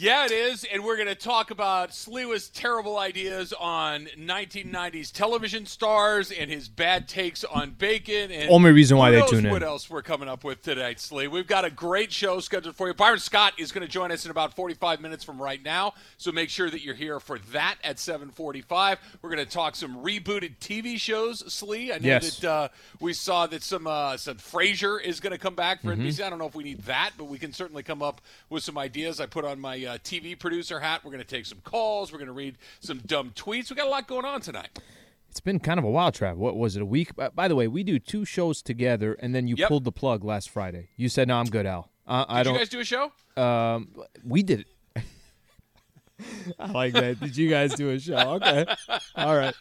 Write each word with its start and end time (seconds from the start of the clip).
Yeah, 0.00 0.26
it 0.26 0.30
is, 0.30 0.62
and 0.72 0.84
we're 0.84 0.94
going 0.94 1.08
to 1.08 1.16
talk 1.16 1.50
about 1.50 1.90
Sliwa's 1.90 2.50
terrible 2.50 2.98
ideas 2.98 3.52
on 3.52 4.06
1990s 4.16 5.10
television 5.10 5.66
stars 5.66 6.30
and 6.30 6.48
his 6.48 6.68
bad 6.68 7.08
takes 7.08 7.42
on 7.42 7.72
bacon. 7.72 8.30
And 8.30 8.48
Only 8.48 8.70
reason 8.70 8.96
why 8.96 9.10
they 9.10 9.20
tune 9.22 9.44
in. 9.46 9.50
What 9.50 9.64
else 9.64 9.90
we're 9.90 10.02
coming 10.02 10.28
up 10.28 10.44
with 10.44 10.62
today, 10.62 10.94
Slee? 10.98 11.26
We've 11.26 11.48
got 11.48 11.64
a 11.64 11.70
great 11.70 12.12
show 12.12 12.38
scheduled 12.38 12.76
for 12.76 12.86
you. 12.86 12.94
Byron 12.94 13.18
Scott 13.18 13.54
is 13.58 13.72
going 13.72 13.84
to 13.84 13.90
join 13.92 14.12
us 14.12 14.24
in 14.24 14.30
about 14.30 14.54
45 14.54 15.00
minutes 15.00 15.24
from 15.24 15.42
right 15.42 15.60
now, 15.60 15.94
so 16.16 16.30
make 16.30 16.48
sure 16.48 16.70
that 16.70 16.82
you're 16.84 16.94
here 16.94 17.18
for 17.18 17.40
that 17.50 17.78
at 17.82 17.96
7:45. 17.96 18.98
We're 19.20 19.30
going 19.34 19.44
to 19.44 19.50
talk 19.52 19.74
some 19.74 19.96
rebooted 20.04 20.58
TV 20.60 20.96
shows, 21.00 21.40
Slee. 21.52 21.92
I 21.92 21.98
know 21.98 22.06
Yes. 22.06 22.38
that 22.38 22.48
uh, 22.48 22.68
we 23.00 23.12
saw 23.14 23.48
that 23.48 23.64
some 23.64 23.88
uh, 23.88 24.16
some 24.16 24.36
Frasier 24.36 25.02
is 25.02 25.18
going 25.18 25.32
to 25.32 25.38
come 25.38 25.56
back 25.56 25.82
for 25.82 25.88
Mm-hmm. 25.88 26.02
NBC. 26.06 26.22
I 26.24 26.30
don't 26.30 26.38
know 26.38 26.46
if 26.46 26.54
we 26.54 26.62
need 26.62 26.82
that, 26.82 27.14
but 27.18 27.24
we 27.24 27.38
can 27.38 27.52
certainly 27.52 27.82
come 27.82 28.00
up 28.00 28.20
with 28.48 28.62
some 28.62 28.78
ideas. 28.78 29.18
I 29.18 29.26
put 29.26 29.44
on 29.44 29.58
my 29.58 29.87
uh, 29.88 29.98
TV 29.98 30.38
producer 30.38 30.78
hat. 30.80 31.00
We're 31.04 31.10
going 31.10 31.22
to 31.24 31.26
take 31.28 31.46
some 31.46 31.58
calls. 31.64 32.12
We're 32.12 32.18
going 32.18 32.26
to 32.28 32.32
read 32.32 32.58
some 32.80 32.98
dumb 33.06 33.32
tweets. 33.34 33.70
We 33.70 33.76
got 33.76 33.86
a 33.86 33.90
lot 33.90 34.06
going 34.06 34.24
on 34.24 34.40
tonight. 34.40 34.78
It's 35.30 35.40
been 35.40 35.58
kind 35.58 35.78
of 35.78 35.84
a 35.84 35.90
wild 35.90 36.14
trap. 36.14 36.36
What 36.36 36.56
was 36.56 36.76
it? 36.76 36.82
A 36.82 36.86
week? 36.86 37.14
By- 37.16 37.28
By 37.30 37.48
the 37.48 37.54
way, 37.56 37.68
we 37.68 37.82
do 37.82 37.98
two 37.98 38.24
shows 38.24 38.62
together, 38.62 39.14
and 39.14 39.34
then 39.34 39.46
you 39.46 39.56
Yep. 39.58 39.68
pulled 39.68 39.84
the 39.84 39.92
plug 39.92 40.24
last 40.24 40.48
Friday. 40.50 40.88
You 40.96 41.08
said, 41.08 41.28
"No, 41.28 41.36
I'm 41.38 41.46
good, 41.46 41.66
Al." 41.66 41.90
Uh, 42.06 42.24
I 42.28 42.42
don't. 42.42 42.54
you 42.54 42.60
guys 42.60 42.68
do 42.70 42.80
a 42.80 42.84
show? 42.84 43.12
um, 43.36 43.88
we 44.24 44.42
did 44.42 44.60
it. 44.60 44.66
I 46.58 46.70
like 46.72 46.92
that. 46.94 47.20
Did 47.20 47.36
you 47.36 47.48
guys 47.48 47.74
do 47.74 47.90
a 47.90 47.98
show? 47.98 48.16
Okay, 48.16 48.66
all 49.14 49.36
right. 49.36 49.54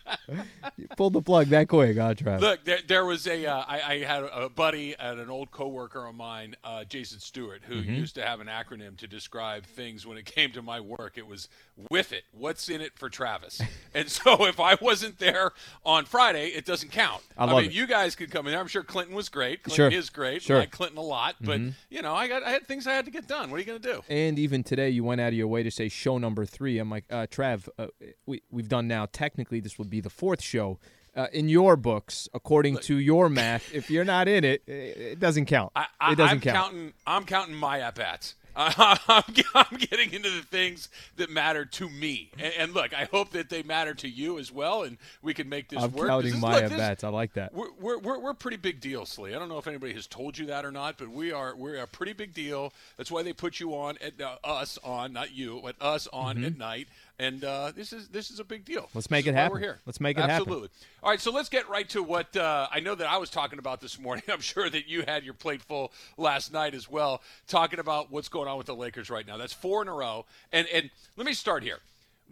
You 0.78 0.88
pulled 0.98 1.14
the 1.14 1.22
plug 1.22 1.48
that 1.48 1.68
quick, 1.68 1.98
huh, 1.98 2.14
Trav? 2.14 2.40
Look, 2.42 2.64
there, 2.66 2.80
there 2.88 3.06
was 3.06 3.28
a. 3.28 3.46
Uh, 3.46 3.64
I, 3.68 3.82
I 3.82 3.98
had 4.04 4.24
a 4.24 4.50
buddy 4.50 4.96
and 5.00 5.20
an 5.20 5.30
old 5.30 5.52
coworker 5.52 6.06
of 6.06 6.16
mine, 6.16 6.56
uh, 6.64 6.84
Jason 6.84 7.20
Stewart, 7.20 7.62
who 7.66 7.76
Mm-hmm. 7.78 7.94
used 7.94 8.16
to 8.16 8.26
have 8.26 8.40
an 8.40 8.48
acronym 8.48 8.98
to 8.98 9.08
describe 9.08 9.66
things 9.66 10.06
when 10.08 10.18
it 10.18 10.26
came 10.26 10.52
to 10.54 10.62
my 10.64 10.80
work. 10.80 11.14
It 11.18 11.28
was 11.28 11.48
"With 11.92 12.12
it." 12.12 12.24
What's 12.32 12.70
in 12.70 12.82
it 12.82 12.94
for 12.98 13.10
Travis? 13.10 13.62
and 13.94 14.10
so, 14.10 14.46
if 14.46 14.60
I 14.60 14.76
wasn't 14.82 15.20
there 15.20 15.52
on 15.86 16.06
Friday, 16.06 16.48
it 16.50 16.66
doesn't 16.66 16.92
count. 16.92 17.22
I 17.38 17.46
love 17.46 17.58
mean, 17.58 17.66
it. 17.68 17.72
you 17.74 17.86
guys 17.86 18.16
could 18.16 18.32
come 18.32 18.48
in 18.48 18.52
there. 18.54 18.60
I'm 18.60 18.68
sure 18.68 18.84
Clinton 18.84 19.16
was 19.16 19.30
great. 19.30 19.64
Clinton 19.64 19.92
Sure. 19.92 20.00
is 20.00 20.10
great. 20.10 20.42
Sure. 20.42 20.56
Mm-hmm. 20.56 20.62
I 20.62 20.64
like 20.64 20.72
Clinton 20.72 20.98
a 20.98 21.02
lot, 21.02 21.36
but 21.40 21.62
you 21.90 22.02
know, 22.02 22.16
I 22.16 22.28
got 22.28 22.42
I 22.44 22.50
had 22.50 22.66
things 22.68 22.88
I 22.88 22.94
had 22.94 23.06
to 23.06 23.12
get 23.12 23.28
done. 23.28 23.52
What 23.52 23.58
are 23.58 23.60
you 23.60 23.66
going 23.66 23.82
to 23.82 23.94
do? 23.94 24.02
And 24.10 24.40
even 24.40 24.64
today, 24.64 24.90
you 24.90 25.04
went 25.04 25.22
out 25.22 25.28
of 25.30 25.34
your 25.36 25.48
way 25.48 25.62
to 25.62 25.70
say 25.72 25.88
show 25.88 26.18
number 26.18 26.46
three. 26.48 26.80
I'm 26.80 26.90
like, 26.90 27.06
uh, 27.10 27.28
Trav, 27.30 27.70
uh, 27.78 27.88
we, 28.26 28.42
we've 28.50 28.70
done 28.70 28.88
now. 28.88 29.08
Technically, 29.12 29.60
this 29.60 29.78
would 29.78 29.90
be 29.90 30.02
the 30.02 30.10
fourth 30.10 30.42
show. 30.42 30.80
Uh, 31.16 31.26
in 31.34 31.50
your 31.50 31.76
books, 31.76 32.30
according 32.36 32.78
to 32.78 32.96
your 33.00 33.28
math, 33.28 33.74
if 33.74 33.90
you're 33.90 34.06
not 34.06 34.28
in 34.28 34.44
it, 34.44 34.62
it, 34.68 34.72
it 34.72 35.20
doesn't 35.20 35.46
count. 35.46 35.72
I, 35.76 35.88
I, 36.00 36.12
it 36.12 36.16
doesn't 36.16 36.32
I'm 36.38 36.42
count. 36.42 36.56
counting. 36.56 36.94
I'm 37.08 37.26
counting 37.26 37.56
my 37.56 37.80
at 37.80 37.96
bats. 37.96 38.36
I'm, 39.08 39.24
I'm 39.54 39.78
getting 39.78 40.14
into 40.14 40.32
the 40.32 40.42
things 40.42 40.90
that 41.18 41.30
matter 41.30 41.64
to 41.64 41.90
me. 41.90 42.32
And, 42.40 42.54
and 42.58 42.74
look, 42.74 42.92
I 42.92 43.06
hope 43.06 43.32
that 43.32 43.50
they 43.50 43.62
matter 43.62 43.94
to 43.94 44.10
you 44.10 44.40
as 44.40 44.52
well, 44.52 44.82
and 44.82 44.98
we 45.22 45.36
can 45.36 45.48
make 45.48 45.70
this 45.70 45.84
I'm 45.84 45.92
work. 45.92 46.08
counting 46.08 46.32
This 46.32 46.42
my 46.42 46.62
look, 46.62 46.70
this- 46.70 46.80
bats. 46.80 47.04
I 47.04 47.10
like 47.10 47.34
that. 47.34 47.54
We're, 47.54 48.00
we're, 48.00 48.20
we're, 48.20 48.34
pretty 48.34 48.58
big 48.58 48.80
deal, 48.82 49.06
Slee. 49.06 49.34
I 49.36 49.40
don't 49.40 49.50
know 49.50 49.58
if 49.58 49.68
anybody 49.68 49.94
has 49.94 50.08
told 50.08 50.38
you 50.38 50.48
that 50.48 50.66
or 50.66 50.72
not, 50.72 50.98
but 50.98 51.10
we 51.10 51.32
are 51.32 51.56
we're 51.56 51.78
a 51.78 51.88
pretty 51.88 52.14
big 52.14 52.34
deal. 52.34 52.72
That's 52.96 53.12
why 53.12 53.24
they 53.24 53.34
put 53.34 53.60
you 53.60 53.76
on 53.76 53.98
at 54.02 54.20
uh, 54.22 54.36
us 54.44 54.78
on, 54.84 55.14
not 55.14 55.36
you, 55.36 55.60
but 55.64 55.76
us 55.82 56.08
on 56.14 56.44
at 56.44 56.58
night. 56.58 56.88
And 57.20 57.44
uh, 57.44 57.72
this 57.76 57.94
is 57.94 58.10
this 58.10 58.30
is 58.30 58.40
a 58.40 58.44
big 58.44 58.64
deal. 58.64 58.90
Let's 58.94 59.10
make 59.10 59.26
This 59.26 59.32
it 59.32 59.36
happen. 59.36 59.54
We're 59.54 59.60
here. 59.60 59.80
Let's 59.88 60.00
make 60.00 60.18
it 60.18 60.22
happen. 60.22 60.36
Absolutely. 60.36 60.70
All 61.02 61.10
right, 61.10 61.20
so 61.20 61.32
let's 61.32 61.50
get 61.50 61.68
right 61.68 61.90
to 61.90 62.04
what 62.04 62.36
uh, 62.38 62.68
I 62.72 62.80
know 62.80 62.94
that 62.94 63.10
I 63.10 63.18
was 63.18 63.32
talking 63.32 63.58
about 63.58 63.82
this 63.82 64.00
morning. 64.00 64.24
I'm 64.32 64.40
sure 64.40 64.70
that 64.70 64.88
you 64.88 65.04
had 65.08 65.24
your 65.24 65.34
plate 65.34 65.64
full 65.64 65.92
last 66.18 66.54
night 66.54 66.76
as 66.76 66.90
well, 66.90 67.22
talking 67.48 67.80
about 67.80 68.12
what's 68.12 68.30
going 68.30 68.48
on 68.48 68.58
with 68.58 68.68
the 68.68 68.76
Lakers 68.76 69.10
right 69.10 69.26
now. 69.26 69.38
That's 69.38 69.54
four 69.54 69.82
in 69.82 69.88
a 69.88 69.94
row. 69.94 70.26
And 70.52 70.68
and 70.68 70.92
let 71.16 71.26
me 71.26 71.34
start 71.34 71.64
here. 71.64 71.80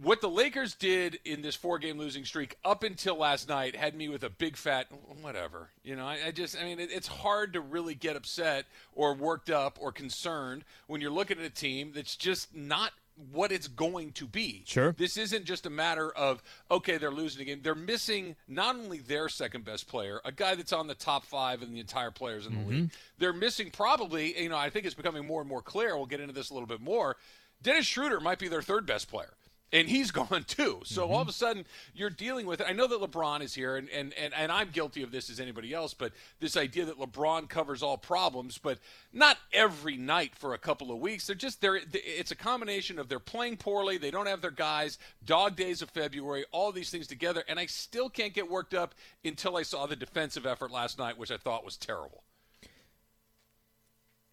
What 0.02 0.20
the 0.20 0.30
Lakers 0.30 0.76
did 0.76 1.20
in 1.24 1.42
this 1.42 1.56
four-game 1.56 1.98
losing 1.98 2.26
streak 2.26 2.58
up 2.66 2.84
until 2.84 3.18
last 3.18 3.48
night 3.48 3.78
had 3.78 3.96
me 3.96 4.10
with 4.10 4.26
a 4.26 4.30
big 4.30 4.58
fat 4.58 4.88
whatever. 5.22 5.70
You 5.84 5.96
know, 5.96 6.06
I, 6.06 6.18
I 6.28 6.32
just, 6.32 6.60
I 6.60 6.66
mean, 6.66 6.82
it, 6.82 6.90
it's 6.92 7.08
hard 7.08 7.54
to 7.54 7.62
really 7.62 7.96
get 7.96 8.18
upset 8.18 8.66
or 8.94 9.14
worked 9.14 9.50
up 9.50 9.78
or 9.80 9.94
concerned 9.94 10.66
when 10.88 11.00
you're 11.00 11.12
looking 11.12 11.40
at 11.40 11.46
a 11.46 11.50
team 11.50 11.94
that's 11.96 12.18
just 12.18 12.54
not 12.54 12.92
what 13.32 13.52
it's 13.52 13.68
going 13.68 14.12
to 14.14 14.26
be. 14.26 14.64
Sure. 14.66 14.94
This 14.98 15.18
isn't 15.18 15.46
just 15.46 15.66
a 15.66 15.70
matter 15.70 16.12
of 16.12 16.42
okay, 16.70 16.98
they're 16.98 17.12
losing 17.12 17.42
a 17.42 17.46
game. 17.46 17.60
They're 17.62 17.76
missing 17.76 18.36
not 18.48 18.76
only 18.76 19.00
their 19.00 19.30
second 19.30 19.66
best 19.66 19.88
player, 19.88 20.20
a 20.26 20.32
guy 20.32 20.56
that's 20.56 20.74
on 20.74 20.88
the 20.88 20.96
top 20.96 21.26
five 21.26 21.62
in 21.62 21.74
the 21.74 21.80
entire 21.80 22.12
players 22.12 22.46
in 22.46 22.54
the 22.54 22.60
mm-hmm. 22.60 22.70
league. 22.70 22.92
They're 23.18 23.34
missing 23.34 23.72
probably, 23.72 24.40
you 24.42 24.50
know, 24.50 24.58
I 24.58 24.70
think 24.70 24.86
it's 24.86 24.96
becoming 24.96 25.26
more 25.26 25.42
and 25.42 25.50
more 25.50 25.62
clear. 25.62 25.96
We'll 25.96 26.06
get 26.06 26.20
into 26.20 26.34
this 26.34 26.50
a 26.50 26.54
little 26.54 26.68
bit 26.68 26.82
more. 26.82 27.16
Dennis 27.62 27.86
Schroeder 27.86 28.20
might 28.20 28.40
be 28.40 28.48
their 28.48 28.62
third 28.62 28.86
best 28.86 29.10
player. 29.10 29.34
And 29.74 29.88
he's 29.90 30.12
gone 30.12 30.46
too. 30.48 30.82
So 30.86 31.04
all 31.04 31.16
of 31.16 31.22
mm-hmm. 31.22 31.30
a 31.30 31.34
sudden 31.34 31.66
you're 31.94 32.10
dealing 32.10 32.46
with 32.46 32.62
it. 32.62 32.68
I 32.70 32.74
know 32.74 32.88
that 32.88 33.00
LeBron 33.00 33.42
is 33.42 33.54
here 33.54 33.76
and, 33.78 33.90
and, 33.90 34.14
and, 34.14 34.34
and 34.34 34.52
I'm 34.52 34.70
guilty 34.70 35.04
of 35.04 35.12
this 35.12 35.30
as 35.30 35.40
anybody 35.40 35.74
else, 35.74 35.94
but 35.94 36.14
this 36.40 36.56
idea 36.56 36.86
that 36.86 37.00
LeBron 37.00 37.50
covers 37.50 37.84
all 37.84 37.98
problems, 37.98 38.58
but 38.58 38.80
not 39.12 39.38
every 39.52 39.98
night 39.98 40.36
for 40.36 40.54
a 40.54 40.58
couple 40.58 40.92
of 40.92 41.00
weeks. 41.00 41.28
They're 41.28 41.36
just 41.36 41.62
they're 41.62 41.80
it's 41.94 42.32
a 42.32 42.36
combination 42.36 43.00
of 43.00 43.10
they're 43.10 43.20
playing 43.20 43.58
poorly, 43.58 43.98
they 43.98 44.12
don't 44.12 44.28
have 44.28 44.42
their 44.42 44.52
guys, 44.52 44.98
dog 45.26 45.56
days 45.56 45.82
of 45.82 45.90
February, 45.90 46.46
all 46.52 46.72
these 46.72 46.90
things 46.90 47.08
together, 47.08 47.44
and 47.48 47.60
I 47.60 47.66
still 47.66 48.10
can't 48.10 48.34
get 48.34 48.50
worked 48.50 48.74
up 48.74 48.96
until 49.24 49.58
I 49.58 49.64
saw 49.64 49.86
the 49.86 49.96
defensive 49.96 50.46
effort 50.46 50.72
last 50.72 50.98
night, 50.98 51.18
which 51.18 51.32
I 51.32 51.38
thought 51.38 51.66
was 51.66 51.78
terrible. 51.78 52.24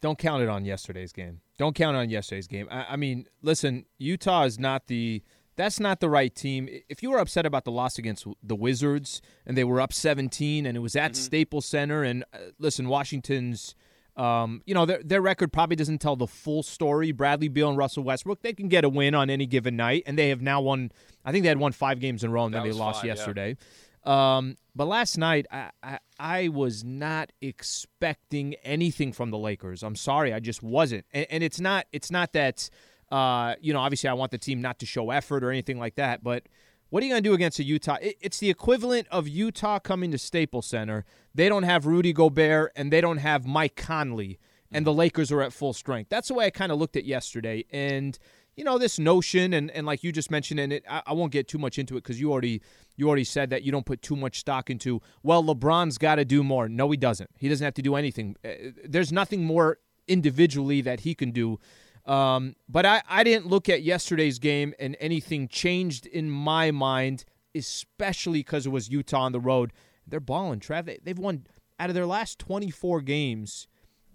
Don't 0.01 0.19
count 0.19 0.43
it 0.43 0.49
on 0.49 0.65
yesterday's 0.65 1.13
game. 1.13 1.39
Don't 1.63 1.75
count 1.75 1.95
on 1.95 2.09
yesterday's 2.09 2.47
game. 2.47 2.67
I, 2.69 2.87
I 2.89 2.95
mean, 2.97 3.25
listen, 3.41 3.85
Utah 3.97 4.43
is 4.43 4.59
not 4.59 4.87
the. 4.87 5.23
That's 5.55 5.79
not 5.79 6.01
the 6.01 6.09
right 6.09 6.35
team. 6.35 6.67
If 6.89 7.01
you 7.01 7.11
were 7.11 7.19
upset 7.19 7.45
about 7.45 7.63
the 7.63 7.71
loss 7.71 7.97
against 7.97 8.27
the 8.43 8.55
Wizards 8.55 9.21
and 9.45 9.55
they 9.55 9.63
were 9.63 9.79
up 9.79 9.93
17 9.93 10.65
and 10.65 10.75
it 10.75 10.81
was 10.81 10.97
at 10.97 11.15
Staples 11.15 11.65
Center, 11.65 12.03
and 12.03 12.25
uh, 12.33 12.37
listen, 12.59 12.89
Washington's, 12.89 13.75
um, 14.17 14.61
you 14.65 14.73
know, 14.73 14.85
their, 14.85 15.01
their 15.01 15.21
record 15.21 15.53
probably 15.53 15.77
doesn't 15.77 15.99
tell 15.99 16.17
the 16.17 16.27
full 16.27 16.63
story. 16.63 17.13
Bradley 17.13 17.47
Beal 17.47 17.69
and 17.69 17.77
Russell 17.77 18.03
Westbrook, 18.03 18.41
they 18.41 18.51
can 18.51 18.67
get 18.67 18.83
a 18.83 18.89
win 18.89 19.15
on 19.15 19.29
any 19.29 19.45
given 19.45 19.77
night, 19.77 20.03
and 20.05 20.17
they 20.17 20.29
have 20.29 20.41
now 20.41 20.59
won. 20.59 20.91
I 21.23 21.31
think 21.31 21.43
they 21.43 21.49
had 21.49 21.59
won 21.59 21.71
five 21.71 22.01
games 22.01 22.25
in 22.25 22.31
a 22.31 22.33
row, 22.33 22.43
and 22.43 22.53
That 22.53 22.63
then 22.63 22.71
they 22.71 22.77
lost 22.77 23.01
five, 23.01 23.05
yeah. 23.05 23.13
yesterday. 23.13 23.55
Um, 24.03 24.57
but 24.75 24.87
last 24.87 25.17
night, 25.17 25.45
I, 25.49 25.69
I 25.81 25.99
I 26.23 26.47
was 26.47 26.85
not 26.85 27.33
expecting 27.41 28.55
anything 28.63 29.11
from 29.11 29.29
the 29.29 29.37
Lakers. 29.37 29.83
I'm 29.83 29.97
sorry, 29.97 30.33
I 30.33 30.39
just 30.39 30.63
wasn't. 30.63 31.05
And, 31.11 31.27
and 31.29 31.43
it's 31.43 31.59
not 31.59 31.85
it's 31.91 32.09
not 32.09 32.31
that 32.31 32.69
uh, 33.11 33.55
you 33.59 33.73
know 33.73 33.81
obviously 33.81 34.09
I 34.09 34.13
want 34.13 34.31
the 34.31 34.37
team 34.37 34.61
not 34.61 34.79
to 34.79 34.85
show 34.85 35.11
effort 35.11 35.43
or 35.43 35.51
anything 35.51 35.77
like 35.77 35.95
that. 35.95 36.23
But 36.23 36.43
what 36.89 37.03
are 37.03 37.05
you 37.05 37.11
going 37.11 37.23
to 37.23 37.29
do 37.29 37.33
against 37.33 37.59
a 37.59 37.63
Utah? 37.65 37.97
It, 38.01 38.15
it's 38.21 38.39
the 38.39 38.49
equivalent 38.49 39.09
of 39.11 39.27
Utah 39.27 39.79
coming 39.79 40.11
to 40.11 40.17
Staples 40.17 40.65
Center. 40.65 41.03
They 41.35 41.49
don't 41.49 41.63
have 41.63 41.85
Rudy 41.85 42.13
Gobert 42.13 42.71
and 42.73 42.89
they 42.89 43.01
don't 43.01 43.17
have 43.17 43.45
Mike 43.45 43.75
Conley, 43.75 44.39
and 44.71 44.85
the 44.85 44.93
Lakers 44.93 45.29
are 45.29 45.41
at 45.41 45.51
full 45.51 45.73
strength. 45.73 46.07
That's 46.09 46.29
the 46.29 46.35
way 46.35 46.45
I 46.45 46.51
kind 46.51 46.71
of 46.71 46.79
looked 46.79 46.95
at 46.95 47.03
yesterday. 47.03 47.65
And 47.69 48.17
you 48.55 48.63
know 48.63 48.77
this 48.77 48.99
notion, 48.99 49.53
and, 49.53 49.71
and 49.71 49.85
like 49.85 50.03
you 50.03 50.11
just 50.11 50.29
mentioned, 50.29 50.59
and 50.59 50.73
it, 50.73 50.83
I, 50.89 51.01
I 51.07 51.13
won't 51.13 51.31
get 51.31 51.47
too 51.47 51.57
much 51.57 51.79
into 51.79 51.95
it 51.97 52.03
because 52.03 52.19
you 52.19 52.31
already 52.31 52.61
you 52.95 53.07
already 53.07 53.23
said 53.23 53.49
that 53.49 53.63
you 53.63 53.71
don't 53.71 53.85
put 53.85 54.01
too 54.01 54.15
much 54.15 54.39
stock 54.39 54.69
into. 54.69 55.01
Well, 55.23 55.43
LeBron's 55.43 55.97
got 55.97 56.15
to 56.15 56.25
do 56.25 56.43
more. 56.43 56.69
No, 56.69 56.91
he 56.91 56.97
doesn't. 56.97 57.29
He 57.37 57.49
doesn't 57.49 57.63
have 57.63 57.73
to 57.75 57.81
do 57.81 57.95
anything. 57.95 58.35
Uh, 58.43 58.71
There's 58.85 59.11
nothing 59.11 59.43
more 59.43 59.79
individually 60.07 60.81
that 60.81 61.01
he 61.01 61.15
can 61.15 61.31
do. 61.31 61.59
Um, 62.05 62.55
but 62.67 62.85
I, 62.85 63.01
I 63.07 63.23
didn't 63.23 63.47
look 63.47 63.69
at 63.69 63.81
yesterday's 63.81 64.37
game 64.37 64.73
and 64.77 64.97
anything 64.99 65.47
changed 65.47 66.05
in 66.05 66.29
my 66.29 66.71
mind, 66.71 67.23
especially 67.55 68.39
because 68.39 68.65
it 68.65 68.69
was 68.69 68.89
Utah 68.89 69.21
on 69.21 69.31
the 69.31 69.39
road. 69.39 69.71
They're 70.05 70.19
balling, 70.19 70.59
Trav. 70.59 70.85
They, 70.85 70.99
they've 71.01 71.17
won 71.17 71.47
out 71.79 71.89
of 71.89 71.95
their 71.95 72.05
last 72.05 72.39
24 72.39 73.01
games. 73.01 73.67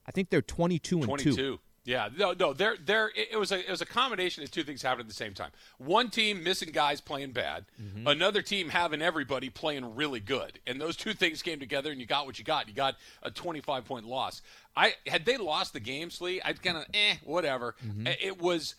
I 0.06 0.10
think 0.10 0.31
they're 0.31 0.43
22 0.43 0.97
and 0.97 1.05
22. 1.05 1.34
two. 1.34 1.60
Yeah, 1.84 2.09
no, 2.16 2.34
no. 2.39 2.53
They're, 2.53 2.77
they're, 2.84 3.11
it 3.16 3.39
was 3.39 3.50
a 3.50 3.61
it 3.66 3.71
was 3.71 3.81
a 3.81 3.87
combination 3.87 4.43
of 4.43 4.50
two 4.50 4.62
things 4.62 4.83
happening 4.83 5.05
at 5.05 5.09
the 5.09 5.15
same 5.15 5.33
time. 5.33 5.50
One 5.79 6.11
team 6.11 6.43
missing 6.44 6.70
guys 6.70 7.00
playing 7.00 7.32
bad, 7.32 7.64
Mm-hmm. 7.82 8.06
another 8.06 8.43
team 8.43 8.69
having 8.69 9.00
everybody 9.00 9.49
playing 9.49 9.94
really 9.97 10.20
good, 10.20 10.58
and 10.67 10.79
those 10.81 10.97
two 10.97 11.14
things 11.14 11.41
came 11.41 11.58
together, 11.61 11.91
and 11.91 11.99
you 12.00 12.06
got 12.06 12.26
what 12.26 12.38
you 12.38 12.44
got. 12.44 12.69
You 12.69 12.75
got 12.75 12.97
a 13.23 13.31
25 13.31 13.85
point 13.87 14.05
loss. 14.06 14.43
I 14.76 14.94
had 15.06 15.25
they 15.25 15.38
lost 15.38 15.73
the 15.73 15.81
game, 15.81 16.11
Slee, 16.11 16.41
I'd 16.44 16.62
kind 16.62 16.76
of 16.76 16.85
eh, 16.93 17.14
whatever. 17.25 17.75
Mm-hmm. 17.87 18.06
It 18.20 18.41
was 18.41 18.75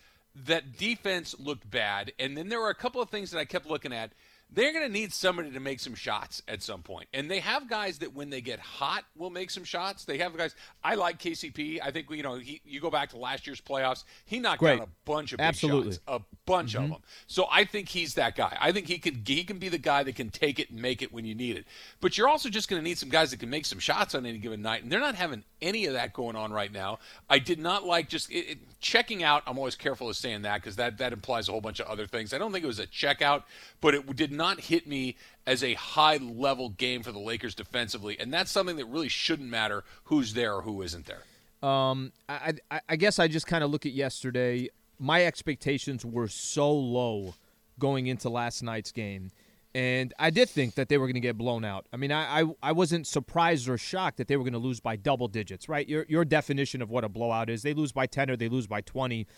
that 0.46 0.76
defense 0.78 1.34
looked 1.40 1.68
bad, 1.68 2.12
and 2.20 2.36
then 2.36 2.48
there 2.48 2.60
were 2.60 2.70
a 2.70 2.74
couple 2.74 3.02
of 3.02 3.10
things 3.10 3.32
that 3.32 3.38
I 3.40 3.44
kept 3.44 3.66
looking 3.66 3.92
at. 3.92 4.12
They're 4.52 4.72
going 4.72 4.84
to 4.84 4.92
need 4.92 5.12
somebody 5.12 5.50
to 5.52 5.60
make 5.60 5.80
some 5.80 5.94
shots 5.94 6.42
at 6.48 6.62
some 6.62 6.82
point. 6.82 7.08
And 7.14 7.30
they 7.30 7.40
have 7.40 7.68
guys 7.68 7.98
that 7.98 8.14
when 8.14 8.30
they 8.30 8.40
get 8.40 8.58
hot 8.58 9.04
will 9.16 9.30
make 9.30 9.50
some 9.50 9.64
shots. 9.64 10.04
They 10.04 10.18
have 10.18 10.36
guys 10.36 10.54
I 10.82 10.94
like 10.96 11.18
KCP. 11.18 11.78
I 11.82 11.90
think 11.90 12.10
you 12.10 12.22
know, 12.22 12.34
he, 12.36 12.60
you 12.64 12.80
go 12.80 12.90
back 12.90 13.10
to 13.10 13.16
last 13.16 13.46
year's 13.46 13.60
playoffs, 13.60 14.04
he 14.24 14.40
knocked 14.40 14.60
Great. 14.60 14.78
down 14.78 14.88
a 14.88 14.88
bunch 15.04 15.32
of 15.32 15.38
big 15.38 15.46
Absolutely. 15.46 15.92
shots. 15.92 16.02
A 16.08 16.20
bunch 16.46 16.74
of 16.74 16.82
mm-hmm. 16.82 16.92
them. 16.92 17.02
So 17.26 17.46
I 17.50 17.64
think 17.64 17.88
he's 17.88 18.14
that 18.14 18.34
guy. 18.34 18.56
I 18.60 18.72
think 18.72 18.86
he 18.86 18.98
can 18.98 19.22
he 19.24 19.44
can 19.44 19.58
be 19.58 19.68
the 19.68 19.78
guy 19.78 20.02
that 20.02 20.16
can 20.16 20.30
take 20.30 20.58
it 20.58 20.70
and 20.70 20.80
make 20.80 21.02
it 21.02 21.12
when 21.12 21.24
you 21.24 21.34
need 21.34 21.56
it. 21.56 21.66
But 22.00 22.18
you're 22.18 22.28
also 22.28 22.48
just 22.48 22.68
going 22.68 22.80
to 22.80 22.84
need 22.84 22.98
some 22.98 23.08
guys 23.08 23.30
that 23.30 23.38
can 23.40 23.50
make 23.50 23.66
some 23.66 23.78
shots 23.78 24.14
on 24.14 24.26
any 24.26 24.38
given 24.38 24.62
night, 24.62 24.82
and 24.82 24.90
they're 24.90 25.00
not 25.00 25.14
having 25.14 25.44
any 25.62 25.86
of 25.86 25.92
that 25.92 26.12
going 26.12 26.36
on 26.36 26.52
right 26.52 26.72
now. 26.72 26.98
I 27.28 27.38
did 27.38 27.58
not 27.58 27.84
like 27.84 28.08
just 28.08 28.30
it, 28.30 28.50
it, 28.50 28.58
checking 28.80 29.22
out. 29.22 29.42
I'm 29.46 29.58
always 29.58 29.76
careful 29.76 30.08
of 30.08 30.16
saying 30.16 30.42
that 30.42 30.56
because 30.62 30.76
that 30.76 30.98
that 30.98 31.12
implies 31.12 31.48
a 31.48 31.52
whole 31.52 31.60
bunch 31.60 31.78
of 31.80 31.86
other 31.86 32.06
things. 32.06 32.34
I 32.34 32.38
don't 32.38 32.52
think 32.52 32.64
it 32.64 32.68
was 32.68 32.80
a 32.80 32.86
checkout, 32.86 33.44
but 33.80 33.94
it 33.94 34.16
did 34.16 34.32
not 34.32 34.39
hit 34.60 34.86
me 34.86 35.16
as 35.46 35.62
a 35.62 35.74
high 35.74 36.16
level 36.16 36.70
game 36.70 37.02
for 37.02 37.12
the 37.12 37.18
Lakers 37.18 37.54
defensively, 37.54 38.18
and 38.18 38.32
that's 38.32 38.50
something 38.50 38.76
that 38.76 38.86
really 38.86 39.08
shouldn't 39.08 39.48
matter 39.48 39.84
who's 40.04 40.34
there 40.34 40.54
or 40.54 40.62
who 40.62 40.82
isn't 40.82 41.06
there. 41.06 41.22
Um, 41.68 42.12
I, 42.28 42.54
I, 42.70 42.80
I 42.88 42.96
guess 42.96 43.18
I 43.18 43.28
just 43.28 43.46
kind 43.46 43.62
of 43.62 43.70
look 43.70 43.86
at 43.86 43.92
yesterday. 43.92 44.68
My 44.98 45.24
expectations 45.24 46.04
were 46.04 46.28
so 46.28 46.72
low 46.72 47.34
going 47.78 48.06
into 48.06 48.28
last 48.28 48.62
night's 48.62 48.92
game. 48.92 49.30
And 49.72 50.12
I 50.18 50.30
did 50.30 50.48
think 50.48 50.74
that 50.74 50.88
they 50.88 50.98
were 50.98 51.06
going 51.06 51.14
to 51.14 51.20
get 51.20 51.38
blown 51.38 51.64
out. 51.64 51.86
I 51.92 51.96
mean, 51.96 52.10
I, 52.10 52.40
I, 52.40 52.44
I 52.62 52.72
wasn't 52.72 53.06
surprised 53.06 53.68
or 53.68 53.78
shocked 53.78 54.16
that 54.16 54.26
they 54.26 54.36
were 54.36 54.42
going 54.42 54.52
to 54.52 54.58
lose 54.58 54.80
by 54.80 54.96
double 54.96 55.28
digits, 55.28 55.68
right? 55.68 55.88
Your, 55.88 56.04
your 56.08 56.24
definition 56.24 56.82
of 56.82 56.90
what 56.90 57.04
a 57.04 57.08
blowout 57.08 57.48
is 57.48 57.62
they 57.62 57.72
lose 57.72 57.92
by 57.92 58.06
10 58.06 58.30
or 58.30 58.36
they 58.36 58.48
lose 58.48 58.66
by 58.66 58.80
20. 58.80 59.28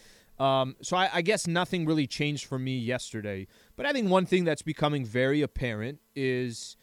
Um, 0.42 0.76
so 0.82 0.96
I, 0.96 1.08
I 1.12 1.22
guess 1.22 1.46
nothing 1.46 1.86
really 1.86 2.06
changed 2.06 2.46
for 2.46 2.58
me 2.58 2.76
yesterday. 2.76 3.46
But 3.76 3.86
I 3.86 3.92
think 3.92 4.10
one 4.10 4.26
thing 4.26 4.44
that's 4.44 4.62
becoming 4.62 5.04
very 5.04 5.40
apparent 5.42 6.00
is, 6.16 6.76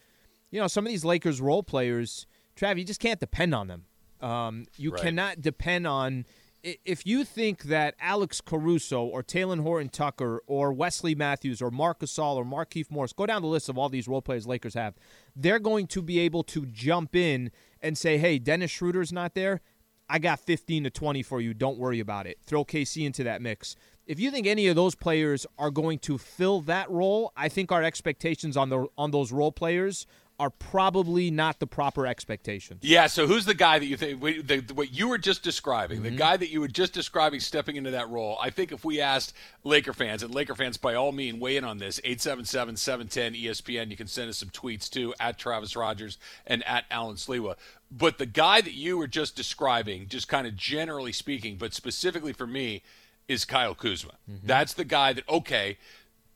you 0.50 0.60
know, 0.60 0.66
some 0.66 0.86
of 0.86 0.90
these 0.90 1.04
Lakers 1.04 1.40
role 1.40 1.62
players, 1.62 2.26
Trav, 2.56 2.78
you 2.78 2.84
just 2.84 3.00
can't 3.00 3.20
depend 3.20 3.54
on 3.54 3.66
them. 3.68 3.84
Um, 4.20 4.66
you 4.76 4.92
Right. 4.92 5.02
cannot 5.02 5.40
depend 5.40 5.86
on 5.86 6.24
if 6.62 7.06
you 7.06 7.24
think 7.24 7.64
that 7.64 7.94
Alex 8.00 8.40
Caruso 8.40 9.02
or 9.02 9.22
Talen 9.22 9.62
Horton 9.62 9.88
Tucker 9.88 10.42
or 10.46 10.72
Wesley 10.72 11.14
Matthews 11.14 11.62
or 11.62 11.70
Marc 11.70 12.00
Gasol 12.00 12.36
or 12.36 12.44
Markieff 12.44 12.90
Morris, 12.90 13.12
go 13.12 13.24
down 13.24 13.42
the 13.42 13.48
list 13.48 13.68
of 13.68 13.78
all 13.78 13.88
these 13.88 14.06
role 14.06 14.20
players 14.20 14.46
Lakers 14.46 14.74
have, 14.74 14.94
they're 15.34 15.58
going 15.58 15.86
to 15.88 16.02
be 16.02 16.18
able 16.18 16.42
to 16.44 16.66
jump 16.66 17.16
in 17.16 17.50
and 17.80 17.96
say, 17.96 18.18
hey, 18.18 18.38
Dennis 18.38 18.70
Schroeder's 18.70 19.12
not 19.12 19.34
there. 19.34 19.62
I 20.10 20.18
got 20.18 20.40
15 20.40 20.84
to 20.84 20.90
20 20.90 21.22
for 21.22 21.40
you. 21.40 21.54
Don't 21.54 21.78
worry 21.78 22.00
about 22.00 22.26
it. 22.26 22.38
Throw 22.44 22.64
KC 22.64 23.06
into 23.06 23.22
that 23.24 23.40
mix. 23.40 23.76
If 24.08 24.18
you 24.18 24.32
think 24.32 24.48
any 24.48 24.66
of 24.66 24.74
those 24.74 24.96
players 24.96 25.46
are 25.56 25.70
going 25.70 26.00
to 26.00 26.18
fill 26.18 26.62
that 26.62 26.90
role, 26.90 27.32
I 27.36 27.48
think 27.48 27.70
our 27.70 27.84
expectations 27.84 28.56
on 28.56 28.70
the 28.70 28.88
on 28.98 29.12
those 29.12 29.30
role 29.30 29.52
players 29.52 30.06
are 30.40 30.48
probably 30.48 31.30
not 31.30 31.60
the 31.60 31.66
proper 31.66 32.06
expectations. 32.06 32.80
Yeah. 32.82 33.08
So 33.08 33.26
who's 33.26 33.44
the 33.44 33.52
guy 33.52 33.78
that 33.78 33.84
you 33.84 33.98
think 33.98 34.22
the, 34.22 34.64
what 34.72 34.94
you 34.94 35.06
were 35.06 35.18
just 35.18 35.42
describing? 35.42 35.98
Mm-hmm. 35.98 36.16
The 36.16 36.16
guy 36.16 36.38
that 36.38 36.48
you 36.48 36.60
were 36.62 36.68
just 36.68 36.94
describing 36.94 37.40
stepping 37.40 37.76
into 37.76 37.90
that 37.90 38.08
role. 38.08 38.38
I 38.40 38.48
think 38.48 38.72
if 38.72 38.82
we 38.82 39.02
asked 39.02 39.34
Laker 39.64 39.92
fans, 39.92 40.22
and 40.22 40.34
Laker 40.34 40.54
fans 40.54 40.78
by 40.78 40.94
all 40.94 41.12
means 41.12 41.38
weigh 41.38 41.58
in 41.58 41.64
on 41.64 41.76
this, 41.76 42.00
877-710 42.00 43.44
ESPN. 43.44 43.90
You 43.90 43.98
can 43.98 44.06
send 44.06 44.30
us 44.30 44.38
some 44.38 44.48
tweets 44.48 44.88
too 44.88 45.12
at 45.20 45.36
Travis 45.36 45.76
Rogers 45.76 46.16
and 46.46 46.66
at 46.66 46.86
Alan 46.90 47.16
Sliwa. 47.16 47.56
But 47.90 48.16
the 48.16 48.24
guy 48.24 48.62
that 48.62 48.74
you 48.74 48.96
were 48.96 49.08
just 49.08 49.36
describing, 49.36 50.08
just 50.08 50.26
kind 50.26 50.46
of 50.46 50.56
generally 50.56 51.12
speaking, 51.12 51.56
but 51.56 51.74
specifically 51.74 52.32
for 52.32 52.46
me, 52.46 52.82
is 53.28 53.44
Kyle 53.44 53.76
Kuzma. 53.76 54.14
Mm-hmm. 54.28 54.46
That's 54.46 54.74
the 54.74 54.84
guy 54.84 55.12
that 55.12 55.28
okay. 55.28 55.78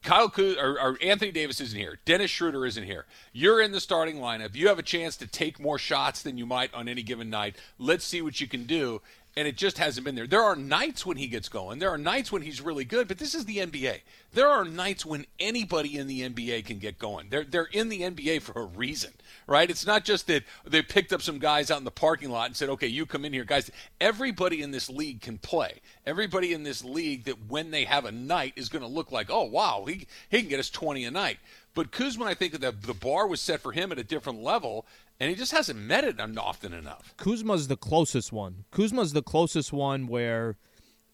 Kyle 0.05 0.29
Kuz, 0.29 0.57
or, 0.63 0.79
or 0.79 0.99
Anthony 1.03 1.33
Davis 1.33 1.61
isn't 1.61 1.79
here. 1.79 1.99
Dennis 2.05 2.31
Schroeder 2.31 2.67
isn't 2.67 2.85
here. 2.85 3.07
You're 3.33 3.61
in 3.61 3.73
the 3.73 3.81
starting 3.81 4.17
lineup. 4.17 4.55
You 4.55 4.69
have 4.69 4.79
a 4.79 4.83
chance 4.83 5.17
to 5.17 5.27
take 5.27 5.59
more 5.59 5.79
shots 5.79 6.23
than 6.23 6.37
you 6.37 6.45
might 6.45 6.73
on 6.75 6.89
any 6.89 7.03
given 7.03 7.31
night. 7.31 7.57
Let's 7.79 8.05
see 8.05 8.21
what 8.21 8.41
you 8.41 8.47
can 8.47 8.65
do. 8.65 9.01
And 9.37 9.49
it 9.49 9.57
just 9.57 9.79
hasn't 9.79 10.05
been 10.05 10.15
there. 10.15 10.29
There 10.29 10.43
are 10.43 10.55
nights 10.55 11.05
when 11.05 11.17
he 11.17 11.27
gets 11.27 11.49
going. 11.49 11.81
There 11.81 11.91
are 11.91 11.99
nights 11.99 12.31
when 12.31 12.43
he's 12.43 12.61
really 12.61 12.85
good, 12.85 13.09
but 13.09 13.19
this 13.19 13.35
is 13.35 13.45
the 13.45 13.59
NBA. 13.59 14.01
There 14.33 14.49
are 14.49 14.65
nights 14.65 15.05
when 15.05 15.27
anybody 15.41 15.99
in 15.99 16.07
the 16.07 16.23
NBA 16.23 16.65
can 16.65 16.79
get 16.79 16.99
going. 16.99 17.29
They're 17.31 17.45
they're 17.45 17.69
in 17.73 17.89
the 17.89 18.03
NBA 18.03 18.43
for 18.43 18.61
a 18.61 18.65
reason, 18.65 19.13
right? 19.49 19.69
It's 19.69 19.87
not 19.87 20.05
just 20.05 20.29
that 20.29 20.45
they 20.65 20.83
picked 20.83 21.13
up 21.13 21.21
some 21.21 21.39
guys 21.39 21.71
out 21.71 21.79
in 21.79 21.85
the 21.85 21.91
parking 21.91 22.31
lot 22.31 22.47
and 22.47 22.57
said, 22.57 22.69
"Okay, 22.69 22.87
you 22.87 23.07
come 23.07 23.25
in 23.25 23.33
here, 23.33 23.45
guys." 23.45 23.71
Everybody 24.01 24.63
in 24.63 24.71
this 24.71 24.89
league 24.89 25.21
can 25.21 25.39
play. 25.39 25.81
Everybody 26.07 26.53
in 26.53 26.63
this 26.63 26.85
league 26.85 27.25
that 27.25 27.47
when 27.49 27.71
they 27.71 27.85
have 27.85 28.05
a 28.05 28.13
night 28.13 28.53
is 28.57 28.69
going 28.69 28.83
to 28.83 28.89
look 28.89 29.11
like, 29.11 29.31
"Oh, 29.31 29.45
wow, 29.45 29.85
he 29.87 30.07
he 30.29 30.41
can 30.41 30.49
get 30.49 30.61
us 30.61 30.71
20 30.71 31.05
a 31.05 31.11
night." 31.11 31.39
But 31.75 31.91
Kuzma, 31.91 32.25
I 32.25 32.35
think 32.35 32.53
that 32.53 32.83
the, 32.83 32.95
bar 32.95 33.27
was 33.27 33.41
set 33.41 33.61
for 33.61 33.73
him 33.73 33.91
at 33.91 33.99
a 33.99 34.05
different 34.05 34.43
level, 34.43 34.87
and 35.19 35.29
he 35.29 35.37
just 35.37 35.51
hasn't 35.51 35.79
met 35.79 36.05
it 36.05 36.21
often 36.39 36.73
enough. 36.73 37.15
Kuzma's 37.17 37.67
the 37.67 37.77
closest 37.77 38.33
one. 38.33 38.65
Kuzma's 38.71 39.13
the 39.13 39.23
closest 39.23 39.73
one 39.73 40.07
where 40.07 40.57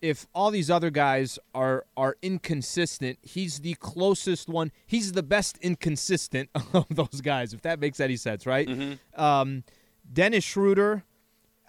if 0.02 0.26
all 0.34 0.50
these 0.50 0.70
other 0.70 0.90
guys 0.90 1.38
are 1.54 1.84
are 1.96 2.16
inconsistent, 2.22 3.18
he's 3.22 3.60
the 3.60 3.74
closest 3.74 4.48
one. 4.48 4.70
He's 4.86 5.12
the 5.12 5.22
best 5.22 5.58
inconsistent 5.58 6.50
of 6.74 6.86
those 6.90 7.20
guys, 7.22 7.54
if 7.54 7.62
that 7.62 7.80
makes 7.80 8.00
any 8.00 8.16
sense, 8.16 8.46
right? 8.46 8.98
Um, 9.16 9.64
Dennis 10.10 10.44
Schroeder, 10.44 11.04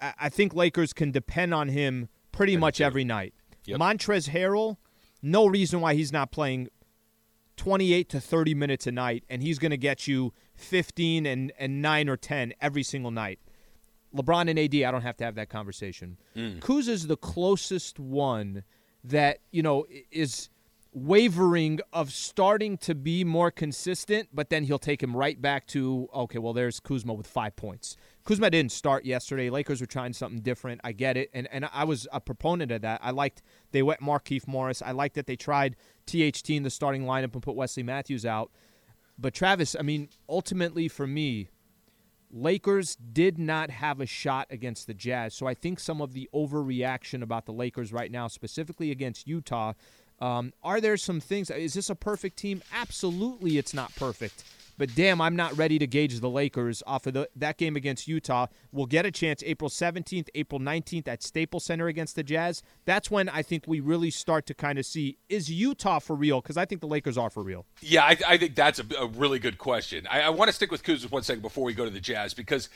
I, 0.00 0.14
I 0.20 0.28
think 0.28 0.54
Lakers 0.54 0.92
can 0.92 1.10
depend 1.10 1.54
on 1.54 1.68
him 1.68 2.08
pretty 2.30 2.56
much 2.56 2.80
every 2.80 3.04
night. 3.04 3.34
Yep. 3.64 3.78
Montrezl 3.78 4.30
Harrell, 4.30 4.76
no 5.22 5.46
reason 5.46 5.80
why 5.80 5.94
he's 5.94 6.12
not 6.12 6.32
playing 6.32 6.68
28 7.62 8.08
to 8.08 8.20
30 8.20 8.56
minutes 8.56 8.88
a 8.88 8.90
night, 8.90 9.22
and 9.30 9.40
he's 9.40 9.60
going 9.60 9.70
to 9.70 9.76
get 9.76 10.08
you 10.08 10.32
15 10.56 11.26
and, 11.26 11.52
and 11.56 11.80
9 11.80 12.08
or 12.08 12.16
10 12.16 12.54
every 12.60 12.82
single 12.82 13.12
night. 13.12 13.38
LeBron 14.12 14.50
and 14.50 14.58
AD, 14.58 14.74
I 14.74 14.90
don't 14.90 15.02
have 15.02 15.16
to 15.18 15.24
have 15.24 15.36
that 15.36 15.48
conversation. 15.48 16.18
Mm. 16.36 16.58
Kuz 16.58 16.88
is 16.88 17.06
the 17.06 17.16
closest 17.16 18.00
one 18.00 18.64
that, 19.04 19.38
you 19.52 19.62
know, 19.62 19.86
is 20.10 20.50
wavering 20.92 21.78
of 21.92 22.12
starting 22.12 22.78
to 22.78 22.96
be 22.96 23.22
more 23.22 23.52
consistent, 23.52 24.30
but 24.32 24.50
then 24.50 24.64
he'll 24.64 24.80
take 24.80 25.00
him 25.00 25.16
right 25.16 25.40
back 25.40 25.68
to, 25.68 26.08
okay, 26.12 26.40
well, 26.40 26.52
there's 26.52 26.80
Kuzma 26.80 27.14
with 27.14 27.28
five 27.28 27.54
points. 27.54 27.96
Kuzma 28.24 28.50
didn't 28.50 28.72
start 28.72 29.04
yesterday. 29.04 29.50
Lakers 29.50 29.80
were 29.80 29.86
trying 29.86 30.12
something 30.12 30.40
different. 30.40 30.80
I 30.84 30.92
get 30.92 31.16
it. 31.16 31.30
And 31.32 31.48
and 31.52 31.68
I 31.72 31.84
was 31.84 32.06
a 32.12 32.20
proponent 32.20 32.70
of 32.70 32.82
that. 32.82 33.00
I 33.02 33.10
liked 33.10 33.42
they 33.72 33.82
went 33.82 34.00
Markieff 34.00 34.46
Morris. 34.46 34.82
I 34.82 34.92
liked 34.92 35.16
that 35.16 35.26
they 35.26 35.36
tried 35.36 35.76
THT 36.06 36.50
in 36.50 36.62
the 36.62 36.70
starting 36.70 37.04
lineup 37.04 37.34
and 37.34 37.42
put 37.42 37.56
Wesley 37.56 37.82
Matthews 37.82 38.24
out. 38.24 38.50
But 39.18 39.34
Travis, 39.34 39.76
I 39.78 39.82
mean, 39.82 40.08
ultimately 40.28 40.88
for 40.88 41.06
me, 41.06 41.48
Lakers 42.30 42.96
did 42.96 43.38
not 43.38 43.70
have 43.70 44.00
a 44.00 44.06
shot 44.06 44.46
against 44.50 44.86
the 44.86 44.94
Jazz. 44.94 45.34
So 45.34 45.46
I 45.46 45.54
think 45.54 45.78
some 45.78 46.00
of 46.00 46.14
the 46.14 46.28
overreaction 46.34 47.22
about 47.22 47.44
the 47.44 47.52
Lakers 47.52 47.92
right 47.92 48.10
now, 48.10 48.26
specifically 48.28 48.90
against 48.90 49.28
Utah, 49.28 49.74
um, 50.18 50.52
are 50.62 50.80
there 50.80 50.96
some 50.96 51.20
things? 51.20 51.50
Is 51.50 51.74
this 51.74 51.90
a 51.90 51.94
perfect 51.94 52.38
team? 52.38 52.62
Absolutely, 52.72 53.58
it's 53.58 53.74
not 53.74 53.94
perfect. 53.96 54.44
But 54.82 54.96
damn, 54.96 55.20
I'm 55.20 55.36
not 55.36 55.56
ready 55.56 55.78
to 55.78 55.86
gauge 55.86 56.18
the 56.18 56.28
Lakers 56.28 56.82
off 56.88 57.06
of 57.06 57.14
the, 57.14 57.28
that 57.36 57.56
game 57.56 57.76
against 57.76 58.08
Utah. 58.08 58.48
We'll 58.72 58.86
get 58.86 59.06
a 59.06 59.12
chance 59.12 59.40
April 59.46 59.70
17th, 59.70 60.26
April 60.34 60.58
19th 60.58 61.06
at 61.06 61.22
Staples 61.22 61.64
Center 61.64 61.86
against 61.86 62.16
the 62.16 62.24
Jazz. 62.24 62.64
That's 62.84 63.08
when 63.08 63.28
I 63.28 63.42
think 63.42 63.62
we 63.68 63.78
really 63.78 64.10
start 64.10 64.44
to 64.46 64.54
kind 64.54 64.80
of 64.80 64.84
see 64.84 65.18
is 65.28 65.48
Utah 65.48 66.00
for 66.00 66.16
real? 66.16 66.40
Because 66.40 66.56
I 66.56 66.64
think 66.64 66.80
the 66.80 66.88
Lakers 66.88 67.16
are 67.16 67.30
for 67.30 67.44
real. 67.44 67.64
Yeah, 67.80 68.02
I, 68.02 68.16
I 68.26 68.36
think 68.38 68.56
that's 68.56 68.80
a, 68.80 68.86
a 68.98 69.06
really 69.06 69.38
good 69.38 69.56
question. 69.56 70.04
I, 70.10 70.22
I 70.22 70.30
want 70.30 70.48
to 70.48 70.52
stick 70.52 70.72
with 70.72 70.82
Kuz 70.82 71.08
one 71.08 71.22
second 71.22 71.42
before 71.42 71.62
we 71.62 71.74
go 71.74 71.84
to 71.84 71.90
the 71.92 72.00
Jazz 72.00 72.34
because 72.34 72.68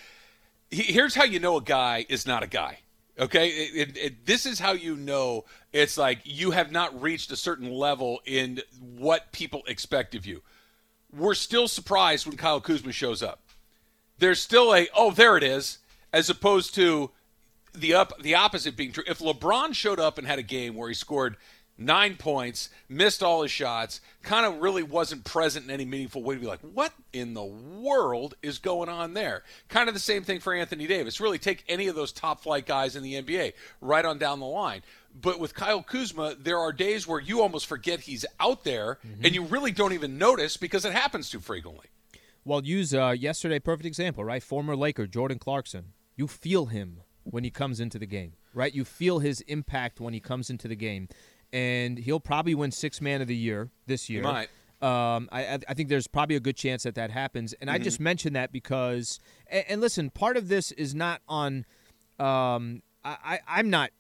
he, 0.71 0.85
here's 0.85 1.17
how 1.17 1.25
you 1.25 1.41
know 1.41 1.57
a 1.57 1.61
guy 1.61 2.07
is 2.09 2.25
not 2.25 2.45
a 2.45 2.47
guy. 2.47 2.79
Okay, 3.19 3.49
It- 3.49 3.89
it- 3.89 3.97
it- 3.97 4.27
this 4.27 4.47
is 4.47 4.61
how 4.61 4.71
you 4.71 4.95
know 4.95 5.45
it's 5.73 5.99
like 5.99 6.21
you 6.23 6.53
have 6.53 6.71
not 6.71 7.03
reached 7.03 7.33
a 7.33 7.37
certain 7.37 7.69
level 7.69 8.21
in 8.25 8.63
what 8.81 9.33
people 9.33 9.65
expect 9.67 10.15
of 10.15 10.25
you. 10.25 10.43
We're 11.13 11.35
still 11.35 11.69
surprised 11.69 12.27
when 12.27 12.37
Kyle 12.37 12.61
Kuzma 12.61 12.93
shows 12.93 13.23
up. 13.23 13.41
There's 14.19 14.41
still 14.41 14.75
a 14.75 14.89
oh 14.95 15.11
there 15.11 15.37
it 15.37 15.43
is, 15.43 15.79
as 16.13 16.31
opposed 16.31 16.75
to 16.77 17.11
the 17.75 17.95
up 17.95 18.21
the 18.23 18.35
opposite 18.35 18.77
being 18.77 18.93
true. 18.93 19.05
If 19.07 19.19
LeBron 19.19 19.75
showed 19.75 20.01
up 20.01 20.19
and 20.19 20.27
had 20.27 20.39
a 20.39 20.43
game 20.43 20.75
where 20.75 20.89
he 20.89 20.95
scored 20.95 21.37
nine 21.79 22.17
points, 22.17 22.71
missed 22.89 23.23
all 23.23 23.43
his 23.43 23.51
shots, 23.51 24.01
kind 24.23 24.47
of 24.47 24.61
really 24.61 24.83
wasn't 24.83 25.25
present 25.25 25.67
in 25.67 25.71
any 25.71 25.85
meaningful 25.85 26.23
way, 26.23 26.35
to 26.35 26.41
be 26.41 26.47
like, 26.47 26.61
what 26.61 26.93
in 27.13 27.35
the 27.35 27.45
world 27.45 28.35
is 28.43 28.59
going 28.59 28.89
on 28.89 29.15
there? 29.15 29.43
Kind 29.69 29.89
of 29.89 29.95
the 29.95 30.01
same 30.01 30.23
thing 30.23 30.41
for 30.41 30.55
Anthony 30.55 30.87
Davis. 30.87 31.21
Really 31.21 31.39
take 31.39 31.65
any 31.69 31.89
of 31.89 31.95
those 31.95 32.13
top 32.13 32.41
flight 32.41 32.67
guys 32.67 32.97
in 32.97 33.03
the 33.03 33.23
NBA 33.23 33.53
right 33.81 34.05
on 34.05 34.19
down 34.19 34.41
the 34.41 34.47
line. 34.47 34.83
But 35.19 35.39
with 35.41 35.55
Kyle 35.55 35.83
Kuzma, 35.83 36.37
there 36.39 36.59
are 36.59 36.73
days 36.73 37.07
where 37.07 37.21
you 37.21 37.41
almost 37.41 37.67
forget 37.67 38.01
he's 38.01 38.27
out 38.39 38.65
there 38.65 38.99
and 39.23 39.35
you 39.35 39.43
really 39.45 39.73
don't 39.73 39.93
even 39.93 40.19
notice 40.19 40.57
because 40.57 40.85
it 40.85 40.93
happens 40.93 41.31
too 41.31 41.41
frequently. 41.41 41.87
Well, 42.45 42.63
use 42.65 42.95
uh, 42.95 43.15
yesterday, 43.19 43.59
perfect 43.59 43.87
example, 43.87 44.25
right? 44.25 44.43
Former 44.43 44.77
Laker 44.77 45.07
Jordan 45.07 45.39
Clarkson. 45.39 45.93
You 46.17 46.29
feel 46.29 46.67
him 46.67 47.01
when 47.25 47.43
he 47.45 47.51
comes 47.51 47.81
into 47.81 47.99
the 47.99 48.07
game, 48.07 48.35
right? 48.55 48.73
You 48.75 48.85
feel 48.85 49.19
his 49.19 49.41
impact 49.43 50.01
when 50.01 50.15
he 50.15 50.21
comes 50.21 50.49
into 50.51 50.69
the 50.69 50.77
game, 50.77 51.09
and 51.53 51.99
he'll 51.99 52.21
probably 52.21 52.55
win 52.55 52.71
Six 52.71 53.01
Man 53.01 53.21
of 53.21 53.27
the 53.27 53.35
Year 53.37 53.71
this 53.87 54.09
year. 54.09 54.23
might. 54.23 54.49
Um, 54.83 55.29
I, 55.33 55.59
I- 55.69 55.75
think 55.75 55.89
there's 55.89 56.07
probably 56.07 56.37
a 56.37 56.41
good 56.41 56.57
chance 56.57 56.83
that 56.85 56.95
that 56.97 57.11
happens, 57.11 57.53
and 57.55 57.71
I 57.71 57.79
just 57.79 57.99
mentioned 57.99 58.37
that 58.37 58.53
because, 58.53 59.19
and, 59.49 59.65
and 59.69 59.81
listen, 59.81 60.11
part 60.11 60.37
of 60.37 60.49
this 60.49 60.71
is 60.73 60.95
not 60.95 61.23
on. 61.27 61.65
Um, 62.19 62.83
I, 63.05 63.17
I 63.25 63.39
I'm 63.49 63.71
not 63.71 63.91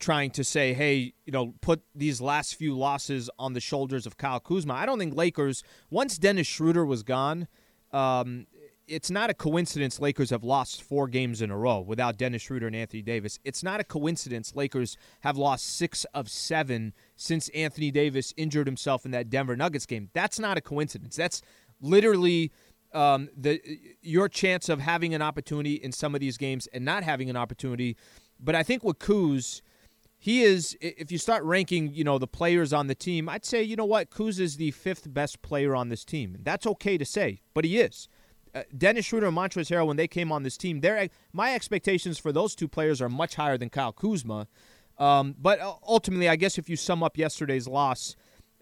trying 0.00 0.30
to 0.30 0.42
say, 0.42 0.72
hey, 0.72 1.12
you 1.24 1.32
know, 1.32 1.54
put 1.60 1.82
these 1.94 2.20
last 2.20 2.56
few 2.56 2.76
losses 2.76 3.30
on 3.38 3.52
the 3.52 3.60
shoulders 3.60 4.06
of 4.06 4.16
Kyle 4.16 4.40
Kuzma. 4.40 4.74
I 4.74 4.86
don't 4.86 4.98
think 4.98 5.14
Lakers, 5.14 5.62
once 5.90 6.18
Dennis 6.18 6.46
Schroeder 6.46 6.84
was 6.84 7.02
gone, 7.02 7.46
um, 7.92 8.46
it's 8.88 9.10
not 9.10 9.30
a 9.30 9.34
coincidence 9.34 10.00
Lakers 10.00 10.30
have 10.30 10.42
lost 10.42 10.82
four 10.82 11.06
games 11.06 11.40
in 11.40 11.50
a 11.50 11.56
row 11.56 11.78
without 11.78 12.16
Dennis 12.16 12.42
Schroeder 12.42 12.66
and 12.66 12.74
Anthony 12.74 13.02
Davis. 13.02 13.38
It's 13.44 13.62
not 13.62 13.78
a 13.78 13.84
coincidence 13.84 14.56
Lakers 14.56 14.96
have 15.20 15.36
lost 15.36 15.76
six 15.76 16.04
of 16.12 16.28
seven 16.28 16.92
since 17.14 17.48
Anthony 17.50 17.92
Davis 17.92 18.34
injured 18.36 18.66
himself 18.66 19.04
in 19.04 19.12
that 19.12 19.30
Denver 19.30 19.56
Nuggets 19.56 19.86
game. 19.86 20.10
That's 20.12 20.40
not 20.40 20.58
a 20.58 20.60
coincidence. 20.60 21.14
That's 21.14 21.40
literally 21.80 22.50
um, 22.92 23.28
the 23.36 23.60
your 24.02 24.28
chance 24.28 24.68
of 24.68 24.80
having 24.80 25.14
an 25.14 25.22
opportunity 25.22 25.74
in 25.74 25.92
some 25.92 26.14
of 26.16 26.20
these 26.20 26.36
games 26.36 26.66
and 26.72 26.84
not 26.84 27.04
having 27.04 27.30
an 27.30 27.36
opportunity. 27.36 27.96
But 28.40 28.56
I 28.56 28.64
think 28.64 28.82
with 28.82 28.98
Kuz, 28.98 29.60
he 30.22 30.42
is. 30.42 30.76
If 30.82 31.10
you 31.10 31.16
start 31.16 31.42
ranking, 31.44 31.94
you 31.94 32.04
know, 32.04 32.18
the 32.18 32.26
players 32.26 32.74
on 32.74 32.86
the 32.86 32.94
team, 32.94 33.28
I'd 33.28 33.46
say, 33.46 33.62
you 33.62 33.74
know 33.74 33.86
what, 33.86 34.10
Kuz 34.10 34.38
is 34.38 34.58
the 34.58 34.70
fifth 34.70 35.12
best 35.12 35.40
player 35.40 35.74
on 35.74 35.88
this 35.88 36.04
team. 36.04 36.36
That's 36.42 36.66
okay 36.66 36.98
to 36.98 37.06
say, 37.06 37.40
but 37.54 37.64
he 37.64 37.80
is. 37.80 38.06
Uh, 38.54 38.64
Dennis 38.76 39.06
Schroeder 39.06 39.28
and 39.28 39.36
Montrezl 39.36 39.70
Harrell, 39.74 39.86
when 39.86 39.96
they 39.96 40.06
came 40.06 40.30
on 40.30 40.42
this 40.42 40.58
team, 40.58 40.80
their 40.80 41.08
my 41.32 41.54
expectations 41.54 42.18
for 42.18 42.32
those 42.32 42.54
two 42.54 42.68
players 42.68 43.00
are 43.00 43.08
much 43.08 43.36
higher 43.36 43.56
than 43.56 43.70
Kyle 43.70 43.92
Kuzma. 43.92 44.46
Um, 44.98 45.34
but 45.40 45.58
uh, 45.60 45.74
ultimately, 45.88 46.28
I 46.28 46.36
guess 46.36 46.58
if 46.58 46.68
you 46.68 46.76
sum 46.76 47.02
up 47.02 47.16
yesterday's 47.16 47.66
loss, 47.66 48.14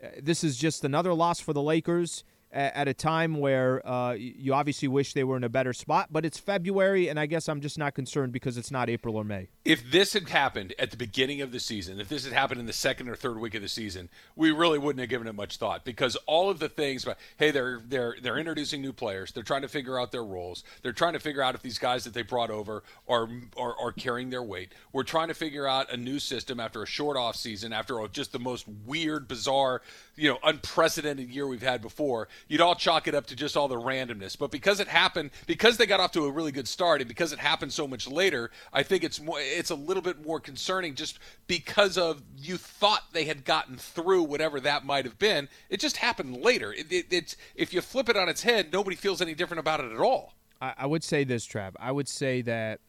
uh, 0.02 0.08
this 0.22 0.44
is 0.44 0.56
just 0.56 0.84
another 0.84 1.12
loss 1.12 1.40
for 1.40 1.52
the 1.52 1.62
Lakers 1.62 2.22
at 2.50 2.88
a 2.88 2.94
time 2.94 3.38
where 3.38 3.86
uh, 3.86 4.12
you 4.12 4.54
obviously 4.54 4.88
wish 4.88 5.12
they 5.12 5.24
were 5.24 5.36
in 5.36 5.44
a 5.44 5.48
better 5.48 5.72
spot, 5.72 6.08
but 6.10 6.24
it's 6.24 6.38
February, 6.38 7.08
and 7.08 7.20
I 7.20 7.26
guess 7.26 7.48
I'm 7.48 7.60
just 7.60 7.78
not 7.78 7.94
concerned 7.94 8.32
because 8.32 8.56
it's 8.56 8.70
not 8.70 8.88
April 8.88 9.16
or 9.16 9.24
May. 9.24 9.48
If 9.64 9.90
this 9.90 10.14
had 10.14 10.28
happened 10.28 10.74
at 10.78 10.90
the 10.90 10.96
beginning 10.96 11.42
of 11.42 11.52
the 11.52 11.60
season, 11.60 12.00
if 12.00 12.08
this 12.08 12.24
had 12.24 12.32
happened 12.32 12.60
in 12.60 12.66
the 12.66 12.72
second 12.72 13.08
or 13.08 13.16
third 13.16 13.38
week 13.38 13.54
of 13.54 13.62
the 13.62 13.68
season, 13.68 14.08
we 14.34 14.50
really 14.50 14.78
wouldn't 14.78 15.00
have 15.00 15.10
given 15.10 15.26
it 15.26 15.34
much 15.34 15.58
thought 15.58 15.84
because 15.84 16.16
all 16.26 16.48
of 16.48 16.58
the 16.58 16.68
things, 16.68 17.06
hey, 17.36 17.50
they're 17.50 17.82
they're 17.86 18.16
they're 18.22 18.38
introducing 18.38 18.80
new 18.80 18.92
players, 18.92 19.32
they're 19.32 19.42
trying 19.42 19.62
to 19.62 19.68
figure 19.68 20.00
out 20.00 20.10
their 20.10 20.24
roles, 20.24 20.64
they're 20.82 20.92
trying 20.92 21.12
to 21.12 21.20
figure 21.20 21.42
out 21.42 21.54
if 21.54 21.62
these 21.62 21.78
guys 21.78 22.04
that 22.04 22.14
they 22.14 22.22
brought 22.22 22.50
over 22.50 22.82
are 23.08 23.28
are, 23.56 23.74
are 23.78 23.92
carrying 23.92 24.30
their 24.30 24.42
weight. 24.42 24.72
We're 24.92 25.02
trying 25.02 25.28
to 25.28 25.34
figure 25.34 25.66
out 25.66 25.92
a 25.92 25.96
new 25.96 26.18
system 26.18 26.60
after 26.60 26.82
a 26.82 26.86
short 26.86 27.16
off 27.16 27.36
season, 27.36 27.72
after 27.72 28.06
just 28.08 28.32
the 28.32 28.38
most 28.38 28.66
weird, 28.86 29.28
bizarre, 29.28 29.82
you 30.18 30.28
know, 30.28 30.38
unprecedented 30.42 31.30
year 31.30 31.46
we've 31.46 31.62
had 31.62 31.80
before 31.80 32.28
you'd 32.48 32.60
all 32.60 32.74
chalk 32.74 33.06
it 33.06 33.14
up 33.14 33.26
to 33.26 33.36
just 33.36 33.56
all 33.56 33.68
the 33.68 33.76
randomness. 33.76 34.36
But 34.36 34.50
because 34.50 34.80
it 34.80 34.88
happened, 34.88 35.30
because 35.46 35.76
they 35.76 35.86
got 35.86 36.00
off 36.00 36.12
to 36.12 36.26
a 36.26 36.30
really 36.30 36.52
good 36.52 36.68
start, 36.68 37.00
and 37.00 37.08
because 37.08 37.32
it 37.32 37.38
happened 37.38 37.72
so 37.72 37.86
much 37.86 38.08
later, 38.08 38.50
I 38.72 38.82
think 38.82 39.04
it's 39.04 39.20
more, 39.20 39.38
it's 39.40 39.70
a 39.70 39.74
little 39.74 40.02
bit 40.02 40.24
more 40.26 40.40
concerning 40.40 40.94
just 40.94 41.18
because 41.46 41.96
of 41.96 42.22
you 42.36 42.56
thought 42.56 43.04
they 43.12 43.24
had 43.24 43.44
gotten 43.44 43.76
through 43.76 44.24
whatever 44.24 44.60
that 44.60 44.84
might 44.84 45.04
have 45.04 45.18
been. 45.18 45.48
It 45.70 45.80
just 45.80 45.98
happened 45.98 46.42
later. 46.42 46.72
It, 46.72 46.90
it, 46.90 47.06
it's 47.10 47.36
if 47.54 47.72
you 47.72 47.80
flip 47.80 48.08
it 48.08 48.16
on 48.16 48.28
its 48.28 48.42
head, 48.42 48.72
nobody 48.72 48.96
feels 48.96 49.20
any 49.22 49.34
different 49.34 49.60
about 49.60 49.80
it 49.80 49.92
at 49.92 50.00
all. 50.00 50.34
I, 50.60 50.74
I 50.78 50.86
would 50.86 51.04
say 51.04 51.24
this, 51.24 51.46
Trav. 51.46 51.72
I 51.78 51.92
would 51.92 52.08
say 52.08 52.42
that 52.42 52.80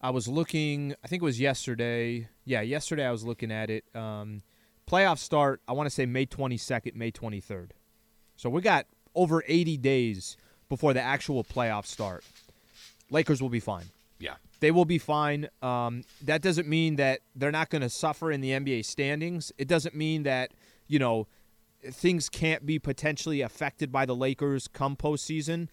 I 0.00 0.10
was 0.10 0.28
looking. 0.28 0.94
I 1.04 1.08
think 1.08 1.22
it 1.22 1.24
was 1.24 1.40
yesterday. 1.40 2.28
Yeah, 2.44 2.60
yesterday 2.60 3.04
I 3.04 3.10
was 3.10 3.24
looking 3.24 3.50
at 3.50 3.70
it. 3.70 3.84
Um, 3.94 4.42
playoff 4.90 5.18
start. 5.18 5.60
I 5.68 5.72
want 5.72 5.86
to 5.86 5.90
say 5.90 6.06
May 6.06 6.26
twenty 6.26 6.56
second, 6.56 6.96
May 6.96 7.10
twenty 7.10 7.40
third. 7.40 7.74
So 8.36 8.48
we 8.48 8.62
got 8.62 8.86
over 9.14 9.44
80 9.46 9.76
days 9.76 10.36
before 10.70 10.94
the 10.94 11.00
actual 11.02 11.44
playoffs 11.44 11.86
start. 11.86 12.24
Lakers 13.10 13.42
will 13.42 13.50
be 13.50 13.60
fine. 13.60 13.84
Yeah. 14.18 14.36
They 14.60 14.70
will 14.70 14.84
be 14.84 14.98
fine. 14.98 15.48
Um, 15.60 16.04
that 16.22 16.40
doesn't 16.40 16.68
mean 16.68 16.96
that 16.96 17.20
they're 17.34 17.50
not 17.50 17.70
going 17.70 17.82
to 17.82 17.90
suffer 17.90 18.30
in 18.30 18.40
the 18.40 18.50
NBA 18.50 18.84
standings. 18.84 19.52
It 19.58 19.68
doesn't 19.68 19.94
mean 19.94 20.22
that, 20.22 20.52
you 20.86 20.98
know, 20.98 21.26
things 21.84 22.28
can't 22.28 22.64
be 22.64 22.78
potentially 22.78 23.40
affected 23.40 23.90
by 23.90 24.06
the 24.06 24.14
Lakers 24.14 24.68
come 24.68 24.96
postseason. 24.96 25.68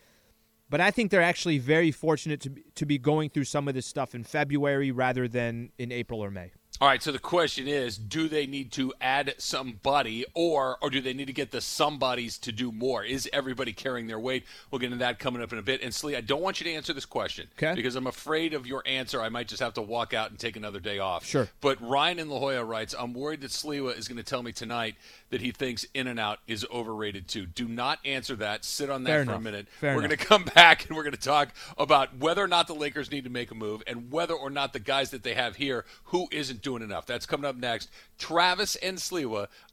But 0.70 0.82
I 0.82 0.92
think 0.92 1.12
they're 1.12 1.22
actually 1.22 1.60
very 1.60 1.92
fortunate 1.92 2.42
to 2.42 2.50
be, 2.50 2.64
to 2.76 2.86
be 2.86 2.98
going 2.98 3.30
through 3.30 3.46
some 3.46 3.68
of 3.68 3.76
this 3.76 3.86
stuff 3.86 4.14
in 4.14 4.24
February 4.24 4.92
rather 4.92 5.28
than 5.28 5.72
in 5.78 5.92
April 5.92 6.22
or 6.22 6.32
May. 6.32 6.52
All 6.80 6.88
right, 6.88 7.02
so 7.02 7.12
the 7.12 7.18
question 7.18 7.68
is, 7.68 7.98
do 7.98 8.28
they 8.28 8.46
need 8.46 8.72
to 8.74 8.94
add 9.02 9.34
somebody 9.40 10.26
or 10.36 10.78
or 10.80 10.92
do 10.92 11.02
they 11.02 11.14
need 11.14 11.26
to 11.26 11.34
get 11.34 11.50
the 11.50 11.60
somebodies 11.60 12.38
to 12.40 12.52
do 12.52 12.72
more? 12.72 13.04
Is 13.04 13.28
everybody 13.34 13.74
carrying 13.74 14.06
their 14.06 14.20
weight? 14.20 14.46
We'll 14.70 14.78
get 14.78 14.88
into 14.88 14.98
that 15.00 15.18
coming 15.18 15.42
up 15.42 15.52
in 15.52 15.58
a 15.58 15.64
bit. 15.64 15.82
And 15.82 15.92
Slee, 15.92 16.16
I 16.16 16.22
don't 16.22 16.42
want 16.42 16.60
you 16.60 16.66
to 16.66 16.74
answer 16.74 16.94
this 16.94 17.06
question 17.06 17.48
okay. 17.58 17.74
because 17.74 17.96
I'm 17.96 18.06
afraid 18.06 18.54
of 18.54 18.68
your 18.68 18.84
answer. 18.86 19.22
I 19.22 19.30
might 19.30 19.48
just 19.48 19.62
have 19.62 19.74
to 19.74 19.82
walk 19.82 20.14
out 20.14 20.30
and 20.30 20.38
take 20.38 20.56
another 20.56 20.80
day 20.80 21.00
off. 21.00 21.26
Sure. 21.26 21.48
But 21.62 21.82
Ryan 21.82 22.20
in 22.20 22.30
La 22.30 22.40
Jolla 22.40 22.64
writes, 22.64 22.94
I'm 22.98 23.14
worried 23.14 23.42
that 23.42 23.52
Sliwa 23.52 23.98
is 23.98 24.08
going 24.08 24.18
to 24.18 24.24
tell 24.24 24.44
me 24.44 24.52
tonight 24.52 24.96
that 25.30 25.42
he 25.42 25.52
thinks 25.52 25.86
In 25.94 26.08
and 26.08 26.20
Out 26.20 26.40
is 26.48 26.66
overrated 26.74 27.28
too. 27.28 27.46
Do 27.46 27.68
not 27.68 28.00
answer 28.06 28.36
that. 28.38 28.64
Sit 28.64 28.90
on 28.90 29.04
that 29.04 29.10
Fair 29.10 29.26
for 29.26 29.32
enough. 29.32 29.40
a 29.42 29.44
minute. 29.44 29.68
Fair 29.80 29.96
we're 29.96 30.02
going 30.02 30.10
to 30.12 30.18
come 30.18 30.44
back 30.56 30.88
and 30.88 30.96
we're 30.96 31.04
going 31.04 31.14
to 31.14 31.20
talk 31.20 31.50
about 31.78 32.18
whether 32.18 32.44
or 32.44 32.48
not 32.48 32.68
the 32.68 32.74
Lakers 32.76 33.12
need 33.12 33.24
to 33.26 33.30
make 33.30 33.52
a 33.52 33.56
move 33.56 33.84
and 33.88 34.12
whether 34.12 34.34
or 34.34 34.50
not 34.50 34.74
the 34.74 34.80
guys 34.80 35.12
that 35.12 35.24
they 35.24 35.34
have 35.34 35.58
here 35.58 35.86
who 36.06 36.28
isn't 36.32 36.62
doing 36.62 36.82
enough. 36.82 37.06
That's 37.06 37.26
coming 37.26 37.46
up 37.46 37.56
next. 37.58 37.90
Travis 38.18 38.76
and 38.78 38.98
Sliwa 38.98 39.48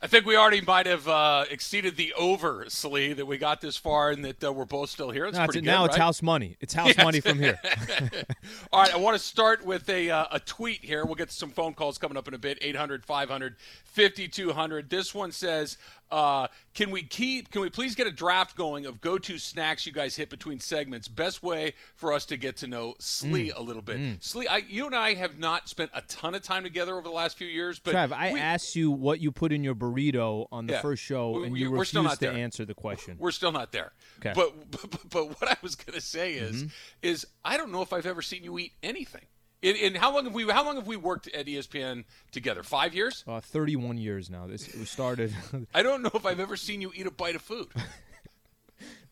I 0.00 0.06
think 0.06 0.26
we 0.26 0.36
already 0.36 0.60
might 0.60 0.86
have 0.86 1.08
uh, 1.08 1.44
exceeded 1.50 1.96
the 1.96 2.14
over, 2.14 2.66
Slee, 2.68 3.14
that 3.14 3.26
we 3.26 3.36
got 3.36 3.60
this 3.60 3.76
far 3.76 4.10
and 4.10 4.24
that 4.24 4.44
uh, 4.44 4.52
we're 4.52 4.64
both 4.64 4.90
still 4.90 5.10
here. 5.10 5.24
That's 5.24 5.38
No, 5.38 5.44
pretty 5.46 5.58
it's, 5.58 5.66
good, 5.66 5.70
now 5.72 5.84
it's 5.86 5.96
house 5.96 6.22
money. 6.22 6.56
It's 6.60 6.72
house 6.72 6.96
money 7.02 7.18
from 7.20 7.40
here. 7.40 7.58
All 8.72 8.80
right, 8.80 8.94
I 8.94 8.96
want 8.96 9.16
to 9.16 9.22
start 9.22 9.64
with 9.66 9.88
a, 9.88 10.08
uh, 10.08 10.26
a 10.30 10.38
tweet 10.38 10.84
here. 10.84 11.04
We'll 11.04 11.16
get 11.16 11.32
some 11.32 11.50
phone 11.50 11.74
calls 11.74 11.98
coming 11.98 12.16
up 12.16 12.28
in 12.28 12.34
a 12.34 12.38
bit 12.38 12.58
800 12.60 13.04
500 13.04 13.56
5200. 13.84 14.88
This 14.88 15.12
one 15.12 15.32
says, 15.32 15.78
uh, 16.10 16.46
can 16.74 16.90
we 16.90 17.02
keep 17.02 17.50
can 17.50 17.60
we 17.60 17.68
please 17.68 17.94
get 17.94 18.06
a 18.06 18.10
draft 18.10 18.56
going 18.56 18.86
of 18.86 19.00
go-to 19.00 19.36
snacks 19.36 19.84
you 19.84 19.92
guys 19.92 20.16
hit 20.16 20.30
between 20.30 20.58
segments 20.58 21.06
best 21.06 21.42
way 21.42 21.74
for 21.96 22.14
us 22.14 22.24
to 22.24 22.36
get 22.38 22.56
to 22.56 22.66
know 22.66 22.94
slee 22.98 23.50
Mm. 23.50 23.58
a 23.58 23.62
little 23.62 23.82
bit 23.82 24.00
slee 24.20 24.46
I, 24.46 24.58
you 24.68 24.86
and 24.86 24.94
i 24.94 25.12
have 25.14 25.38
not 25.38 25.68
spent 25.68 25.90
a 25.92 26.00
ton 26.02 26.34
of 26.34 26.42
time 26.42 26.62
together 26.62 26.92
over 26.94 27.02
the 27.02 27.10
last 27.14 27.36
few 27.36 27.46
years 27.46 27.78
but 27.78 27.94
Trav, 27.94 28.12
I 28.12 28.32
we, 28.32 28.40
asked 28.40 28.74
you 28.74 28.90
what 28.90 29.20
you 29.20 29.30
put 29.30 29.52
in 29.52 29.62
your 29.62 29.74
burrito 29.88 30.46
on 30.52 30.66
the 30.66 30.74
Yeah. 30.74 30.82
first 30.82 31.02
show, 31.02 31.42
and 31.42 31.52
we- 31.52 31.60
you 31.60 31.70
we're 31.70 31.84
still 31.84 32.02
refused 32.02 32.20
to 32.20 32.26
there. 32.26 32.34
answer 32.36 32.64
the 32.64 32.74
question. 32.74 33.16
we're 33.18 33.30
still 33.30 33.52
not 33.52 33.72
there 33.72 33.92
Okay. 34.20 34.32
but, 34.34 34.70
but 34.90 35.10
but 35.10 35.40
what 35.40 35.50
i 35.50 35.56
was 35.62 35.74
going 35.76 35.94
to 35.94 36.00
say 36.04 36.34
is 36.34 36.56
Mm-hmm. 36.56 36.68
is 37.02 37.26
i 37.44 37.56
don't 37.56 37.72
know 37.72 37.82
if 37.82 37.92
i've 37.92 38.06
ever 38.06 38.22
seen 38.22 38.44
you 38.44 38.58
eat 38.58 38.72
anything 38.82 39.26
in, 39.62 39.74
in 39.76 39.94
how 39.96 40.14
long 40.14 40.24
have 40.24 40.34
we 40.34 40.44
how 40.48 40.64
long 40.64 40.76
have 40.76 40.86
we 40.86 40.96
worked 40.96 41.26
at 41.34 41.46
espn 41.46 42.04
together 42.32 42.62
five 42.62 42.94
years 42.94 43.24
Uh, 43.26 43.40
31 43.40 43.98
years 43.98 44.30
now. 44.30 44.46
This 44.46 44.72
we 44.74 44.84
started. 44.84 45.32
i 45.74 45.82
don't 45.82 46.02
know 46.02 46.10
if 46.14 46.24
i've 46.26 46.40
ever 46.40 46.56
seen 46.56 46.80
you 46.80 46.92
eat 46.94 47.06
a 47.06 47.10
bite 47.10 47.34
of 47.36 47.42
food 47.42 47.68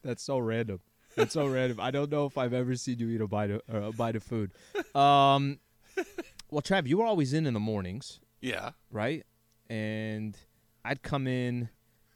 That's 0.03 0.23
so 0.23 0.39
random. 0.39 0.81
That's 1.17 1.33
so 1.33 1.49
random. 1.49 1.81
I 1.81 1.91
don't 1.91 2.11
know 2.11 2.27
if 2.27 2.39
I've 2.39 2.53
ever 2.53 2.77
seen 2.77 2.99
you 3.01 3.09
eat 3.09 3.21
a 3.21 3.27
bite 3.27 3.51
of 3.51 3.63
uh, 3.73 3.79
a 3.89 3.93
bite 3.93 4.15
of 4.15 4.23
food. 4.23 4.53
Um, 4.95 5.59
well, 6.51 6.63
Trav, 6.63 6.87
you 6.87 6.99
were 6.99 7.07
always 7.07 7.33
in 7.33 7.45
in 7.47 7.55
the 7.55 7.61
mornings, 7.61 8.21
yeah 8.41 8.71
right? 8.93 9.25
And 9.69 10.37
I'd 10.87 11.03
come 11.03 11.27
in, 11.27 11.69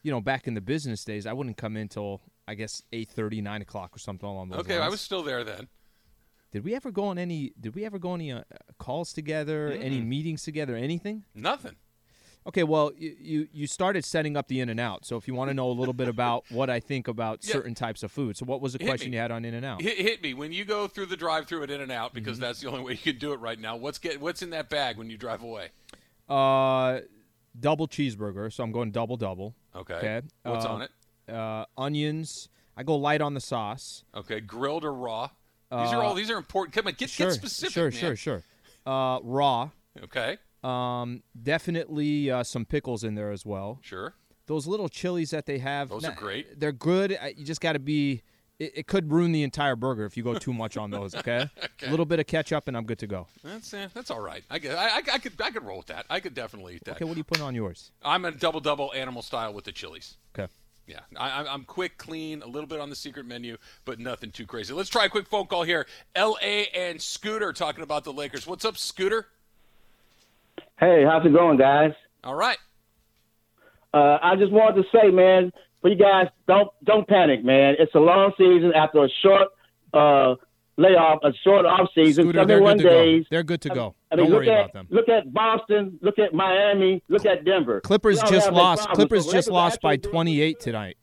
you 0.02 0.10
know, 0.10 0.20
back 0.20 0.46
in 0.46 0.54
the 0.54 0.60
business 0.60 1.04
days. 1.04 1.26
I 1.26 1.32
wouldn't 1.32 1.56
come 1.56 1.76
in 1.76 1.88
till 1.88 2.20
I 2.48 2.54
guess 2.54 2.82
8:30, 2.92 3.42
9 3.42 3.62
o'clock 3.62 3.94
or 3.94 3.98
something 3.98 4.28
along 4.28 4.48
those 4.50 4.60
okay 4.60 4.74
lines. 4.78 4.86
i 4.86 4.88
was 4.88 5.00
still 5.00 5.22
there 5.22 5.44
then 5.44 5.68
Did 6.52 6.64
we 6.64 6.74
ever 6.74 6.90
go 6.90 7.04
on 7.04 7.18
any? 7.18 7.52
Did 7.60 7.74
we 7.74 7.84
ever 7.84 7.98
go 7.98 8.10
on 8.12 8.20
any 8.20 8.32
uh, 8.32 8.42
calls 8.78 9.12
together? 9.12 9.70
Any 9.72 10.00
meetings 10.00 10.42
together? 10.42 10.74
Anything? 10.76 11.24
nothing 11.34 11.76
Okay, 12.46 12.64
well, 12.64 12.90
you, 12.96 13.14
you 13.20 13.48
you 13.52 13.66
started 13.66 14.02
setting 14.02 14.34
up 14.34 14.48
the 14.48 14.60
In 14.60 14.70
and 14.70 14.80
Out. 14.80 15.04
So 15.04 15.18
if 15.18 15.28
you 15.28 15.34
want 15.34 15.50
to 15.50 15.54
know 15.54 15.68
a 15.70 15.76
little 15.80 15.92
bit 15.92 16.08
about 16.08 16.44
what 16.48 16.70
I 16.70 16.80
think 16.80 17.06
about 17.06 17.40
Yeah. 17.44 17.52
certain 17.52 17.74
types 17.74 18.02
of 18.02 18.10
food, 18.10 18.34
so 18.38 18.46
what 18.46 18.62
was 18.62 18.72
the 18.72 18.78
Hit 18.78 18.86
question 18.88 19.10
me. 19.10 19.16
you 19.18 19.20
had 19.20 19.30
on 19.30 19.44
In 19.44 19.52
and 19.52 19.64
Out? 19.66 19.82
hit, 19.82 19.98
hit 19.98 20.22
me 20.22 20.32
when 20.32 20.50
you 20.50 20.64
go 20.64 20.88
through 20.88 21.06
the 21.06 21.18
drive-through 21.18 21.62
at 21.64 21.70
In 21.70 21.82
and 21.82 21.92
Out 21.92 22.14
because 22.14 22.38
Mm-hmm. 22.38 22.42
that's 22.46 22.60
the 22.62 22.68
only 22.68 22.82
way 22.82 22.92
you 22.92 23.12
can 23.12 23.18
do 23.18 23.32
it 23.34 23.40
right 23.40 23.60
now. 23.60 23.76
What's 23.76 23.98
get 23.98 24.20
what's 24.22 24.40
in 24.42 24.50
that 24.50 24.70
bag 24.70 24.96
when 24.96 25.10
you 25.10 25.18
drive 25.18 25.42
away? 25.42 25.68
Uh, 26.30 27.00
double 27.58 27.88
cheeseburger. 27.88 28.52
So 28.52 28.62
I'm 28.64 28.72
going 28.72 28.90
double 28.92 29.16
double. 29.16 29.54
Okay. 29.74 29.94
Okay. 29.94 30.22
What's 30.42 30.64
Uh, 30.64 30.68
on 30.68 30.82
it? 30.82 30.90
Uh, 31.32 31.64
onions. 31.78 32.48
I 32.76 32.82
go 32.82 32.96
light 32.96 33.20
on 33.20 33.34
the 33.34 33.40
sauce. 33.40 34.04
Okay, 34.14 34.40
grilled 34.40 34.84
or 34.84 34.92
raw? 34.94 35.30
These 35.70 35.92
are 35.92 36.02
all 36.02 36.14
these 36.14 36.30
are 36.30 36.36
important. 36.36 36.74
Come 36.74 36.86
on, 36.88 36.94
get, 36.94 37.10
sure, 37.10 37.28
get 37.28 37.34
specific. 37.34 37.72
Sure, 37.74 37.90
man. 37.90 37.92
sure, 37.92 38.16
sure. 38.16 38.42
Uh, 38.86 39.20
raw. 39.22 39.70
Okay, 40.02 40.38
Um, 40.64 41.22
definitely 41.40 42.30
uh, 42.30 42.42
some 42.42 42.64
pickles 42.64 43.04
in 43.04 43.14
there 43.14 43.30
as 43.30 43.44
well. 43.46 43.78
sure. 43.82 44.14
Those 44.46 44.66
little 44.66 44.88
chilies 44.88 45.30
that 45.30 45.46
they 45.46 45.58
have, 45.58 45.90
Those 45.90 46.04
are 46.04 46.10
great. 46.12 46.58
They're 46.58 46.72
good. 46.72 47.12
Uh, 47.12 47.26
You 47.36 47.44
just 47.44 47.60
got 47.60 47.74
to 47.74 47.78
be. 47.78 48.22
It, 48.60 48.72
it 48.76 48.86
could 48.86 49.10
ruin 49.10 49.32
the 49.32 49.42
entire 49.42 49.74
burger 49.74 50.04
if 50.04 50.16
you 50.16 50.22
go 50.22 50.34
too 50.34 50.52
much 50.52 50.76
on 50.76 50.90
those. 50.90 51.14
Okay? 51.20 51.48
A 51.86 51.90
little 51.90 52.06
bit 52.06 52.20
of 52.20 52.26
ketchup 52.28 52.68
and 52.68 52.76
I'm 52.76 52.84
good 52.84 52.98
to 53.00 53.06
go. 53.08 53.26
That's 53.42 53.74
eh, 53.74 53.88
that's 53.94 54.10
all 54.10 54.20
right. 54.20 54.44
I, 54.50 54.58
could- 54.60 54.72
I, 54.72 54.98
I, 54.98 55.02
I 55.14 55.18
could 55.18 55.32
I 55.42 55.50
could 55.50 55.64
roll 55.64 55.78
with 55.78 55.86
that. 55.86 56.06
I 56.08 56.20
could 56.20 56.34
definitely 56.34 56.76
eat 56.76 56.84
that. 56.84 56.96
Okay, 56.96 57.04
what 57.04 57.14
are 57.16 57.18
you 57.18 57.24
putting 57.24 57.42
on 57.42 57.54
yours? 57.54 57.90
I'm 58.04 58.24
a 58.24 58.30
double 58.30 58.60
double 58.60 58.92
animal 58.94 59.22
style 59.22 59.52
with 59.52 59.64
the 59.64 59.72
chilies. 59.72 60.16
Okay. 60.38 60.50
Yeah, 60.86 61.00
I, 61.16 61.30
I'm- 61.30 61.46
I'm 61.48 61.64
quick, 61.64 61.98
clean, 61.98 62.42
a 62.42 62.46
little 62.46 62.66
bit 62.68 62.80
on 62.80 62.90
the 62.90 62.96
secret 62.96 63.24
menu, 63.26 63.56
but 63.84 63.98
nothing 63.98 64.30
too 64.30 64.44
crazy. 64.46 64.74
Let's 64.74 64.88
try 64.90 65.06
a 65.06 65.08
quick 65.08 65.26
phone 65.26 65.46
call 65.46 65.62
here. 65.62 65.86
L.A. 66.14 66.66
and 66.74 67.00
Scooter 67.00 67.52
talking 67.52 67.82
about 67.82 68.04
the 68.04 68.12
Lakers. 68.12 68.46
What's 68.46 68.64
up, 68.64 68.76
Scooter? 68.76 69.26
Hey, 70.78 71.04
how's 71.04 71.24
it 71.24 71.32
going, 71.32 71.58
guys? 71.58 71.92
All 72.24 72.34
right. 72.34 72.58
Uh, 73.94 74.18
I 74.22 74.36
just 74.36 74.50
wanted 74.52 74.82
to 74.82 74.88
say, 74.90 75.10
man, 75.10 75.52
for 75.80 75.88
you 75.90 75.96
guys, 75.96 76.26
don't 76.46 76.68
don't 76.84 77.06
panic, 77.08 77.44
man. 77.44 77.74
It's 77.78 77.94
a 77.94 77.98
long 78.00 78.32
season 78.38 78.72
after 78.74 79.04
a 79.04 79.08
short 79.22 79.48
uh, 79.94 80.34
layoff, 80.76 81.20
a 81.24 81.32
short 81.44 81.66
off 81.66 81.88
season, 81.94 82.24
Scooter, 82.24 82.44
they're 82.44 82.60
good 82.60 82.78
to 82.78 82.84
days. 82.84 83.22
go. 83.24 83.26
They're 83.30 83.42
good 83.42 83.60
to 83.62 83.68
go. 83.70 83.94
I 84.12 84.16
mean, 84.16 84.26
Don't 84.26 84.34
worry 84.34 84.50
at 84.50 84.60
about 84.60 84.72
them. 84.72 84.86
look 84.90 85.08
at 85.08 85.32
Boston, 85.32 85.98
look 86.02 86.18
at 86.18 86.34
Miami, 86.34 87.02
look 87.08 87.24
at 87.26 87.44
Denver. 87.44 87.80
Clippers 87.80 88.20
just 88.24 88.50
lost. 88.52 88.88
Clippers 88.90 89.26
So 89.26 89.32
just 89.32 89.50
lost 89.50 89.80
by 89.80 89.96
28 89.96 90.58
tonight. 90.60 90.96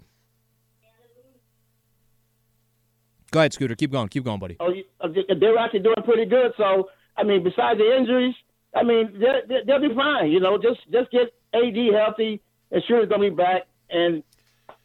Go 3.32 3.40
ahead, 3.40 3.54
Scooter. 3.54 3.76
Keep 3.76 3.92
going. 3.92 4.08
Keep 4.08 4.24
going, 4.24 4.40
buddy. 4.40 4.56
Oh, 4.60 4.72
uh, 5.02 5.08
they're 5.40 5.58
actually 5.58 5.82
doing 5.82 5.96
pretty 6.06 6.26
good. 6.26 6.54
So, 6.58 6.90
I 7.18 7.24
mean, 7.24 7.44
besides 7.44 7.78
the 7.78 7.96
injuries, 7.98 8.34
I 8.76 8.84
mean, 8.84 9.20
they'll 9.66 9.82
be 9.82 9.94
fine. 9.94 10.32
You 10.32 10.40
know, 10.40 10.58
just 10.58 10.80
just 10.92 11.12
get 11.12 11.34
AD 11.54 11.76
healthy, 11.94 12.42
and 12.72 12.82
sure 12.88 13.02
he's 13.02 13.10
gonna 13.10 13.30
be 13.30 13.36
back, 13.36 13.64
and 13.90 14.24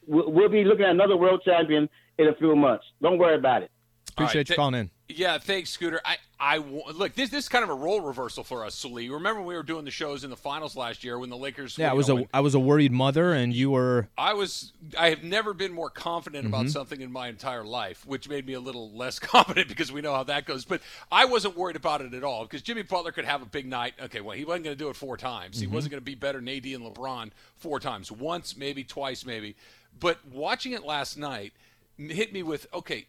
we'll, 0.07 0.31
we'll 0.31 0.49
be 0.49 0.63
looking 0.63 0.85
at 0.85 0.91
another 0.91 1.17
world 1.17 1.41
champion 1.43 1.89
in 2.17 2.27
a 2.27 2.35
few 2.35 2.55
months. 2.55 2.85
Don't 3.01 3.17
worry 3.17 3.35
about 3.35 3.63
it. 3.63 3.71
Appreciate 4.11 4.27
right, 4.27 4.39
you 4.39 4.43
th- 4.45 4.57
calling 4.57 4.75
in. 4.75 4.91
Yeah, 5.09 5.37
thanks, 5.39 5.69
Scooter. 5.71 5.99
I, 6.05 6.17
I 6.39 6.57
look. 6.57 7.13
This, 7.15 7.29
this 7.31 7.43
is 7.45 7.49
kind 7.49 7.63
of 7.63 7.69
a 7.69 7.73
role 7.73 8.01
reversal 8.01 8.43
for 8.43 8.63
us, 8.63 8.73
Sully. 8.75 9.09
Remember 9.09 9.41
when 9.41 9.47
we 9.47 9.55
were 9.55 9.63
doing 9.63 9.85
the 9.85 9.91
shows 9.91 10.23
in 10.23 10.29
the 10.29 10.35
finals 10.35 10.75
last 10.75 11.03
year 11.03 11.17
when 11.19 11.29
the 11.29 11.37
Lakers? 11.37 11.77
Yeah, 11.77 11.89
I 11.89 11.93
was 11.93 12.07
know, 12.07 12.13
a 12.13 12.17
when- 12.17 12.27
I 12.33 12.39
was 12.41 12.53
a 12.55 12.59
worried 12.59 12.91
mother, 12.91 13.33
and 13.33 13.53
you 13.53 13.71
were. 13.71 14.07
I 14.17 14.33
was. 14.33 14.71
I 14.97 15.09
have 15.09 15.23
never 15.23 15.53
been 15.53 15.73
more 15.73 15.89
confident 15.89 16.45
Mm-hmm. 16.45 16.53
about 16.53 16.69
something 16.69 17.01
in 17.01 17.11
my 17.11 17.27
entire 17.27 17.63
life, 17.63 18.05
which 18.05 18.29
made 18.29 18.45
me 18.45 18.53
a 18.53 18.59
little 18.59 18.91
less 18.95 19.17
confident 19.33 19.67
because 19.67 19.91
we 19.91 20.01
know 20.01 20.13
how 20.13 20.23
that 20.23 20.45
goes. 20.45 20.63
But 20.63 20.81
I 21.11 21.25
wasn't 21.25 21.57
worried 21.57 21.75
about 21.75 22.01
it 22.01 22.13
at 22.13 22.23
all 22.23 22.43
because 22.43 22.61
Jimmy 22.61 22.83
Butler 22.83 23.11
could 23.11 23.25
have 23.25 23.41
a 23.41 23.47
big 23.47 23.65
night. 23.65 23.93
Okay, 23.99 24.21
well, 24.21 24.37
he 24.37 24.45
wasn't 24.45 24.65
going 24.65 24.77
to 24.77 24.83
do 24.83 24.89
it 24.89 24.95
four 24.95 25.17
times. 25.17 25.55
Mm-hmm. 25.57 25.69
He 25.69 25.75
wasn't 25.75 25.91
going 25.91 26.01
to 26.01 26.05
be 26.05 26.15
better 26.15 26.39
than 26.39 26.49
AD 26.49 26.65
and 26.65 26.83
LeBron 26.83 27.31
four 27.57 27.79
times. 27.79 28.11
Once, 28.11 28.55
maybe 28.55 28.83
twice, 28.83 29.25
maybe. 29.25 29.55
But 29.99 30.19
watching 30.31 30.73
it 30.73 30.83
last 30.83 31.17
night 31.17 31.53
hit 31.97 32.33
me 32.33 32.43
with 32.43 32.67
okay, 32.73 33.07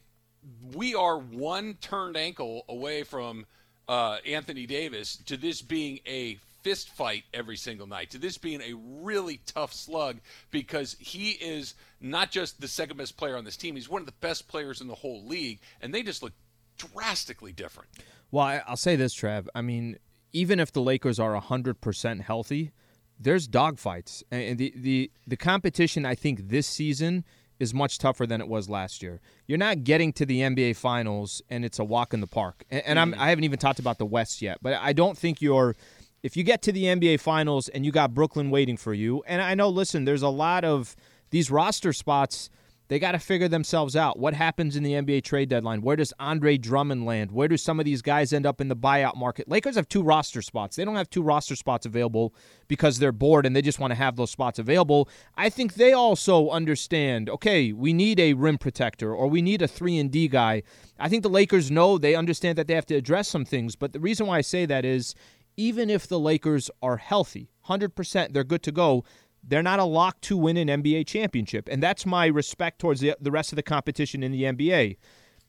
we 0.74 0.94
are 0.94 1.18
one 1.18 1.74
turned 1.80 2.16
ankle 2.16 2.64
away 2.68 3.02
from 3.02 3.46
uh, 3.88 4.18
Anthony 4.26 4.66
Davis 4.66 5.16
to 5.26 5.36
this 5.36 5.62
being 5.62 6.00
a 6.06 6.38
fist 6.62 6.88
fight 6.90 7.24
every 7.34 7.56
single 7.56 7.86
night, 7.86 8.10
to 8.10 8.18
this 8.18 8.38
being 8.38 8.62
a 8.62 8.72
really 8.74 9.40
tough 9.44 9.72
slug 9.72 10.18
because 10.50 10.96
he 10.98 11.32
is 11.32 11.74
not 12.00 12.30
just 12.30 12.60
the 12.60 12.68
second 12.68 12.96
best 12.96 13.16
player 13.16 13.36
on 13.36 13.44
this 13.44 13.56
team, 13.56 13.76
he's 13.76 13.88
one 13.88 14.00
of 14.00 14.06
the 14.06 14.14
best 14.20 14.48
players 14.48 14.80
in 14.80 14.88
the 14.88 14.94
whole 14.94 15.26
league, 15.26 15.60
and 15.82 15.92
they 15.92 16.02
just 16.02 16.22
look 16.22 16.32
drastically 16.78 17.52
different. 17.52 17.90
Well, 18.30 18.62
I'll 18.66 18.76
say 18.76 18.96
this, 18.96 19.14
Trav. 19.14 19.46
I 19.54 19.60
mean, 19.60 19.98
even 20.32 20.58
if 20.58 20.72
the 20.72 20.80
Lakers 20.80 21.20
are 21.20 21.34
hundred 21.36 21.80
percent 21.80 22.22
healthy, 22.22 22.72
there's 23.18 23.48
dogfights, 23.48 24.22
and 24.30 24.58
the 24.58 24.72
the 24.76 25.10
the 25.26 25.36
competition. 25.36 26.04
I 26.04 26.14
think 26.14 26.48
this 26.48 26.66
season 26.66 27.24
is 27.58 27.72
much 27.72 27.98
tougher 27.98 28.26
than 28.26 28.40
it 28.40 28.48
was 28.48 28.68
last 28.68 29.02
year. 29.02 29.20
You're 29.46 29.58
not 29.58 29.84
getting 29.84 30.12
to 30.14 30.26
the 30.26 30.40
NBA 30.40 30.76
Finals, 30.76 31.40
and 31.48 31.64
it's 31.64 31.78
a 31.78 31.84
walk 31.84 32.12
in 32.12 32.20
the 32.20 32.26
park. 32.26 32.64
And, 32.70 32.82
and 32.86 32.98
I'm 32.98 33.12
mm-hmm. 33.12 33.20
I 33.20 33.28
haven't 33.30 33.44
even 33.44 33.58
talked 33.58 33.78
about 33.78 33.98
the 33.98 34.06
West 34.06 34.42
yet, 34.42 34.58
but 34.62 34.74
I 34.74 34.92
don't 34.92 35.16
think 35.16 35.40
you're. 35.40 35.76
If 36.22 36.38
you 36.38 36.42
get 36.42 36.62
to 36.62 36.72
the 36.72 36.84
NBA 36.84 37.20
Finals 37.20 37.68
and 37.68 37.84
you 37.84 37.92
got 37.92 38.14
Brooklyn 38.14 38.50
waiting 38.50 38.78
for 38.78 38.94
you, 38.94 39.22
and 39.26 39.42
I 39.42 39.54
know, 39.54 39.68
listen, 39.68 40.06
there's 40.06 40.22
a 40.22 40.28
lot 40.28 40.64
of 40.64 40.96
these 41.30 41.50
roster 41.50 41.92
spots. 41.92 42.48
They 42.88 42.98
got 42.98 43.12
to 43.12 43.18
figure 43.18 43.48
themselves 43.48 43.96
out. 43.96 44.18
What 44.18 44.34
happens 44.34 44.76
in 44.76 44.82
the 44.82 44.92
NBA 44.92 45.24
trade 45.24 45.48
deadline? 45.48 45.80
Where 45.80 45.96
does 45.96 46.12
Andre 46.18 46.58
Drummond 46.58 47.06
land? 47.06 47.32
Where 47.32 47.48
do 47.48 47.56
some 47.56 47.78
of 47.78 47.86
these 47.86 48.02
guys 48.02 48.32
end 48.32 48.44
up 48.44 48.60
in 48.60 48.68
the 48.68 48.76
buyout 48.76 49.16
market? 49.16 49.48
Lakers 49.48 49.76
have 49.76 49.88
two 49.88 50.02
roster 50.02 50.42
spots. 50.42 50.76
They 50.76 50.84
don't 50.84 50.96
have 50.96 51.08
two 51.08 51.22
roster 51.22 51.56
spots 51.56 51.86
available 51.86 52.34
because 52.68 52.98
they're 52.98 53.12
bored 53.12 53.46
and 53.46 53.56
they 53.56 53.62
just 53.62 53.80
want 53.80 53.92
to 53.92 53.96
have 53.96 54.16
those 54.16 54.30
spots 54.30 54.58
available. 54.58 55.08
I 55.34 55.48
think 55.48 55.74
they 55.74 55.92
also 55.94 56.50
understand, 56.50 57.30
okay, 57.30 57.72
we 57.72 57.94
need 57.94 58.20
a 58.20 58.34
rim 58.34 58.58
protector 58.58 59.14
or 59.14 59.28
we 59.28 59.40
need 59.40 59.62
a 59.62 59.68
3 59.68 59.98
and 59.98 60.10
D 60.10 60.28
guy. 60.28 60.62
I 60.98 61.08
think 61.08 61.22
the 61.22 61.30
Lakers 61.30 61.70
know 61.70 61.96
they 61.96 62.14
understand 62.14 62.58
that 62.58 62.66
they 62.66 62.74
have 62.74 62.86
to 62.86 62.94
address 62.94 63.28
some 63.28 63.46
things, 63.46 63.76
but 63.76 63.92
the 63.94 64.00
reason 64.00 64.26
why 64.26 64.38
I 64.38 64.42
say 64.42 64.66
that 64.66 64.84
is 64.84 65.14
even 65.56 65.88
if 65.88 66.06
the 66.06 66.18
Lakers 66.18 66.70
are 66.82 66.96
healthy, 66.96 67.50
100%, 67.68 68.32
they're 68.32 68.44
good 68.44 68.62
to 68.62 68.72
go 68.72 69.04
they're 69.46 69.62
not 69.62 69.78
a 69.78 69.84
lock 69.84 70.20
to 70.22 70.36
win 70.36 70.56
an 70.56 70.68
NBA 70.68 71.06
championship. 71.06 71.68
And 71.70 71.82
that's 71.82 72.06
my 72.06 72.26
respect 72.26 72.78
towards 72.78 73.00
the, 73.00 73.16
the 73.20 73.30
rest 73.30 73.52
of 73.52 73.56
the 73.56 73.62
competition 73.62 74.22
in 74.22 74.32
the 74.32 74.42
NBA. 74.42 74.96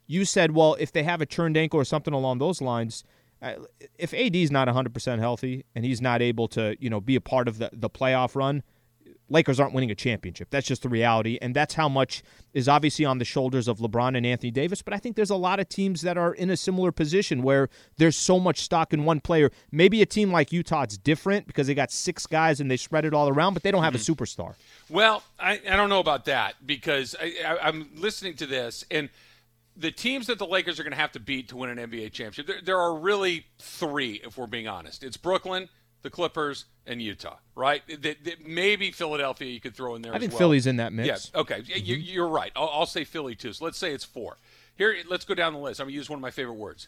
You 0.08 0.26
said, 0.26 0.52
well, 0.52 0.76
if 0.80 0.92
they 0.92 1.04
have 1.04 1.22
a 1.22 1.26
churned 1.26 1.58
ankle 1.58 1.80
or 1.80 1.86
something 1.86 2.14
along 2.14 2.40
those 2.40 2.62
lines, 2.62 3.04
uh, 3.42 3.54
if 3.98 4.14
AD 4.14 4.36
is 4.36 4.52
not 4.52 4.68
100% 4.68 5.20
healthy 5.20 5.66
and 5.74 5.86
he's 5.86 6.02
not 6.02 6.22
able 6.22 6.48
to, 6.50 6.76
you 6.80 6.90
know, 6.90 7.02
be 7.02 7.16
a 7.16 7.22
part 7.22 7.48
of 7.48 7.58
the, 7.58 7.70
the 7.74 7.90
playoff 7.90 8.36
run, 8.36 8.64
Lakers 9.30 9.60
aren't 9.60 9.74
winning 9.74 9.92
a 9.92 9.96
championship. 9.96 10.50
That's 10.52 10.68
just 10.68 10.84
the 10.84 10.90
reality. 10.90 11.40
And 11.42 11.56
that's 11.56 11.74
how 11.74 11.90
much 11.90 12.24
is 12.54 12.70
obviously 12.70 13.06
on 13.06 13.18
the 13.18 13.26
shoulders 13.26 13.68
of 13.68 13.80
LeBron 13.80 14.16
and 14.16 14.26
Anthony 14.26 14.52
Davis. 14.52 14.82
But 14.82 14.94
I 14.94 14.98
think 14.98 15.16
there's 15.16 15.32
a 15.32 15.36
lot 15.36 15.60
of 15.60 15.68
teams 15.68 16.02
that 16.02 16.18
are 16.18 16.34
in 16.34 16.50
a 16.50 16.58
similar 16.58 16.92
position 16.92 17.42
where 17.42 17.70
there's 17.98 18.16
so 18.16 18.40
much 18.40 18.62
stock 18.62 18.94
in 18.94 19.04
one 19.04 19.20
player. 19.20 19.52
Maybe 19.72 20.02
a 20.02 20.06
team 20.06 20.32
like 20.32 20.52
Utah's 20.52 20.98
different 20.98 21.48
because 21.48 21.68
they 21.68 21.74
got 21.74 21.92
six 21.92 22.28
guys 22.28 22.60
and 22.60 22.70
they 22.70 22.78
spread 22.78 23.06
it 23.06 23.14
all 23.14 23.30
around, 23.30 23.54
but 23.54 23.64
they 23.64 23.72
don't 23.72 23.84
have 23.84 23.96
a 23.96 23.98
mm-hmm. 23.98 24.14
superstar. 24.14 24.54
Well, 24.90 25.24
I, 25.40 25.60
I 25.70 25.76
don't 25.76 25.90
know 25.90 26.00
about 26.00 26.26
that 26.26 26.56
because 26.66 27.16
I, 27.20 27.34
I, 27.46 27.68
I'm 27.68 27.90
listening 27.96 28.36
to 28.36 28.46
this 28.46 28.86
and 28.92 29.10
the 29.78 29.92
teams 29.92 30.28
that 30.28 30.40
the 30.40 30.48
Lakers 30.48 30.80
are 30.80 30.84
going 30.84 30.94
to 30.94 31.00
have 31.00 31.12
to 31.14 31.20
beat 31.20 31.50
to 31.50 31.58
win 31.58 31.78
an 31.78 31.90
NBA 31.90 32.12
championship. 32.14 32.48
There, 32.48 32.62
there 32.64 32.80
are 32.80 32.96
really 32.96 33.46
three, 33.60 34.22
if 34.24 34.38
we're 34.38 34.48
being 34.48 34.68
honest. 34.68 35.04
It's 35.04 35.18
Brooklyn, 35.18 35.68
the 36.06 36.10
Clippers, 36.10 36.66
and 36.88 37.02
Utah. 37.02 37.36
Right? 37.56 37.84
That- 37.88 38.24
that 38.24 38.48
maybe 38.48 38.92
Philadelphia 38.92 39.52
you 39.52 39.60
could 39.60 39.76
throw 39.76 39.96
in 39.96 40.02
there. 40.02 40.14
I 40.14 40.20
think 40.20 40.32
well. 40.32 40.40
Philly's 40.40 40.68
in 40.68 40.78
that 40.78 40.94
mix. 40.94 41.32
Yeah. 41.34 41.42
Okay. 41.42 41.64
Y- 41.68 41.76
You, 41.76 41.98
mm-hmm. 41.98 42.14
you're 42.14 42.28
right. 42.28 42.52
I'll, 42.56 42.70
I'll 42.70 42.86
say 42.86 43.04
Philly 43.04 43.36
too. 43.36 43.52
So 43.52 43.66
let's 43.66 43.78
say 43.78 43.92
it's 43.92 44.06
four. 44.06 44.38
Here, 44.78 44.96
let's 45.10 45.26
go 45.26 45.34
down 45.34 45.54
the 45.54 45.60
list. 45.60 45.80
I'm 45.82 45.88
gonna 45.88 45.96
use 45.96 46.10
one 46.10 46.18
of 46.18 46.22
my 46.22 46.32
favorite 46.32 46.56
words. 46.56 46.88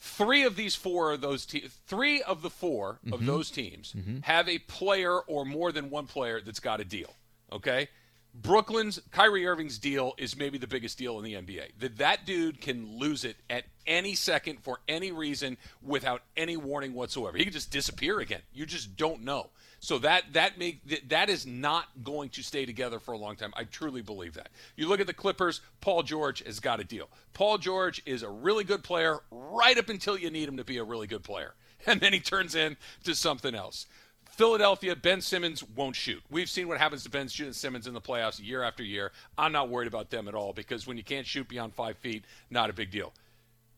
Three 0.00 0.44
of 0.44 0.54
these 0.54 0.76
four 0.76 1.12
of 1.12 1.20
those 1.20 1.44
te- 1.44 1.68
three 1.86 2.22
of 2.22 2.42
the 2.42 2.50
4 2.50 2.90
of 2.90 2.98
mm-hmm. 2.98 3.26
those 3.26 3.50
teams 3.50 3.94
mm-hmm. 3.96 4.20
have 4.20 4.48
a 4.48 4.58
player 4.60 5.18
or 5.18 5.44
more 5.44 5.72
than 5.72 5.90
one 5.90 6.06
player 6.06 6.40
that's 6.40 6.60
got 6.60 6.80
a 6.80 6.84
deal. 6.84 7.12
Okay. 7.50 7.88
Brooklyn's 8.34 9.00
Kyrie 9.10 9.46
Irving's 9.46 9.78
deal 9.78 10.14
is 10.16 10.36
maybe 10.36 10.58
the 10.58 10.66
biggest 10.66 10.98
deal 10.98 11.18
in 11.18 11.24
the 11.24 11.34
NBA. 11.34 11.78
That 11.80 11.98
that 11.98 12.26
dude 12.26 12.60
can 12.60 12.98
lose 12.98 13.24
it 13.24 13.36
at 13.50 13.64
any 13.86 14.14
second 14.14 14.60
for 14.62 14.80
any 14.86 15.10
reason 15.10 15.56
without 15.82 16.22
any 16.36 16.56
warning 16.56 16.94
whatsoever. 16.94 17.36
He 17.36 17.44
can 17.44 17.52
just 17.52 17.70
disappear 17.70 18.20
again. 18.20 18.42
You 18.52 18.66
just 18.66 18.96
don't 18.96 19.24
know. 19.24 19.50
So 19.80 19.98
that 19.98 20.32
that 20.32 20.58
make 20.58 21.08
that 21.08 21.30
is 21.30 21.46
not 21.46 21.86
going 22.02 22.30
to 22.30 22.42
stay 22.42 22.66
together 22.66 22.98
for 22.98 23.12
a 23.12 23.18
long 23.18 23.36
time. 23.36 23.52
I 23.56 23.64
truly 23.64 24.02
believe 24.02 24.34
that. 24.34 24.48
You 24.76 24.88
look 24.88 25.00
at 25.00 25.06
the 25.06 25.14
Clippers. 25.14 25.60
Paul 25.80 26.02
George 26.02 26.44
has 26.44 26.60
got 26.60 26.80
a 26.80 26.84
deal. 26.84 27.08
Paul 27.32 27.58
George 27.58 28.02
is 28.04 28.22
a 28.22 28.28
really 28.28 28.64
good 28.64 28.82
player 28.82 29.20
right 29.30 29.78
up 29.78 29.88
until 29.88 30.18
you 30.18 30.30
need 30.30 30.48
him 30.48 30.56
to 30.56 30.64
be 30.64 30.78
a 30.78 30.84
really 30.84 31.06
good 31.06 31.22
player, 31.22 31.54
and 31.86 32.00
then 32.00 32.12
he 32.12 32.20
turns 32.20 32.54
into 32.54 33.14
something 33.14 33.54
else. 33.54 33.86
Philadelphia, 34.38 34.94
Ben 34.94 35.20
Simmons 35.20 35.64
won't 35.74 35.96
shoot. 35.96 36.22
We've 36.30 36.48
seen 36.48 36.68
what 36.68 36.78
happens 36.78 37.02
to 37.02 37.10
Ben 37.10 37.28
Simmons 37.28 37.88
in 37.88 37.92
the 37.92 38.00
playoffs 38.00 38.40
year 38.40 38.62
after 38.62 38.84
year. 38.84 39.10
I'm 39.36 39.50
not 39.50 39.68
worried 39.68 39.88
about 39.88 40.10
them 40.10 40.28
at 40.28 40.34
all 40.36 40.52
because 40.52 40.86
when 40.86 40.96
you 40.96 41.02
can't 41.02 41.26
shoot 41.26 41.48
beyond 41.48 41.74
five 41.74 41.96
feet, 41.96 42.24
not 42.48 42.70
a 42.70 42.72
big 42.72 42.92
deal. 42.92 43.12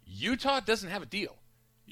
Utah 0.06 0.60
doesn't 0.60 0.90
have 0.90 1.00
a 1.00 1.06
deal. 1.06 1.34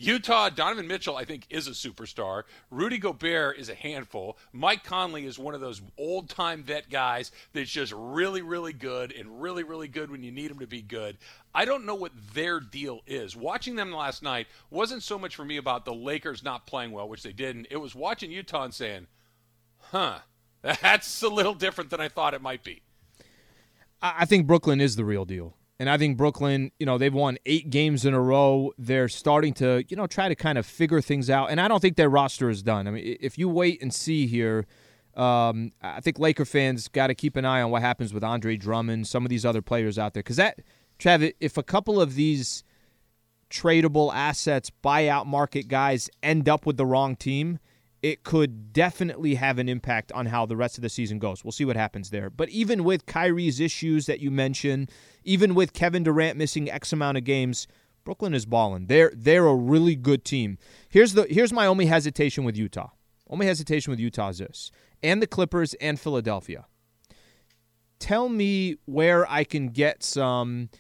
Utah, 0.01 0.49
Donovan 0.49 0.87
Mitchell, 0.87 1.17
I 1.17 1.25
think, 1.25 1.45
is 1.51 1.67
a 1.67 1.73
superstar. 1.73 2.45
Rudy 2.71 2.99
Gobert 2.99 3.59
is 3.59 3.69
a 3.69 3.75
handful. 3.75 4.39
Mike 4.53 4.85
Conley 4.85 5.27
is 5.27 5.41
one 5.41 5.57
of 5.57 5.61
those 5.61 5.83
old 5.99 6.29
time 6.29 6.63
vet 6.63 6.89
guys 6.89 7.33
that's 7.53 7.69
just 7.69 7.93
really, 7.97 8.41
really 8.41 8.73
good 8.73 9.11
and 9.11 9.43
really, 9.43 9.65
really 9.65 9.89
good 9.89 10.09
when 10.09 10.23
you 10.23 10.31
need 10.31 10.53
him 10.53 10.61
to 10.61 10.69
be 10.69 10.83
good. 10.83 11.19
I 11.53 11.65
don't 11.65 11.85
know 11.85 11.97
what 11.97 12.13
their 12.33 12.61
deal 12.61 13.01
is. 13.09 13.35
Watching 13.35 13.75
them 13.75 13.91
last 13.91 14.23
night 14.23 14.47
wasn't 14.71 15.03
so 15.03 15.19
much 15.19 15.35
for 15.35 15.45
me 15.45 15.57
about 15.57 15.85
the 15.85 15.95
Lakers 15.95 16.45
not 16.45 16.65
playing 16.65 16.93
well, 16.93 17.09
which 17.09 17.25
they 17.25 17.33
didn't. 17.33 17.67
It 17.69 17.79
was 17.79 17.97
watching 17.97 18.31
Utah 18.31 18.63
and 18.63 18.75
saying, 18.75 19.09
huh, 19.79 20.21
that's 20.63 21.23
a 21.23 21.29
little 21.29 21.55
different 21.55 21.91
than 21.91 22.01
I 22.01 22.09
thought 22.09 22.35
it 22.35 22.43
might 22.43 22.63
be. 22.63 22.83
I 24.01 24.27
think 24.27 24.47
Brooklyn 24.47 24.81
is 24.81 24.95
the 24.95 25.05
real 25.05 25.25
deal. 25.25 25.57
And 25.81 25.89
I 25.89 25.97
think 25.97 26.17
Brooklyn, 26.17 26.73
you 26.79 26.87
know, 26.87 26.99
they've 26.99 27.15
won 27.15 27.39
eight 27.47 27.71
games 27.71 28.05
in 28.05 28.13
a 28.13 28.21
row. 28.21 28.73
They're 28.79 29.09
starting 29.09 29.55
to, 29.55 29.85
you 29.89 29.97
know, 29.97 30.09
try 30.09 30.29
to 30.29 30.35
kind 30.35 30.59
of 30.59 30.67
figure 30.67 31.01
things 31.01 31.31
out. 31.31 31.51
And 31.51 31.61
I 31.61 31.69
don't 31.69 31.81
think 31.81 31.97
their 31.97 32.09
roster 32.09 32.51
is 32.51 32.63
done. 32.65 32.89
I 32.89 32.91
mean, 32.91 33.17
if 33.21 33.39
you 33.39 33.49
wait 33.49 33.81
and 33.81 33.95
see 33.95 34.27
here, 34.27 34.67
um, 35.15 35.73
I 35.81 36.01
think 36.01 36.19
Laker 36.19 36.45
fans 36.45 36.89
got 36.89 37.09
to 37.09 37.15
keep 37.15 37.37
an 37.37 37.45
eye 37.45 37.63
on 37.63 37.71
what 37.71 37.83
happens 37.83 38.13
with 38.13 38.25
Andre 38.25 38.57
Drummond, 38.57 39.07
some 39.07 39.25
of 39.25 39.31
these 39.31 39.45
other 39.45 39.63
players 39.63 39.99
out 39.99 40.15
there. 40.15 40.23
Because 40.23 40.37
that, 40.37 40.61
Travis, 40.99 41.33
if 41.39 41.57
a 41.57 41.63
couple 41.63 42.01
of 42.01 42.17
these 42.17 42.65
tradable 43.49 44.13
assets, 44.13 44.73
buyout 44.85 45.27
market 45.27 45.69
guys 45.69 46.11
end 46.25 46.49
up 46.49 46.67
with 46.67 46.77
the 46.77 46.87
wrong 46.87 47.15
team, 47.15 47.61
it 48.03 48.23
could 48.23 48.73
definitely 48.73 49.35
have 49.35 49.59
an 49.59 49.69
impact 49.69 50.13
on 50.13 50.27
how 50.27 50.47
the 50.47 50.57
rest 50.57 50.79
of 50.79 50.83
the 50.83 50.89
season 50.89 51.19
goes. 51.19 51.45
We'll 51.45 51.53
see 51.53 51.65
what 51.65 51.77
happens 51.77 52.11
there. 52.11 52.31
But 52.31 52.49
even 52.51 52.85
with 52.85 53.07
Kyrie's 53.07 53.59
issues 53.61 54.07
that 54.07 54.21
you 54.21 54.31
mentioned, 54.31 54.91
even 55.25 55.55
with 55.55 55.73
Kevin 55.73 56.05
Durant 56.05 56.39
missing 56.39 56.71
X 56.71 56.93
amount 56.93 57.19
of 57.19 57.25
games, 57.25 57.67
Brooklyn 58.05 58.35
is 58.35 58.47
balling. 58.47 58.87
They're 58.87 59.13
they're 59.15 59.47
a 59.47 59.55
really 59.55 59.97
good 59.97 60.25
team. 60.25 60.59
Here's 60.89 61.15
the 61.15 61.27
here's 61.29 61.53
my 61.53 61.67
only 61.67 61.87
hesitation 61.87 62.45
with 62.45 62.57
Utah. 62.57 62.91
Only 63.29 63.47
hesitation 63.47 63.91
with 63.91 64.01
Utah 64.01 64.29
is 64.29 64.39
this, 64.39 64.71
and 65.03 65.21
the 65.21 65.27
Clippers 65.27 65.75
and 65.75 66.01
Philadelphia. 66.01 66.67
Tell 67.99 68.29
me 68.29 68.77
where 68.87 69.31
I 69.31 69.45
can 69.45 69.69
get 69.69 70.03
some 70.03 70.71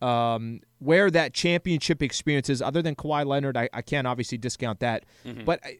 um, 0.00 0.60
where 0.78 1.10
that 1.10 1.34
championship 1.34 2.02
experience 2.02 2.48
is, 2.48 2.62
other 2.62 2.80
than 2.80 2.94
Kawhi 2.94 3.26
Leonard. 3.26 3.56
I, 3.56 3.68
I 3.72 3.82
can't 3.82 4.06
obviously 4.06 4.38
discount 4.38 4.80
that, 4.80 5.04
mm-hmm. 5.26 5.44
but. 5.44 5.60
I, 5.64 5.78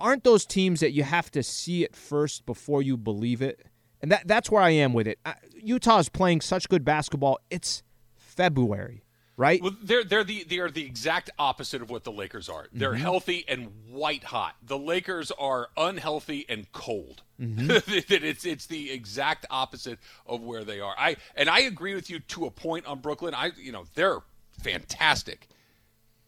aren't 0.00 0.24
those 0.24 0.46
teams 0.46 0.80
that 0.80 0.92
you 0.92 1.02
have 1.02 1.30
to 1.32 1.42
see 1.42 1.84
it 1.84 1.94
first 1.94 2.46
before 2.46 2.82
you 2.82 2.96
believe 2.96 3.42
it? 3.42 3.66
And 4.00 4.12
that 4.12 4.26
that's 4.28 4.50
where 4.50 4.62
I 4.62 4.70
am 4.70 4.92
with 4.92 5.06
it. 5.06 5.18
Utah 5.54 5.98
is 5.98 6.08
playing 6.08 6.40
such 6.40 6.68
good 6.68 6.84
basketball. 6.84 7.38
It's 7.50 7.82
February, 8.14 9.04
right? 9.36 9.62
Well, 9.62 9.74
they're 9.82 10.04
they're 10.04 10.24
the 10.24 10.44
they 10.44 10.58
are 10.58 10.70
the 10.70 10.84
exact 10.84 11.30
opposite 11.38 11.82
of 11.82 11.90
what 11.90 12.04
the 12.04 12.12
Lakers 12.12 12.48
are. 12.48 12.66
They're 12.72 12.92
mm-hmm. 12.92 13.00
healthy 13.00 13.44
and 13.48 13.68
white 13.88 14.24
hot. 14.24 14.54
The 14.62 14.78
Lakers 14.78 15.32
are 15.32 15.68
unhealthy 15.76 16.44
and 16.48 16.70
cold. 16.72 17.22
Mm-hmm. 17.40 17.70
it's 18.24 18.44
it's 18.44 18.66
the 18.66 18.92
exact 18.92 19.46
opposite 19.50 19.98
of 20.26 20.42
where 20.42 20.64
they 20.64 20.80
are. 20.80 20.94
I 20.98 21.16
and 21.34 21.48
I 21.48 21.60
agree 21.60 21.94
with 21.94 22.10
you 22.10 22.20
to 22.20 22.46
a 22.46 22.50
point 22.50 22.86
on 22.86 23.00
Brooklyn. 23.00 23.34
I 23.34 23.52
you 23.56 23.72
know 23.72 23.84
they're 23.94 24.20
fantastic. 24.62 25.48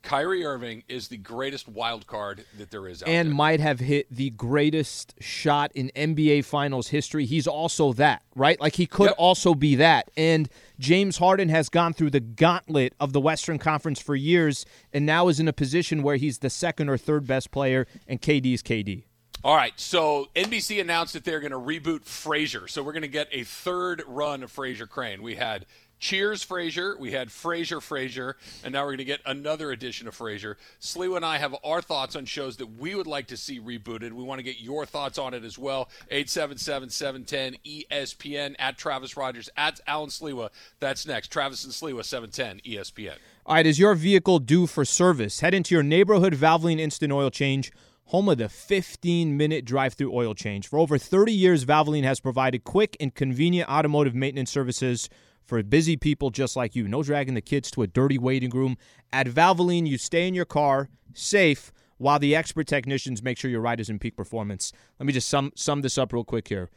Kyrie 0.08 0.42
Irving 0.42 0.84
is 0.88 1.08
the 1.08 1.18
greatest 1.18 1.68
wild 1.68 2.06
card 2.06 2.46
that 2.56 2.70
there 2.70 2.88
is 2.88 3.02
and 3.02 3.28
there. 3.28 3.34
might 3.34 3.60
have 3.60 3.78
hit 3.78 4.06
the 4.10 4.30
greatest 4.30 5.14
shot 5.20 5.70
in 5.74 5.90
NBA 5.94 6.46
Finals 6.46 6.88
history. 6.88 7.26
He's 7.26 7.46
also 7.46 7.92
that, 7.92 8.22
right? 8.34 8.58
Like 8.58 8.76
he 8.76 8.86
could 8.86 9.08
yep. 9.08 9.16
also 9.18 9.54
be 9.54 9.74
that. 9.74 10.10
And 10.16 10.48
James 10.78 11.18
Harden 11.18 11.50
has 11.50 11.68
gone 11.68 11.92
through 11.92 12.08
the 12.08 12.20
gauntlet 12.20 12.94
of 12.98 13.12
the 13.12 13.20
Western 13.20 13.58
Conference 13.58 14.00
for 14.00 14.16
years 14.16 14.64
and 14.94 15.04
now 15.04 15.28
is 15.28 15.40
in 15.40 15.46
a 15.46 15.52
position 15.52 16.02
where 16.02 16.16
he's 16.16 16.38
the 16.38 16.48
second 16.48 16.88
or 16.88 16.96
third 16.96 17.26
best 17.26 17.50
player 17.50 17.86
and 18.06 18.22
KD 18.22 18.54
is 18.54 18.62
KD. 18.62 19.04
All 19.44 19.54
right, 19.54 19.78
so 19.78 20.28
NBC 20.34 20.80
announced 20.80 21.12
that 21.12 21.24
they're 21.24 21.38
going 21.38 21.52
to 21.52 21.58
reboot 21.58 22.04
Frasier. 22.04 22.68
So 22.68 22.82
we're 22.82 22.92
going 22.92 23.02
to 23.02 23.08
get 23.08 23.28
a 23.30 23.44
third 23.44 24.02
run 24.08 24.42
of 24.42 24.52
Frasier 24.52 24.88
Crane. 24.88 25.22
We 25.22 25.36
had 25.36 25.66
Cheers, 25.98 26.44
Frasier. 26.44 26.98
We 26.98 27.12
had 27.12 27.28
Frasier, 27.28 27.78
Frasier, 27.78 28.34
and 28.62 28.72
now 28.72 28.82
we're 28.82 28.90
going 28.90 28.98
to 28.98 29.04
get 29.04 29.20
another 29.26 29.72
edition 29.72 30.06
of 30.06 30.16
Frasier. 30.16 30.54
Sliwa 30.80 31.16
and 31.16 31.24
I 31.24 31.38
have 31.38 31.56
our 31.64 31.82
thoughts 31.82 32.14
on 32.14 32.24
shows 32.24 32.56
that 32.58 32.78
we 32.78 32.94
would 32.94 33.06
like 33.06 33.26
to 33.28 33.36
see 33.36 33.58
rebooted. 33.58 34.12
We 34.12 34.22
want 34.22 34.38
to 34.38 34.44
get 34.44 34.60
your 34.60 34.86
thoughts 34.86 35.18
on 35.18 35.34
it 35.34 35.44
as 35.44 35.58
well. 35.58 35.88
877-710 36.12 37.86
ESPN 37.90 38.54
at 38.58 38.78
Travis 38.78 39.16
Rogers 39.16 39.50
at 39.56 39.80
Alan 39.86 40.10
Sliwa. 40.10 40.50
That's 40.78 41.06
next. 41.06 41.32
Travis 41.32 41.64
and 41.64 41.72
Sliwa 41.72 42.04
710 42.04 42.60
ESPN. 42.72 43.16
All 43.44 43.54
right, 43.54 43.66
is 43.66 43.78
your 43.78 43.94
vehicle 43.94 44.38
due 44.38 44.66
for 44.66 44.84
service? 44.84 45.40
Head 45.40 45.54
into 45.54 45.74
your 45.74 45.82
neighborhood 45.82 46.34
Valvoline 46.34 46.78
Instant 46.78 47.12
Oil 47.12 47.30
Change 47.30 47.72
home 48.08 48.28
of 48.30 48.38
the 48.38 48.48
15 48.48 49.36
minute 49.36 49.64
drive 49.66 49.92
through 49.92 50.14
oil 50.14 50.34
change. 50.34 50.66
For 50.66 50.78
over 50.78 50.96
30 50.96 51.30
years, 51.32 51.66
Valvoline 51.66 52.04
has 52.04 52.20
provided 52.20 52.64
quick 52.64 52.96
and 52.98 53.14
convenient 53.14 53.68
automotive 53.68 54.14
maintenance 54.14 54.50
services 54.50 55.10
for 55.48 55.60
busy 55.62 55.96
people 55.96 56.30
just 56.30 56.54
like 56.54 56.76
you. 56.76 56.86
No 56.86 57.02
dragging 57.02 57.34
the 57.34 57.40
kids 57.40 57.70
to 57.72 57.82
a 57.82 57.86
dirty 57.86 58.18
waiting 58.18 58.50
room. 58.50 58.76
At 59.12 59.26
Valvoline, 59.26 59.86
you 59.86 59.96
stay 59.96 60.28
in 60.28 60.34
your 60.34 60.44
car, 60.44 60.90
safe, 61.14 61.72
while 61.96 62.18
the 62.18 62.36
expert 62.36 62.66
technicians 62.66 63.22
make 63.22 63.38
sure 63.38 63.50
your 63.50 63.62
ride 63.62 63.80
is 63.80 63.88
in 63.88 63.98
peak 63.98 64.14
performance. 64.14 64.72
Let 65.00 65.06
me 65.06 65.12
just 65.12 65.26
sum, 65.26 65.52
sum 65.56 65.80
this 65.80 65.96
up 65.96 66.12
real 66.12 66.22
quick 66.22 66.48
here. 66.48 66.68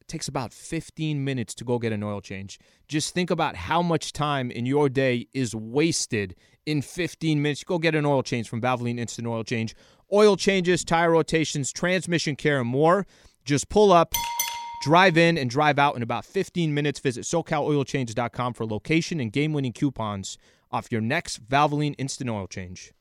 It 0.00 0.06
takes 0.06 0.28
about 0.28 0.52
15 0.52 1.22
minutes 1.22 1.54
to 1.56 1.64
go 1.64 1.80
get 1.80 1.92
an 1.92 2.04
oil 2.04 2.20
change. 2.20 2.60
Just 2.86 3.14
think 3.14 3.30
about 3.30 3.56
how 3.56 3.82
much 3.82 4.12
time 4.12 4.50
in 4.50 4.64
your 4.64 4.88
day 4.88 5.26
is 5.34 5.54
wasted 5.54 6.36
in 6.66 6.82
15 6.82 7.42
minutes. 7.42 7.64
Go 7.64 7.78
get 7.80 7.96
an 7.96 8.06
oil 8.06 8.22
change 8.22 8.48
from 8.48 8.60
Valvoline 8.60 8.98
Instant 8.98 9.26
Oil 9.26 9.42
Change. 9.42 9.74
Oil 10.12 10.36
changes, 10.36 10.84
tire 10.84 11.10
rotations, 11.10 11.72
transmission 11.72 12.36
care, 12.36 12.60
and 12.60 12.68
more. 12.68 13.06
Just 13.44 13.68
pull 13.68 13.92
up 13.92 14.14
Drive 14.80 15.18
in 15.18 15.36
and 15.36 15.50
drive 15.50 15.78
out 15.78 15.94
in 15.94 16.02
about 16.02 16.24
15 16.24 16.72
minutes. 16.72 17.00
Visit 17.00 17.24
SoCalOilChange.com 17.24 18.54
for 18.54 18.64
location 18.64 19.20
and 19.20 19.30
game 19.30 19.52
winning 19.52 19.74
coupons 19.74 20.38
off 20.72 20.90
your 20.90 21.02
next 21.02 21.46
Valvoline 21.46 21.94
Instant 21.98 22.30
Oil 22.30 22.46
Change. 22.46 22.92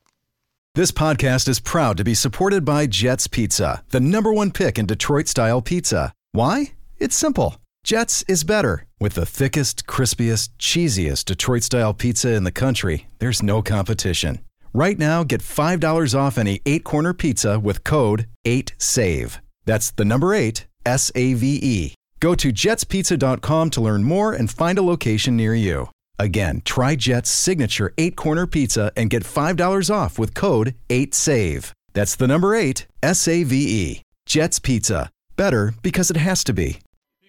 This 0.75 0.91
podcast 0.91 1.47
is 1.47 1.59
proud 1.59 1.97
to 1.97 2.03
be 2.03 2.13
supported 2.13 2.63
by 2.63 2.85
Jets 2.85 3.27
Pizza, 3.27 3.83
the 3.89 3.99
number 3.99 4.31
one 4.31 4.51
pick 4.51 4.77
in 4.77 4.85
Detroit 4.85 5.27
style 5.27 5.61
pizza. 5.61 6.13
Why? 6.31 6.73
It's 6.97 7.15
simple. 7.15 7.55
Jets 7.83 8.23
is 8.27 8.43
better. 8.43 8.85
With 8.99 9.13
the 9.13 9.25
thickest, 9.25 9.87
crispiest, 9.87 10.49
cheesiest 10.59 11.25
Detroit 11.25 11.63
style 11.63 11.93
pizza 11.93 12.33
in 12.33 12.43
the 12.43 12.51
country, 12.51 13.07
there's 13.19 13.41
no 13.41 13.61
competition. 13.61 14.39
Right 14.73 14.99
now, 14.99 15.23
get 15.23 15.41
$5 15.41 16.13
off 16.13 16.37
any 16.37 16.61
eight 16.65 16.83
corner 16.83 17.13
pizza 17.13 17.59
with 17.59 17.83
code 17.83 18.27
8SAVE. 18.45 19.39
That's 19.65 19.91
the 19.91 20.05
number 20.05 20.33
eight 20.33 20.65
S 20.85 21.11
A 21.15 21.33
V 21.33 21.59
E. 21.61 21.93
Go 22.19 22.35
to 22.35 22.51
jetspizza.com 22.51 23.69
to 23.69 23.81
learn 23.81 24.03
more 24.03 24.33
and 24.33 24.51
find 24.51 24.77
a 24.77 24.81
location 24.81 25.37
near 25.37 25.55
you. 25.55 25.89
Again, 26.17 26.61
try 26.65 26.95
Jet's 26.95 27.29
signature 27.29 27.93
eight 27.97 28.17
corner 28.17 28.45
pizza 28.45 28.91
and 28.97 29.09
get 29.09 29.23
$5 29.23 29.89
off 29.93 30.19
with 30.19 30.33
code 30.33 30.75
8SAVE. 30.89 31.71
That's 31.93 32.15
the 32.15 32.27
number 32.27 32.53
eight, 32.55 32.87
S 33.01 33.27
A 33.27 33.43
V 33.43 33.55
E. 33.55 34.01
Jet's 34.25 34.59
Pizza. 34.59 35.09
Better 35.37 35.73
because 35.81 36.11
it 36.11 36.17
has 36.17 36.43
to 36.43 36.53
be. 36.53 36.79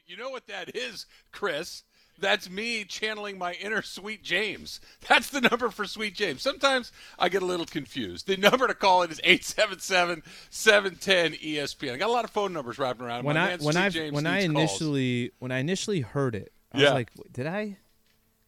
You 0.06 0.16
know 0.16 0.30
what 0.30 0.48
that 0.48 0.76
is, 0.76 1.06
Chris? 1.32 1.84
That's 2.20 2.50
me 2.50 2.85
channeling 2.85 3.38
my 3.38 3.54
inner 3.54 3.83
Sweet 3.83 4.22
James. 4.22 4.80
That's 5.09 5.30
the 5.30 5.40
number 5.40 5.70
for 5.70 5.87
Sweet 5.87 6.14
James. 6.14 6.42
Sometimes 6.42 6.92
I 7.18 7.28
get 7.28 7.42
a 7.42 7.46
little 7.46 7.66
confused. 7.66 8.26
The 8.26 8.37
number 8.37 8.66
to 8.66 8.74
call 8.74 9.02
it 9.02 9.11
is 9.11 9.20
877-710-ESPN. 9.20 11.92
I 11.92 11.96
got 11.96 12.09
a 12.09 12.12
lot 12.12 12.24
of 12.24 12.30
phone 12.30 12.52
numbers 12.52 12.78
wrapping 12.78 13.06
around. 13.06 13.24
When 13.24 13.37
my 13.37 13.54
I 13.54 13.56
when 13.56 13.76
I 13.76 13.90
when 14.11 14.26
I 14.26 14.40
initially 14.40 15.28
calls. 15.28 15.40
when 15.40 15.52
I 15.52 15.59
initially 15.59 16.00
heard 16.00 16.35
it, 16.35 16.52
I 16.72 16.78
yeah. 16.78 16.85
was 16.85 16.94
like, 16.94 17.11
did 17.33 17.46
I 17.46 17.78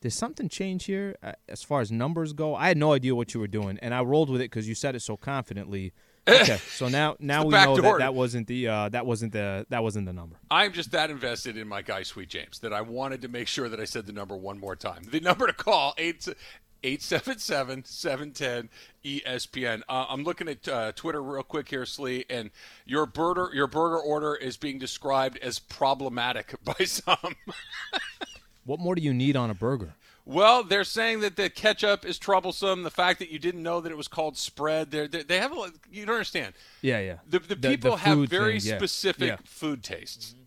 did 0.01 0.13
something 0.13 0.49
change 0.49 0.85
here 0.85 1.17
uh, 1.23 1.33
as 1.49 1.63
far 1.63 1.81
as 1.81 1.91
numbers 1.91 2.33
go? 2.33 2.55
I 2.55 2.69
had 2.69 2.77
no 2.77 2.93
idea 2.93 3.15
what 3.15 3.35
you 3.35 3.41
were 3.41 3.49
doing, 3.49 3.79
and 3.81 3.95
I 3.95 4.03
rolled 4.03 4.31
with 4.31 4.41
it 4.41 4.51
because 4.51 4.69
you 4.69 4.75
said 4.75 4.95
it 4.95 5.01
so 5.01 5.17
confidently. 5.17 5.93
Okay, 6.29 6.59
so 6.71 6.89
now 6.89 7.17
now 7.21 7.45
we 7.45 7.51
know 7.51 7.77
that 7.77 7.99
that 7.99 8.15
wasn't 8.15 8.47
the 8.47 8.69
uh, 8.69 8.89
that 8.91 9.05
wasn't 9.05 9.33
the 9.33 9.67
that 9.71 9.83
wasn't 9.83 10.07
the 10.07 10.13
number. 10.13 10.37
I'm 10.51 10.73
just 10.73 10.93
that 10.93 11.11
invested 11.11 11.57
in 11.57 11.67
my 11.67 11.83
guy 11.83 12.05
Sweet 12.05 12.29
James 12.29 12.61
that 12.61 12.73
I 12.73 12.81
wanted 12.81 13.23
to 13.23 13.29
make 13.29 13.49
sure 13.49 13.69
that 13.69 13.81
I 13.81 13.85
said 13.85 14.07
the 14.07 14.13
number 14.13 14.37
one 14.37 14.59
more 14.59 14.77
time. 14.77 15.03
The 15.11 15.21
number 15.21 15.47
to 15.47 15.53
call 15.53 15.95
eight. 15.99 16.29
877-710 16.83 18.69
ESPN. 19.05 19.83
Uh, 19.89 20.07
I'm 20.09 20.25
looking 20.25 20.49
at 20.49 20.67
uh, 20.67 20.91
Twitter 20.91 21.23
real 21.23 21.45
quick 21.45 21.69
here, 21.69 21.87
Slee, 21.87 22.25
and 22.29 22.51
your 22.85 23.07
burger 23.07 23.51
your 23.55 23.69
burger 23.69 24.01
order 24.01 24.35
is 24.35 24.57
being 24.57 24.81
described 24.81 25.39
as 25.39 25.61
problematic 25.61 26.57
by 26.65 26.85
some. 26.85 27.37
what 28.65 28.81
more 28.81 28.97
do 28.97 29.03
you 29.03 29.15
need 29.15 29.37
on 29.37 29.49
a 29.49 29.55
burger? 29.55 29.95
Well, 30.25 30.63
they're 30.63 30.85
saying 30.85 31.21
that 31.21 31.37
the 31.37 31.51
ketchup 31.51 32.05
is 32.05 32.19
troublesome. 32.19 32.85
The 32.85 32.91
fact 32.91 33.19
that 33.19 33.31
you 33.31 33.39
didn't 33.39 33.63
know 33.63 33.81
that 33.81 33.91
it 33.91 33.97
was 33.97 34.09
called 34.09 34.37
spread. 34.37 34.91
They're, 34.91 35.09
they 35.09 35.25
they 35.25 35.39
have 35.39 35.53
a 35.53 35.73
you 35.91 36.07
don't 36.07 36.15
understand. 36.15 36.55
Yeah, 36.81 37.01
yeah. 37.01 37.17
The, 37.29 37.41
the, 37.41 37.55
the 37.57 37.69
people 37.71 37.93
the 37.93 37.97
have 37.99 38.19
very 38.29 38.61
thing, 38.61 38.71
yeah. 38.71 38.79
specific 38.79 39.29
yeah. 39.29 39.37
food 39.45 39.83
tastes. 39.83 40.31
Mm-hmm. 40.31 40.39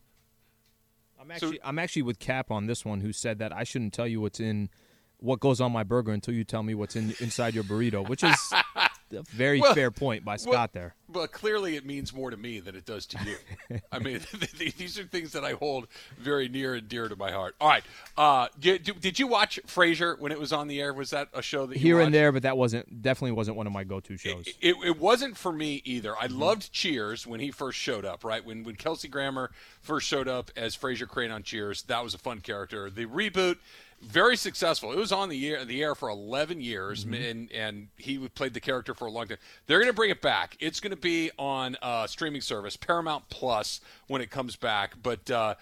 I'm 1.21 1.31
actually 1.31 1.55
so, 1.57 1.61
I'm 1.65 1.79
actually 1.79 2.01
with 2.03 2.19
Cap 2.19 2.51
on 2.51 2.67
this 2.67 2.85
one, 2.85 3.01
who 3.01 3.11
said 3.11 3.39
that 3.39 3.51
I 3.51 3.63
shouldn't 3.63 3.93
tell 3.93 4.07
you 4.07 4.21
what's 4.21 4.39
in 4.39 4.69
what 5.17 5.39
goes 5.39 5.59
on 5.59 5.71
my 5.71 5.83
burger 5.83 6.11
until 6.11 6.33
you 6.33 6.43
tell 6.43 6.63
me 6.63 6.73
what's 6.73 6.95
in 6.95 7.15
inside 7.19 7.53
your 7.53 7.63
burrito, 7.63 8.07
which 8.07 8.23
is 8.23 8.37
a 8.75 8.84
very 9.11 9.61
well, 9.61 9.73
fair 9.73 9.91
point 9.91 10.25
by 10.25 10.37
Scott 10.37 10.53
well, 10.53 10.69
there. 10.73 10.95
But 11.07 11.31
clearly, 11.31 11.75
it 11.75 11.85
means 11.85 12.13
more 12.13 12.31
to 12.31 12.37
me 12.37 12.59
than 12.59 12.75
it 12.75 12.85
does 12.85 13.05
to 13.07 13.19
you. 13.23 13.79
I 13.91 13.99
mean, 13.99 14.19
these 14.57 14.97
are 14.97 15.03
things 15.03 15.33
that 15.33 15.45
I 15.45 15.51
hold 15.51 15.87
very 16.17 16.49
near 16.49 16.75
and 16.75 16.87
dear 16.87 17.07
to 17.07 17.15
my 17.15 17.31
heart. 17.31 17.55
All 17.61 17.69
right, 17.69 17.83
uh, 18.17 18.47
did, 18.59 18.83
did, 18.99 19.19
you 19.19 19.27
watch 19.27 19.59
Frasier 19.67 20.19
when 20.19 20.31
it 20.31 20.39
was 20.39 20.51
on 20.51 20.67
the 20.67 20.81
air? 20.81 20.93
Was 20.93 21.11
that 21.11 21.29
a 21.33 21.41
show 21.41 21.65
that 21.67 21.77
here 21.77 21.97
watched? 21.97 22.05
and 22.07 22.15
there? 22.15 22.31
But 22.31 22.43
that 22.43 22.57
wasn't 22.57 23.01
definitely 23.01 23.33
wasn't 23.33 23.57
one 23.57 23.67
of 23.67 23.73
my 23.73 23.83
go-to 23.83 24.17
shows. 24.17 24.47
It, 24.47 24.55
it, 24.61 24.75
it 24.83 24.99
wasn't 24.99 25.37
for 25.37 25.51
me 25.51 25.81
either. 25.85 26.17
I 26.17 26.27
mm-hmm. 26.27 26.39
loved 26.39 26.71
Cheers 26.71 27.27
when 27.27 27.39
he 27.39 27.51
first 27.51 27.77
showed 27.77 28.05
up. 28.05 28.23
Right 28.23 28.43
when 28.43 28.63
when 28.63 28.75
Kelsey 28.75 29.07
Grammer 29.07 29.51
first 29.81 30.07
showed 30.07 30.27
up 30.27 30.51
as 30.55 30.75
Frasier 30.75 31.07
Crane 31.07 31.31
on 31.31 31.43
Cheers, 31.43 31.83
that 31.83 32.03
was 32.03 32.13
a 32.13 32.19
fun 32.19 32.39
character. 32.39 32.89
The 32.89 33.05
reboot 33.05 33.57
very 34.01 34.37
successful. 34.37 34.91
It 34.91 34.97
was 34.97 35.11
on 35.11 35.29
the 35.29 35.47
air 35.49 35.65
the 35.65 35.81
air 35.81 35.95
for 35.95 36.09
11 36.09 36.61
years, 36.61 37.05
Mm-hmm. 37.05 37.13
and 37.13 37.51
and 37.51 37.87
he 37.97 38.17
played 38.29 38.53
the 38.53 38.59
character 38.59 38.93
for 38.93 39.05
a 39.07 39.11
long 39.11 39.27
time. 39.27 39.37
They're 39.67 39.79
going 39.79 39.89
to 39.89 39.95
bring 39.95 40.11
it 40.11 40.21
back. 40.21 40.57
It's 40.59 40.79
going 40.79 40.91
to 40.91 40.97
be 40.97 41.31
on 41.39 41.75
uh, 41.81 42.07
streaming 42.07 42.41
service 42.41 42.77
Paramount 42.77 43.23
Plus 43.29 43.81
when 44.07 44.21
it 44.21 44.29
comes 44.29 44.55
back, 44.55 44.93
but 45.01 45.29
uh, 45.31 45.55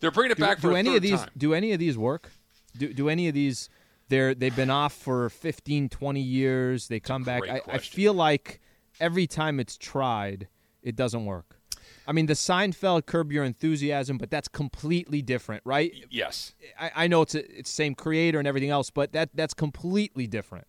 they're 0.00 0.10
bringing 0.10 0.32
it 0.32 0.38
Do, 0.38 0.44
back 0.44 0.58
for 0.58 0.68
do 0.70 0.74
a 0.76 0.78
any 0.78 0.96
of 0.96 1.02
these 1.02 1.20
time. 1.20 1.30
do 1.36 1.54
any 1.54 1.72
of 1.72 1.78
these 1.78 1.98
work? 1.98 2.30
Do 2.76 2.92
do 2.92 3.08
any 3.08 3.28
of 3.28 3.34
these 3.34 3.68
they're 4.08 4.34
they've 4.34 4.54
been 4.56 4.70
off 4.70 4.92
for 4.94 5.28
15, 5.30 5.88
20 5.88 6.20
years, 6.20 6.88
they 6.88 7.00
come 7.00 7.22
back. 7.24 7.42
I, 7.48 7.60
I 7.68 7.78
feel 7.78 8.12
like 8.14 8.60
every 9.00 9.26
time 9.26 9.58
it's 9.60 9.76
tried, 9.76 10.48
it 10.82 10.96
doesn't 10.96 11.24
work. 11.24 11.56
I 12.06 12.12
mean, 12.12 12.26
the 12.26 12.34
Seinfeld 12.34 13.06
Curb 13.06 13.32
Your 13.32 13.44
Enthusiasm, 13.44 14.18
but 14.18 14.30
that's 14.30 14.48
completely 14.48 15.22
different, 15.22 15.62
right? 15.64 15.92
Yes. 16.10 16.54
I, 16.78 16.90
I 16.94 17.06
know 17.08 17.22
it's 17.22 17.34
a, 17.34 17.58
it's 17.58 17.70
same 17.70 17.94
creator 17.94 18.38
and 18.38 18.48
everything 18.48 18.70
else, 18.70 18.90
but 18.90 19.12
that 19.12 19.30
that's 19.34 19.54
completely 19.54 20.26
different. 20.26 20.66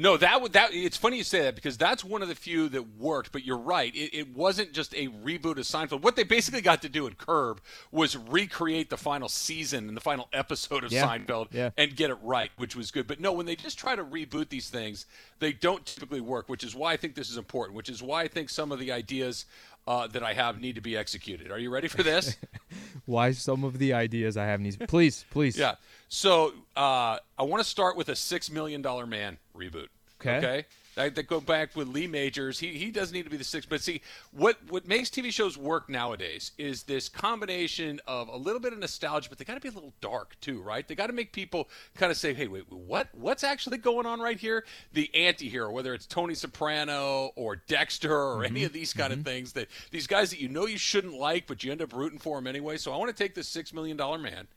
No, 0.00 0.16
that 0.16 0.40
would 0.40 0.52
that. 0.52 0.72
It's 0.72 0.96
funny 0.96 1.16
you 1.16 1.24
say 1.24 1.42
that 1.42 1.56
because 1.56 1.76
that's 1.76 2.04
one 2.04 2.22
of 2.22 2.28
the 2.28 2.36
few 2.36 2.68
that 2.68 2.96
worked. 2.98 3.32
But 3.32 3.44
you're 3.44 3.58
right; 3.58 3.92
it, 3.92 4.16
it 4.16 4.28
wasn't 4.36 4.72
just 4.72 4.94
a 4.94 5.08
reboot 5.08 5.58
of 5.58 5.64
Seinfeld. 5.64 6.02
What 6.02 6.14
they 6.14 6.22
basically 6.22 6.60
got 6.60 6.82
to 6.82 6.88
do 6.88 7.08
in 7.08 7.14
Curb 7.14 7.60
was 7.90 8.16
recreate 8.16 8.90
the 8.90 8.96
final 8.96 9.28
season 9.28 9.88
and 9.88 9.96
the 9.96 10.00
final 10.00 10.28
episode 10.32 10.84
of 10.84 10.92
Yeah, 10.92 11.04
Seinfeld 11.04 11.48
yeah. 11.50 11.70
and 11.76 11.96
get 11.96 12.10
it 12.10 12.18
right, 12.22 12.52
which 12.58 12.76
was 12.76 12.92
good. 12.92 13.08
But 13.08 13.18
no, 13.18 13.32
when 13.32 13.44
they 13.46 13.56
just 13.56 13.76
try 13.76 13.96
to 13.96 14.04
reboot 14.04 14.50
these 14.50 14.70
things, 14.70 15.04
they 15.40 15.52
don't 15.52 15.84
typically 15.84 16.20
work. 16.20 16.48
Which 16.48 16.62
is 16.62 16.76
why 16.76 16.92
I 16.92 16.96
think 16.96 17.16
this 17.16 17.28
is 17.28 17.36
important. 17.36 17.74
Which 17.76 17.88
is 17.88 18.00
why 18.00 18.22
I 18.22 18.28
think 18.28 18.50
some 18.50 18.70
of 18.70 18.78
the 18.78 18.92
ideas 18.92 19.46
uh, 19.88 20.06
that 20.08 20.22
I 20.22 20.34
have 20.34 20.60
need 20.60 20.74
to 20.74 20.82
be 20.82 20.98
executed. 20.98 21.50
Are 21.50 21.58
you 21.58 21.70
ready 21.70 21.88
for 21.88 22.02
this? 22.02 22.36
Why 23.06 23.32
some 23.32 23.64
of 23.64 23.78
the 23.78 23.94
ideas 23.94 24.36
I 24.36 24.44
have 24.44 24.62
these? 24.62 24.76
Please, 24.76 25.24
please. 25.30 25.58
Yeah. 25.58 25.76
So 26.10 26.52
uh, 26.76 27.18
I 27.38 27.42
want 27.42 27.62
to 27.62 27.68
start 27.68 27.96
with 27.96 28.10
a 28.10 28.14
six 28.14 28.50
million 28.50 28.82
dollar 28.82 29.06
man 29.06 29.38
reboot. 29.56 29.88
Okay. 30.20 30.36
Okay. 30.36 30.66
I, 30.98 31.08
they 31.08 31.22
go 31.22 31.40
back 31.40 31.76
with 31.76 31.88
Lee 31.88 32.06
Majors. 32.06 32.58
He 32.58 32.68
he 32.68 32.90
doesn't 32.90 33.14
need 33.14 33.24
to 33.24 33.30
be 33.30 33.36
the 33.36 33.44
sixth. 33.44 33.68
but 33.68 33.80
see 33.80 34.00
what 34.32 34.56
what 34.68 34.86
makes 34.86 35.10
TV 35.10 35.32
shows 35.32 35.56
work 35.56 35.88
nowadays 35.88 36.52
is 36.58 36.82
this 36.82 37.08
combination 37.08 38.00
of 38.06 38.28
a 38.28 38.36
little 38.36 38.60
bit 38.60 38.72
of 38.72 38.78
nostalgia, 38.78 39.28
but 39.28 39.38
they 39.38 39.44
got 39.44 39.54
to 39.54 39.60
be 39.60 39.68
a 39.68 39.72
little 39.72 39.94
dark 40.00 40.36
too, 40.40 40.60
right? 40.60 40.86
They 40.86 40.94
got 40.94 41.08
to 41.08 41.12
make 41.12 41.32
people 41.32 41.68
kind 41.94 42.10
of 42.10 42.18
say, 42.18 42.34
"Hey, 42.34 42.48
wait, 42.48 42.70
what 42.70 43.08
what's 43.12 43.44
actually 43.44 43.78
going 43.78 44.06
on 44.06 44.20
right 44.20 44.38
here?" 44.38 44.64
The 44.92 45.10
anti-hero, 45.14 45.70
whether 45.70 45.94
it's 45.94 46.06
Tony 46.06 46.34
Soprano 46.34 47.30
or 47.36 47.56
Dexter 47.56 48.12
or 48.12 48.36
mm-hmm. 48.36 48.56
any 48.56 48.64
of 48.64 48.72
these 48.72 48.92
kind 48.92 49.12
of 49.12 49.20
mm-hmm. 49.20 49.28
things 49.28 49.52
that 49.54 49.68
these 49.90 50.06
guys 50.06 50.30
that 50.30 50.40
you 50.40 50.48
know 50.48 50.66
you 50.66 50.78
shouldn't 50.78 51.14
like, 51.14 51.46
but 51.46 51.64
you 51.64 51.72
end 51.72 51.82
up 51.82 51.92
rooting 51.92 52.18
for 52.18 52.36
them 52.36 52.46
anyway. 52.46 52.76
So 52.76 52.92
I 52.92 52.96
want 52.96 53.14
to 53.14 53.22
take 53.22 53.34
this 53.34 53.48
six 53.48 53.72
million 53.72 53.96
dollar 53.96 54.18
man 54.18 54.48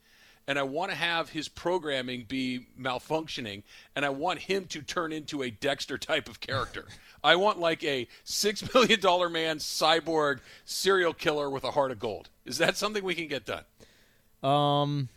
and 0.46 0.58
I 0.58 0.62
want 0.62 0.90
to 0.90 0.96
have 0.96 1.30
his 1.30 1.48
programming 1.48 2.24
be 2.26 2.66
malfunctioning, 2.78 3.62
and 3.94 4.04
I 4.04 4.10
want 4.10 4.40
him 4.40 4.66
to 4.66 4.82
turn 4.82 5.12
into 5.12 5.42
a 5.42 5.50
Dexter 5.50 5.98
type 5.98 6.28
of 6.28 6.40
character. 6.40 6.86
I 7.24 7.36
want 7.36 7.60
like 7.60 7.84
a 7.84 8.08
six 8.24 8.74
million 8.74 9.00
dollar 9.00 9.28
man 9.28 9.58
cyborg 9.58 10.40
serial 10.64 11.14
killer 11.14 11.48
with 11.50 11.64
a 11.64 11.70
heart 11.70 11.90
of 11.90 11.98
gold. 11.98 12.30
Is 12.44 12.58
that 12.58 12.76
something 12.76 13.04
we 13.04 13.14
can 13.14 13.28
get 13.28 13.46
done? 13.46 13.64
Um, 14.42 15.08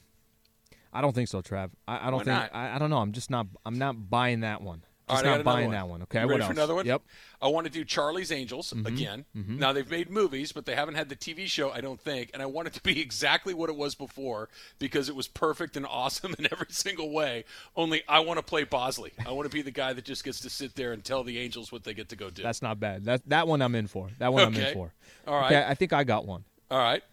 I 0.93 1.01
don't 1.01 1.13
think 1.13 1.27
so, 1.27 1.41
Trav. 1.41 1.71
I, 1.87 2.07
I 2.07 2.11
don't 2.11 2.25
Why 2.25 2.41
think. 2.41 2.55
I, 2.55 2.75
I 2.75 2.79
don't 2.79 2.89
know. 2.89 2.99
I'm 2.99 3.11
just 3.11 3.29
not. 3.29 3.47
I'm 3.65 3.79
not 3.79 4.09
buying 4.09 4.41
that 4.41 4.61
one. 4.61 4.83
Just 5.07 5.23
right, 5.23 5.35
not 5.37 5.43
buying 5.43 5.67
one. 5.67 5.75
that 5.75 5.87
one. 5.87 6.01
Okay. 6.03 6.21
You 6.21 6.25
what 6.25 6.31
ready 6.31 6.41
else? 6.41 6.47
for 6.47 6.53
another 6.53 6.73
one? 6.73 6.85
Yep. 6.87 7.03
I 7.39 7.47
want 7.47 7.67
to 7.67 7.71
do 7.71 7.85
Charlie's 7.85 8.31
Angels 8.31 8.71
again. 8.71 9.25
Now 9.35 9.71
they've 9.71 9.89
made 9.89 10.09
movies, 10.09 10.51
but 10.51 10.65
they 10.65 10.73
haven't 10.73 10.95
had 10.95 11.09
the 11.09 11.15
TV 11.15 11.45
show, 11.45 11.69
I 11.69 11.79
don't 11.81 11.99
think. 11.99 12.31
And 12.33 12.41
I 12.41 12.47
want 12.47 12.67
it 12.67 12.73
to 12.73 12.81
be 12.81 12.99
exactly 13.05 13.53
what 13.53 13.69
it 13.69 13.75
was 13.75 13.93
before 13.93 14.49
because 14.79 15.07
it 15.07 15.15
was 15.15 15.27
perfect 15.27 15.77
and 15.77 15.85
awesome 15.89 16.33
in 16.39 16.47
every 16.51 16.67
single 16.69 17.11
way. 17.11 17.45
Only 17.75 18.01
I 18.07 18.21
want 18.21 18.39
to 18.39 18.43
play 18.43 18.63
Bosley. 18.63 19.11
I 19.25 19.31
want 19.31 19.49
to 19.49 19.53
be 19.55 19.61
the 19.61 19.71
guy 19.71 19.93
that 19.93 20.05
just 20.05 20.23
gets 20.23 20.39
to 20.39 20.49
sit 20.49 20.73
there 20.75 20.91
and 20.91 21.03
tell 21.03 21.23
the 21.23 21.37
Angels 21.37 21.71
what 21.71 21.83
they 21.83 21.93
get 21.93 22.09
to 22.09 22.15
go 22.15 22.31
do. 22.31 22.41
That's 22.41 22.63
not 22.63 22.79
bad. 22.79 23.05
That 23.05 23.29
that 23.29 23.47
one 23.47 23.61
I'm 23.61 23.75
in 23.75 23.85
for. 23.85 24.09
That 24.17 24.33
one 24.33 24.43
I'm 24.43 24.55
in 24.55 24.73
for. 24.73 24.91
All 25.27 25.35
right. 25.35 25.51
Okay. 25.51 25.65
I 25.67 25.75
think 25.75 25.93
I 25.93 26.03
got 26.03 26.25
one. 26.25 26.45
All 26.71 26.79
right. 26.79 27.03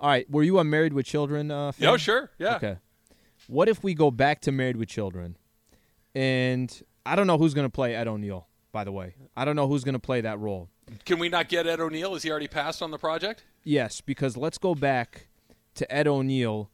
All 0.00 0.08
right. 0.08 0.28
Were 0.28 0.42
you 0.42 0.58
a 0.58 0.64
Married 0.64 0.92
with 0.92 1.06
Children 1.06 1.52
uh, 1.52 1.72
fan? 1.72 1.88
Yeah, 1.88 1.96
sure. 1.98 2.30
Yeah. 2.38 2.56
Okay. 2.56 2.78
What 3.46 3.68
if 3.68 3.84
we 3.84 3.94
go 3.94 4.10
back 4.10 4.40
to 4.42 4.52
Married 4.52 4.76
with 4.76 4.88
Children, 4.88 5.36
and 6.14 6.82
I 7.08 7.16
don't 7.16 7.26
know 7.26 7.38
who's 7.38 7.54
going 7.54 7.66
to 7.66 7.72
play 7.72 7.94
Ed 7.94 8.06
O'Neill. 8.06 8.46
By 8.70 8.84
the 8.84 8.92
way, 8.92 9.14
I 9.34 9.46
don't 9.46 9.56
know 9.56 9.66
who's 9.66 9.82
going 9.82 9.94
to 9.94 9.98
play 9.98 10.20
that 10.20 10.38
role. 10.38 10.68
Can 11.06 11.18
we 11.18 11.30
not 11.30 11.48
get 11.48 11.66
Ed 11.66 11.80
O'Neill? 11.80 12.14
Is 12.14 12.22
he 12.22 12.30
already 12.30 12.48
passed 12.48 12.82
on 12.82 12.90
the 12.90 12.98
project? 12.98 13.44
Yes, 13.64 14.02
because 14.02 14.36
let's 14.36 14.58
go 14.58 14.74
back 14.74 15.28
to 15.76 15.90
Ed 15.92 16.06
O'Neill 16.06 16.70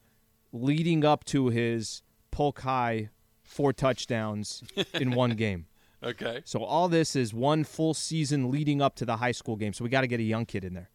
leading 0.52 1.04
up 1.04 1.24
to 1.26 1.48
his 1.48 2.02
Polk 2.32 2.60
High 2.62 3.10
four 3.44 3.72
touchdowns 3.72 4.62
in 4.94 5.12
one 5.12 5.30
game. 5.30 5.66
Okay. 6.02 6.42
So 6.44 6.64
all 6.64 6.88
this 6.88 7.14
is 7.14 7.32
one 7.32 7.62
full 7.64 7.94
season 7.94 8.50
leading 8.50 8.82
up 8.82 8.96
to 8.96 9.04
the 9.06 9.16
high 9.16 9.32
school 9.32 9.56
game. 9.56 9.72
So 9.72 9.84
we 9.84 9.90
got 9.90 10.00
to 10.02 10.06
get 10.06 10.20
a 10.20 10.24
young 10.24 10.46
kid 10.46 10.64
in 10.64 10.74
there. 10.74 10.90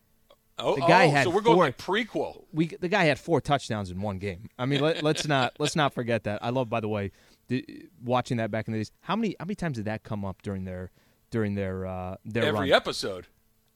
Oh, 0.60 0.76
The 0.76 0.82
guy 0.82 1.06
oh, 1.06 1.12
had 1.12 1.24
so 1.24 1.30
we're 1.30 1.42
going 1.42 1.56
four- 1.56 1.66
like 1.66 1.78
prequel. 2.10 2.44
We 2.52 2.68
the 2.68 2.90
guy 2.90 3.06
had 3.06 3.18
four 3.18 3.40
touchdowns 3.40 3.90
in 3.90 4.02
one 4.02 4.20
game. 4.20 4.50
I 4.60 4.66
mean, 4.66 4.82
let, 4.82 5.02
let's 5.02 5.26
not 5.26 5.54
let's 5.58 5.76
not 5.76 5.94
forget 5.94 6.26
that. 6.26 6.44
I 6.44 6.50
love, 6.50 6.70
by 6.70 6.82
the 6.82 6.90
way, 6.90 7.12
the, 7.50 7.86
watching 8.04 8.38
that 8.38 8.50
back 8.52 8.68
in 8.68 8.72
the 8.74 8.80
days. 8.80 8.92
How 9.02 9.16
many 9.16 9.36
how 9.40 9.46
many 9.46 9.56
times 9.56 9.76
did 9.76 9.86
that 9.86 10.04
come 10.04 10.24
up 10.24 10.42
during 10.42 10.64
their 10.64 10.92
during 11.32 11.56
their 11.56 11.86
uh, 11.86 12.16
their 12.24 12.46
Every 12.46 12.70
run? 12.72 12.72
episode. 12.72 13.28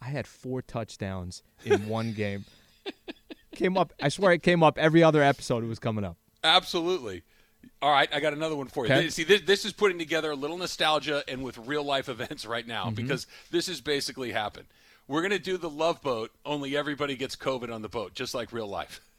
I 0.01 0.05
had 0.05 0.25
four 0.25 0.61
touchdowns 0.61 1.43
in 1.65 1.87
one 1.87 2.13
game. 2.13 2.45
came 3.53 3.77
up. 3.77 3.93
I 4.01 4.09
swear 4.09 4.31
it 4.33 4.41
came 4.43 4.63
up 4.63 4.77
every 4.77 5.03
other 5.03 5.21
episode. 5.21 5.63
It 5.63 5.67
was 5.67 5.79
coming 5.79 6.03
up. 6.03 6.17
Absolutely. 6.43 7.23
All 7.81 7.91
right, 7.91 8.09
I 8.13 8.19
got 8.19 8.33
another 8.33 8.55
one 8.55 8.67
for 8.67 8.85
you. 8.85 8.93
Okay. 8.93 9.09
See, 9.09 9.23
this, 9.23 9.41
this 9.41 9.63
is 9.65 9.71
putting 9.71 9.97
together 9.97 10.31
a 10.31 10.35
little 10.35 10.57
nostalgia 10.57 11.23
and 11.29 11.43
with 11.43 11.57
real 11.59 11.83
life 11.83 12.09
events 12.15 12.45
right 12.45 12.65
now 12.67 12.85
Mm-hmm. 12.85 12.95
because 12.95 13.27
this 13.51 13.67
has 13.67 13.79
basically 13.81 14.31
happened. 14.31 14.65
We're 15.07 15.21
going 15.21 15.31
to 15.31 15.39
do 15.39 15.57
the 15.57 15.69
love 15.69 16.01
boat, 16.01 16.31
only 16.45 16.75
everybody 16.75 17.15
gets 17.15 17.35
COVID 17.37 17.73
on 17.73 17.81
the 17.81 17.89
boat, 17.89 18.13
just 18.15 18.33
like 18.33 18.51
real 18.51 18.67
life. 18.67 18.99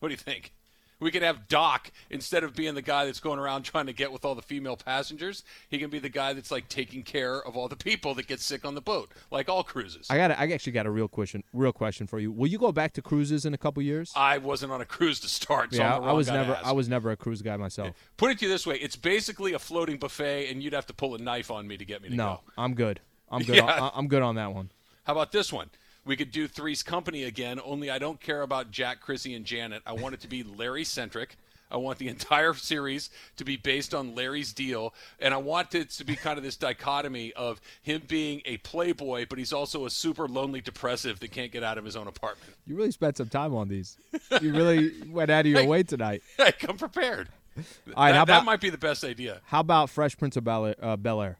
What 0.00 0.08
do 0.08 0.12
you 0.12 0.18
think? 0.18 0.52
We 1.00 1.10
could 1.10 1.22
have 1.22 1.48
Doc 1.48 1.90
instead 2.10 2.44
of 2.44 2.54
being 2.54 2.74
the 2.74 2.82
guy 2.82 3.04
that's 3.04 3.20
going 3.20 3.38
around 3.38 3.62
trying 3.62 3.86
to 3.86 3.92
get 3.92 4.12
with 4.12 4.24
all 4.24 4.34
the 4.34 4.42
female 4.42 4.76
passengers. 4.76 5.42
He 5.68 5.78
can 5.78 5.90
be 5.90 5.98
the 5.98 6.08
guy 6.08 6.32
that's 6.32 6.50
like 6.50 6.68
taking 6.68 7.02
care 7.02 7.40
of 7.40 7.56
all 7.56 7.68
the 7.68 7.76
people 7.76 8.14
that 8.14 8.26
get 8.26 8.40
sick 8.40 8.64
on 8.64 8.74
the 8.74 8.80
boat, 8.80 9.10
like 9.30 9.48
all 9.48 9.62
cruises. 9.64 10.06
I 10.10 10.16
got. 10.16 10.30
I 10.30 10.50
actually 10.52 10.72
got 10.72 10.86
a 10.86 10.90
real 10.90 11.08
question. 11.08 11.42
Real 11.52 11.72
question 11.72 12.06
for 12.06 12.18
you. 12.18 12.30
Will 12.32 12.46
you 12.48 12.58
go 12.58 12.72
back 12.72 12.92
to 12.94 13.02
cruises 13.02 13.44
in 13.44 13.54
a 13.54 13.58
couple 13.58 13.82
years? 13.82 14.12
I 14.16 14.38
wasn't 14.38 14.72
on 14.72 14.80
a 14.80 14.86
cruise 14.86 15.20
to 15.20 15.28
start, 15.28 15.74
so 15.74 15.82
yeah, 15.82 15.98
I 15.98 16.12
was 16.12 16.28
never. 16.28 16.58
I 16.64 16.72
was 16.72 16.88
never 16.88 17.10
a 17.10 17.16
cruise 17.16 17.42
guy 17.42 17.56
myself. 17.56 17.90
Put 18.16 18.30
it 18.30 18.38
to 18.38 18.46
you 18.46 18.50
this 18.50 18.66
way: 18.66 18.76
it's 18.76 18.96
basically 18.96 19.52
a 19.52 19.58
floating 19.58 19.98
buffet, 19.98 20.50
and 20.50 20.62
you'd 20.62 20.72
have 20.72 20.86
to 20.86 20.94
pull 20.94 21.14
a 21.14 21.18
knife 21.18 21.50
on 21.50 21.66
me 21.66 21.76
to 21.76 21.84
get 21.84 22.02
me 22.02 22.08
to 22.10 22.14
No, 22.14 22.24
go. 22.24 22.40
I'm 22.62 22.74
good. 22.74 23.00
I'm 23.30 23.42
good. 23.44 23.56
Yeah. 23.56 23.90
I'm 23.94 24.08
good 24.08 24.22
on 24.22 24.36
that 24.36 24.54
one. 24.54 24.70
How 25.04 25.12
about 25.12 25.32
this 25.32 25.52
one? 25.52 25.70
We 26.04 26.16
could 26.16 26.30
do 26.30 26.46
Three's 26.46 26.82
Company 26.82 27.24
again. 27.24 27.60
Only 27.64 27.90
I 27.90 27.98
don't 27.98 28.20
care 28.20 28.42
about 28.42 28.70
Jack, 28.70 29.00
Chrissy, 29.00 29.34
and 29.34 29.44
Janet. 29.44 29.82
I 29.86 29.92
want 29.92 30.14
it 30.14 30.20
to 30.20 30.28
be 30.28 30.42
Larry 30.42 30.84
centric. 30.84 31.36
I 31.70 31.76
want 31.78 31.98
the 31.98 32.08
entire 32.14 32.54
series 32.54 33.10
to 33.36 33.44
be 33.44 33.56
based 33.56 33.94
on 33.94 34.14
Larry's 34.14 34.52
deal, 34.52 34.94
and 35.18 35.34
I 35.34 35.38
want 35.38 35.74
it 35.74 35.90
to 35.90 36.04
be 36.04 36.14
kind 36.14 36.38
of 36.38 36.44
this 36.44 36.56
dichotomy 36.56 37.32
of 37.32 37.60
him 37.82 38.02
being 38.06 38.42
a 38.44 38.58
playboy, 38.58 39.26
but 39.28 39.38
he's 39.38 39.52
also 39.52 39.86
a 39.86 39.90
super 39.90 40.28
lonely 40.28 40.60
depressive 40.60 41.20
that 41.20 41.32
can't 41.32 41.50
get 41.50 41.62
out 41.62 41.78
of 41.78 41.84
his 41.84 41.96
own 41.96 42.06
apartment. 42.06 42.54
You 42.66 42.76
really 42.76 42.92
spent 42.92 43.16
some 43.16 43.28
time 43.28 43.54
on 43.54 43.68
these. 43.68 43.96
You 44.40 44.52
really 44.52 44.92
went 45.10 45.30
out 45.30 45.46
of 45.46 45.52
your 45.52 45.66
way 45.66 45.82
tonight. 45.82 46.22
Hey, 46.36 46.52
come 46.52 46.76
prepared. 46.76 47.28
All 47.56 47.62
right, 47.96 48.12
that, 48.12 48.16
how 48.16 48.24
that 48.24 48.44
might 48.44 48.60
be 48.60 48.70
the 48.70 48.78
best 48.78 49.04
idea. 49.04 49.40
how 49.44 49.60
about 49.60 49.88
Fresh 49.88 50.18
Prince 50.18 50.36
of 50.36 50.44
Bel 50.44 50.66
Air? 50.66 50.74
Uh, 50.82 50.96
Bel 50.96 51.22
Air? 51.22 51.38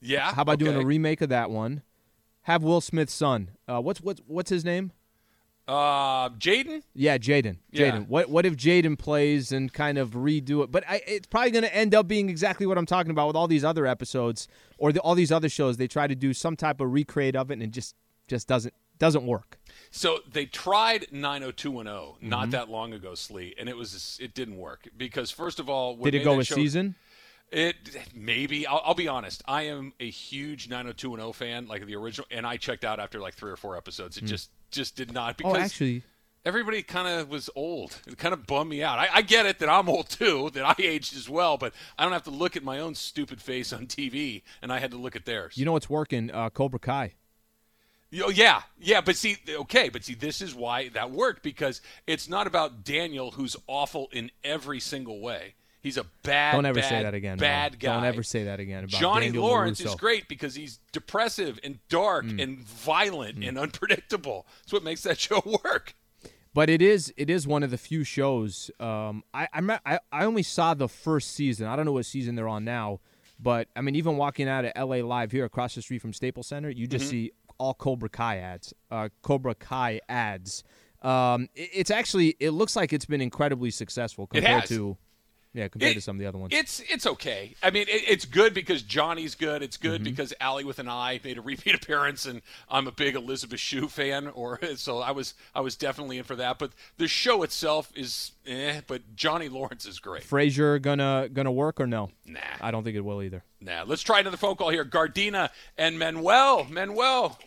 Yeah. 0.00 0.32
How 0.32 0.42
about 0.42 0.58
doing 0.58 0.76
a 0.76 0.84
remake 0.84 1.20
of 1.20 1.28
that 1.28 1.50
one? 1.50 1.82
Have 2.42 2.62
Will 2.62 2.80
Smith's 2.80 3.12
son. 3.14 3.50
Uh, 3.68 3.80
what's 3.80 4.00
what's 4.00 4.20
what's 4.26 4.50
his 4.50 4.64
name? 4.64 4.92
Uh, 5.68 6.28
Jaden. 6.30 6.82
Yeah, 6.94 7.18
Jaden. 7.18 7.58
Yeah. 7.70 7.92
Jaden. 7.92 8.08
What 8.08 8.28
what 8.28 8.44
if 8.44 8.56
Jaden 8.56 8.98
plays 8.98 9.52
and 9.52 9.72
kind 9.72 9.96
of 9.96 10.10
redo 10.10 10.64
it? 10.64 10.72
But 10.72 10.82
I, 10.88 11.00
it's 11.06 11.26
probably 11.28 11.52
going 11.52 11.62
to 11.62 11.74
end 11.74 11.94
up 11.94 12.08
being 12.08 12.28
exactly 12.28 12.66
what 12.66 12.76
I'm 12.78 12.86
talking 12.86 13.10
about 13.12 13.28
with 13.28 13.36
all 13.36 13.46
these 13.46 13.64
other 13.64 13.86
episodes 13.86 14.48
or 14.76 14.92
the, 14.92 15.00
all 15.00 15.14
these 15.14 15.30
other 15.30 15.48
shows. 15.48 15.76
They 15.76 15.86
try 15.86 16.08
to 16.08 16.16
do 16.16 16.34
some 16.34 16.56
type 16.56 16.80
of 16.80 16.92
recreate 16.92 17.36
of 17.36 17.50
it 17.50 17.54
and 17.54 17.62
it 17.62 17.70
just 17.70 17.94
just 18.26 18.48
doesn't 18.48 18.74
doesn't 18.98 19.24
work. 19.24 19.58
So 19.92 20.18
they 20.32 20.46
tried 20.46 21.06
90210 21.12 21.92
Mm-hmm. 21.92 22.28
not 22.28 22.50
that 22.50 22.68
long 22.68 22.92
ago, 22.92 23.14
Slee, 23.14 23.54
and 23.58 23.68
it 23.68 23.76
was 23.76 24.18
it 24.20 24.34
didn't 24.34 24.56
work 24.58 24.88
because 24.96 25.30
first 25.30 25.60
of 25.60 25.68
all, 25.70 25.96
Did 25.96 26.14
it 26.16 26.24
go 26.24 26.40
a 26.40 26.44
show- 26.44 26.56
season? 26.56 26.96
It 27.52 27.76
maybe 28.14 28.66
I'll, 28.66 28.82
I'll 28.84 28.94
be 28.94 29.08
honest. 29.08 29.42
I 29.46 29.64
am 29.64 29.92
a 30.00 30.08
huge 30.08 30.68
90210 30.70 31.32
fan, 31.34 31.66
like 31.66 31.84
the 31.84 31.94
original, 31.96 32.26
and 32.30 32.46
I 32.46 32.56
checked 32.56 32.84
out 32.84 32.98
after 32.98 33.20
like 33.20 33.34
three 33.34 33.50
or 33.50 33.56
four 33.56 33.76
episodes. 33.76 34.16
It 34.16 34.24
just 34.24 34.50
just 34.70 34.96
did 34.96 35.12
not 35.12 35.36
because 35.36 35.52
Hmm. 35.52 35.60
Oh, 35.60 35.64
actually, 35.64 36.02
everybody 36.46 36.82
kind 36.82 37.06
of 37.06 37.28
was 37.28 37.50
old. 37.54 38.00
It 38.06 38.16
kind 38.16 38.32
of 38.32 38.46
bummed 38.46 38.70
me 38.70 38.82
out. 38.82 38.98
I, 38.98 39.08
I 39.12 39.22
get 39.22 39.44
it 39.44 39.58
that 39.58 39.68
I'm 39.68 39.88
old 39.90 40.08
too, 40.08 40.50
that 40.54 40.64
I 40.64 40.74
aged 40.82 41.14
as 41.14 41.28
well, 41.28 41.58
but 41.58 41.74
I 41.98 42.04
don't 42.04 42.12
have 42.14 42.22
to 42.24 42.30
look 42.30 42.56
at 42.56 42.64
my 42.64 42.78
own 42.80 42.94
stupid 42.94 43.42
face 43.42 43.70
on 43.72 43.86
TV, 43.86 44.42
and 44.62 44.72
I 44.72 44.78
had 44.78 44.90
to 44.92 44.96
look 44.96 45.14
at 45.14 45.26
theirs. 45.26 45.56
you 45.58 45.66
know 45.66 45.72
what's 45.72 45.90
working? 45.90 46.30
Uh, 46.30 46.48
Cobra 46.48 46.78
Kai. 46.78 47.12
Oh 48.22 48.28
yeah, 48.30 48.62
yeah, 48.78 49.00
but 49.02 49.16
see, 49.16 49.36
okay, 49.48 49.88
but 49.90 50.04
see, 50.04 50.14
this 50.14 50.40
is 50.42 50.54
why 50.54 50.88
that 50.90 51.10
worked 51.10 51.42
because 51.42 51.80
it's 52.06 52.28
not 52.28 52.46
about 52.46 52.84
Daniel, 52.84 53.30
who's 53.32 53.56
awful 53.66 54.08
in 54.12 54.30
every 54.44 54.80
single 54.80 55.20
way. 55.20 55.54
He's 55.82 55.96
a 55.96 56.04
bad. 56.22 56.52
Guy. 56.52 56.56
Don't 56.56 56.66
ever 56.66 56.80
bad, 56.80 56.88
say 56.88 57.02
that 57.02 57.14
again. 57.14 57.38
Bad 57.38 57.72
no. 57.72 57.78
guy. 57.78 57.94
Don't 57.94 58.04
ever 58.04 58.22
say 58.22 58.44
that 58.44 58.60
again. 58.60 58.84
About 58.84 59.00
Johnny 59.00 59.26
Daniel 59.26 59.44
Lawrence 59.46 59.80
LaRusso. 59.80 59.86
is 59.86 59.94
great 59.96 60.28
because 60.28 60.54
he's 60.54 60.78
depressive 60.92 61.58
and 61.64 61.78
dark 61.88 62.24
Mm. 62.24 62.42
and 62.42 62.58
violent 62.60 63.42
and 63.42 63.58
unpredictable. 63.58 64.46
That's 64.60 64.72
what 64.72 64.84
makes 64.84 65.02
that 65.02 65.18
show 65.20 65.42
work. 65.64 65.94
But 66.54 66.68
it 66.70 66.82
is 66.82 67.12
it 67.16 67.28
is 67.30 67.46
one 67.46 67.62
of 67.62 67.70
the 67.70 67.78
few 67.78 68.04
shows. 68.04 68.70
Um, 68.78 69.24
I 69.34 69.48
I, 69.52 69.78
I 69.86 69.98
I 70.12 70.24
only 70.24 70.42
saw 70.42 70.74
the 70.74 70.88
first 70.88 71.32
season. 71.32 71.66
I 71.66 71.74
don't 71.76 71.84
know 71.86 71.92
what 71.92 72.06
season 72.06 72.34
they're 72.36 72.48
on 72.48 72.64
now. 72.64 73.00
But 73.40 73.66
I 73.74 73.80
mean, 73.80 73.96
even 73.96 74.16
walking 74.16 74.48
out 74.48 74.64
of 74.64 74.70
L.A. 74.76 75.02
Live 75.02 75.32
here 75.32 75.44
across 75.44 75.74
the 75.74 75.82
street 75.82 76.00
from 76.00 76.12
Staples 76.12 76.46
Center, 76.46 76.70
you 76.70 76.86
just 76.86 77.08
see 77.08 77.32
all 77.58 77.74
Cobra 77.74 78.08
Kai 78.08 78.36
ads. 78.36 78.72
Uh, 78.90 79.08
Cobra 79.22 79.54
Kai 79.56 80.00
ads. 80.08 80.62
Um, 81.00 81.48
it- 81.56 81.70
it's 81.72 81.90
actually 81.90 82.36
it 82.38 82.50
looks 82.50 82.76
like 82.76 82.92
it's 82.92 83.06
been 83.06 83.20
incredibly 83.20 83.70
successful 83.72 84.28
compared 84.28 84.66
to 84.66 84.96
yeah 85.54 85.68
compared 85.68 85.92
It- 85.92 85.94
to 85.94 86.00
some 86.00 86.16
of 86.16 86.20
the 86.20 86.26
other 86.26 86.38
ones. 86.38 86.52
It's 86.54 86.80
it's 86.80 87.06
okay. 87.06 87.54
I 87.62 87.70
mean, 87.70 87.82
it, 87.88 88.02
it's 88.08 88.24
good 88.24 88.54
because 88.54 88.82
Johnny's 88.82 89.34
good. 89.34 89.62
It's 89.62 89.76
Mm-hmm. 89.76 89.88
good 89.88 90.04
because 90.04 90.32
Allie 90.40 90.64
with 90.64 90.78
an 90.78 90.88
eye 90.88 91.20
made 91.24 91.38
a 91.38 91.40
repeat 91.42 91.74
appearance, 91.82 92.26
and 92.26 92.42
I'm 92.70 92.86
a 92.86 92.92
big 92.92 93.14
Elisabeth 93.16 93.60
Shue 93.60 93.88
fan, 93.88 94.28
or 94.28 94.58
so 94.76 94.98
I 94.98 95.10
was. 95.10 95.34
I 95.54 95.60
was 95.60 95.76
definitely 95.76 96.18
in 96.18 96.24
for 96.24 96.36
that. 96.36 96.58
But 96.58 96.72
the 96.98 97.08
show 97.08 97.42
itself 97.42 97.90
is, 97.94 98.32
eh. 98.46 98.80
But 98.86 99.14
Johnny 99.16 99.48
Lawrence 99.48 99.84
is 99.86 99.98
great. 99.98 100.22
Frasier 100.24 100.80
gonna 100.80 101.28
gonna 101.32 101.52
work 101.52 101.80
or 101.80 101.86
no? 101.86 102.10
Nah, 102.26 102.40
I 102.60 102.70
don't 102.70 102.84
think 102.84 102.96
it 102.96 103.04
will 103.04 103.22
either. 103.22 103.42
nah. 103.60 103.84
Let's 103.86 104.02
try 104.02 104.20
another 104.20 104.36
phone 104.36 104.56
call 104.56 104.70
here. 104.70 104.84
Gardena 104.84 105.50
and 105.76 105.98
Manuel. 105.98 106.64
Manuel, 106.70 107.38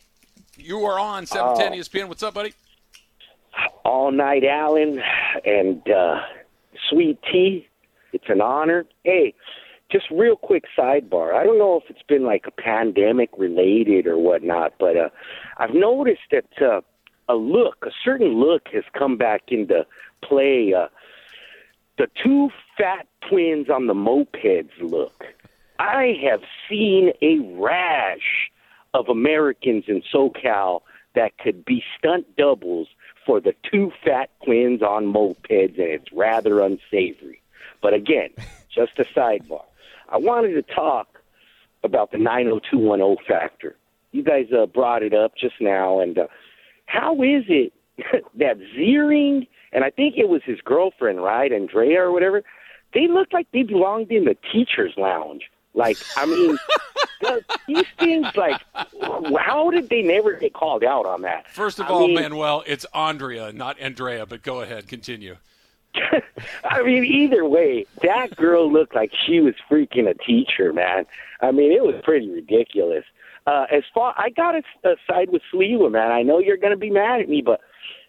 you 0.57 0.83
are 0.85 0.99
on 0.99 1.25
710 1.25 1.79
ESPN. 1.79 2.07
What's 2.07 2.23
up, 2.23 2.33
buddy? 2.33 2.53
all 3.85 4.11
night, 4.11 4.43
Alan, 4.43 5.01
and 5.45 5.87
uh, 5.89 6.19
sweet 6.89 7.17
tea. 7.31 7.67
It's 8.15 8.29
an 8.29 8.39
honor. 8.39 8.85
Hey, 9.03 9.33
just 9.91 10.05
real 10.09 10.37
quick 10.37 10.63
sidebar. 10.77 11.33
I 11.33 11.43
don't 11.43 11.59
know 11.59 11.75
if 11.83 11.89
it's 11.89 12.01
been 12.07 12.23
like 12.23 12.45
a 12.47 12.51
pandemic 12.51 13.29
related 13.37 14.07
or 14.07 14.17
whatnot, 14.17 14.73
but 14.79 14.95
uh, 14.95 15.09
I've 15.57 15.73
noticed 15.73 16.21
that 16.31 16.45
uh, 16.61 16.79
a 17.27 17.35
look, 17.35 17.85
a 17.85 17.91
certain 18.05 18.39
look, 18.39 18.69
has 18.73 18.85
come 18.97 19.17
back 19.17 19.43
into 19.49 19.85
play. 20.23 20.73
Uh, 20.73 20.87
the 21.97 22.07
two 22.23 22.49
fat 22.77 23.05
twins 23.29 23.69
on 23.69 23.87
the 23.87 23.93
mopeds 23.93 24.71
look. 24.79 25.25
I 25.77 26.13
have 26.23 26.41
seen 26.69 27.11
a 27.21 27.39
rash 27.59 28.49
of 28.93 29.09
Americans 29.09 29.83
in 29.87 30.01
SoCal 30.13 30.81
that 31.15 31.37
could 31.37 31.65
be 31.65 31.83
stunt 31.97 32.37
doubles 32.37 32.87
for 33.25 33.41
the 33.41 33.53
two 33.69 33.91
fat 34.05 34.29
twins 34.45 34.81
on 34.81 35.11
mopeds, 35.11 35.77
and 35.77 35.89
it's 35.89 36.13
rather 36.13 36.61
unsavory. 36.61 37.41
But 37.81 37.93
again, 37.93 38.29
just 38.73 38.97
a 38.97 39.05
sidebar. 39.05 39.63
I 40.09 40.17
wanted 40.17 40.53
to 40.53 40.73
talk 40.73 41.19
about 41.83 42.11
the 42.11 42.17
90210 42.17 43.25
factor. 43.27 43.75
You 44.11 44.23
guys 44.23 44.47
uh, 44.57 44.65
brought 44.65 45.03
it 45.03 45.13
up 45.13 45.35
just 45.35 45.55
now, 45.59 45.99
and 45.99 46.17
uh, 46.17 46.27
how 46.85 47.21
is 47.21 47.43
it 47.47 47.73
that 48.35 48.57
Ziering 48.75 49.47
and 49.75 49.83
I 49.83 49.89
think 49.89 50.15
it 50.17 50.29
was 50.29 50.41
his 50.45 50.61
girlfriend, 50.61 51.21
right, 51.21 51.51
Andrea 51.51 52.01
or 52.01 52.11
whatever? 52.11 52.43
They 52.93 53.07
looked 53.07 53.33
like 53.33 53.45
they 53.51 53.63
belonged 53.63 54.09
in 54.09 54.23
the 54.23 54.37
teachers' 54.53 54.93
lounge. 54.95 55.51
Like, 55.73 55.97
I 56.15 56.25
mean, 56.25 56.57
the, 57.21 57.43
these 57.67 57.85
things, 57.99 58.27
like, 58.37 58.61
how 59.37 59.69
did 59.71 59.89
they 59.89 60.01
never 60.01 60.31
get 60.31 60.53
called 60.53 60.85
out 60.85 61.05
on 61.05 61.23
that? 61.23 61.51
First 61.51 61.79
of 61.79 61.87
I 61.87 61.89
all, 61.89 62.07
mean, 62.07 62.15
Manuel, 62.15 62.63
it's 62.65 62.85
Andrea, 62.93 63.51
not 63.51 63.77
Andrea. 63.81 64.25
But 64.25 64.43
go 64.43 64.61
ahead, 64.61 64.87
continue. 64.87 65.35
I 66.63 66.81
mean, 66.83 67.03
either 67.03 67.45
way, 67.45 67.85
that 68.01 68.35
girl 68.35 68.71
looked 68.71 68.95
like 68.95 69.11
she 69.25 69.39
was 69.39 69.53
freaking 69.69 70.09
a 70.09 70.13
teacher, 70.13 70.73
man. 70.73 71.05
I 71.41 71.51
mean, 71.51 71.71
it 71.71 71.83
was 71.83 71.95
pretty 72.03 72.29
ridiculous. 72.29 73.03
Uh, 73.47 73.65
as 73.71 73.83
far, 73.93 74.13
I 74.17 74.29
got 74.29 74.53
to 74.53 74.95
side 75.09 75.29
with 75.29 75.41
Sliwa, 75.53 75.91
man. 75.91 76.11
I 76.11 76.23
know 76.23 76.39
you're 76.39 76.57
going 76.57 76.71
to 76.73 76.77
be 76.77 76.89
mad 76.89 77.21
at 77.21 77.29
me, 77.29 77.41
but 77.41 77.61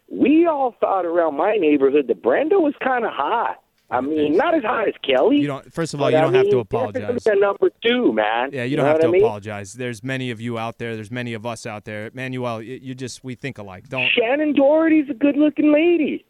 we 0.09 0.47
all 0.47 0.75
thought 0.79 1.05
around 1.05 1.35
my 1.37 1.55
neighborhood 1.55 2.07
that 2.07 2.23
Brenda 2.23 2.59
was 2.59 2.73
kind 2.83 3.05
of 3.05 3.11
hot. 3.11 3.61
I 3.89 4.01
mean, 4.01 4.35
not 4.35 4.53
as 4.53 4.63
hot 4.63 4.87
as 4.89 4.95
Kelly. 5.01 5.37
You 5.37 5.47
don't. 5.47 5.73
First 5.73 5.93
of 5.93 6.01
all, 6.01 6.11
you 6.11 6.17
don't 6.17 6.33
have 6.33 6.49
to 6.49 6.59
apologize. 6.59 7.25
number 7.25 7.69
two, 7.81 8.11
man. 8.11 8.49
Yeah, 8.51 8.63
you 8.63 8.71
You 8.71 8.75
don't 8.77 8.85
know 8.85 8.91
have 8.91 8.99
to 9.01 9.07
I 9.07 9.11
mean? 9.11 9.23
apologize. 9.23 9.73
There's 9.73 10.03
many 10.03 10.29
of 10.29 10.41
you 10.41 10.57
out 10.57 10.77
there. 10.77 10.95
There's 10.95 11.11
many 11.11 11.33
of 11.33 11.45
us 11.45 11.65
out 11.65 11.85
there. 11.85 12.11
Manuel, 12.13 12.61
you, 12.61 12.79
you 12.81 12.95
just 12.95 13.23
we 13.23 13.35
think 13.35 13.57
alike. 13.59 13.87
Don't. 13.87 14.09
Shannen 14.11 14.55
Doherty's 14.57 15.09
a 15.09 15.13
good-looking 15.13 15.71
lady. 15.71 16.25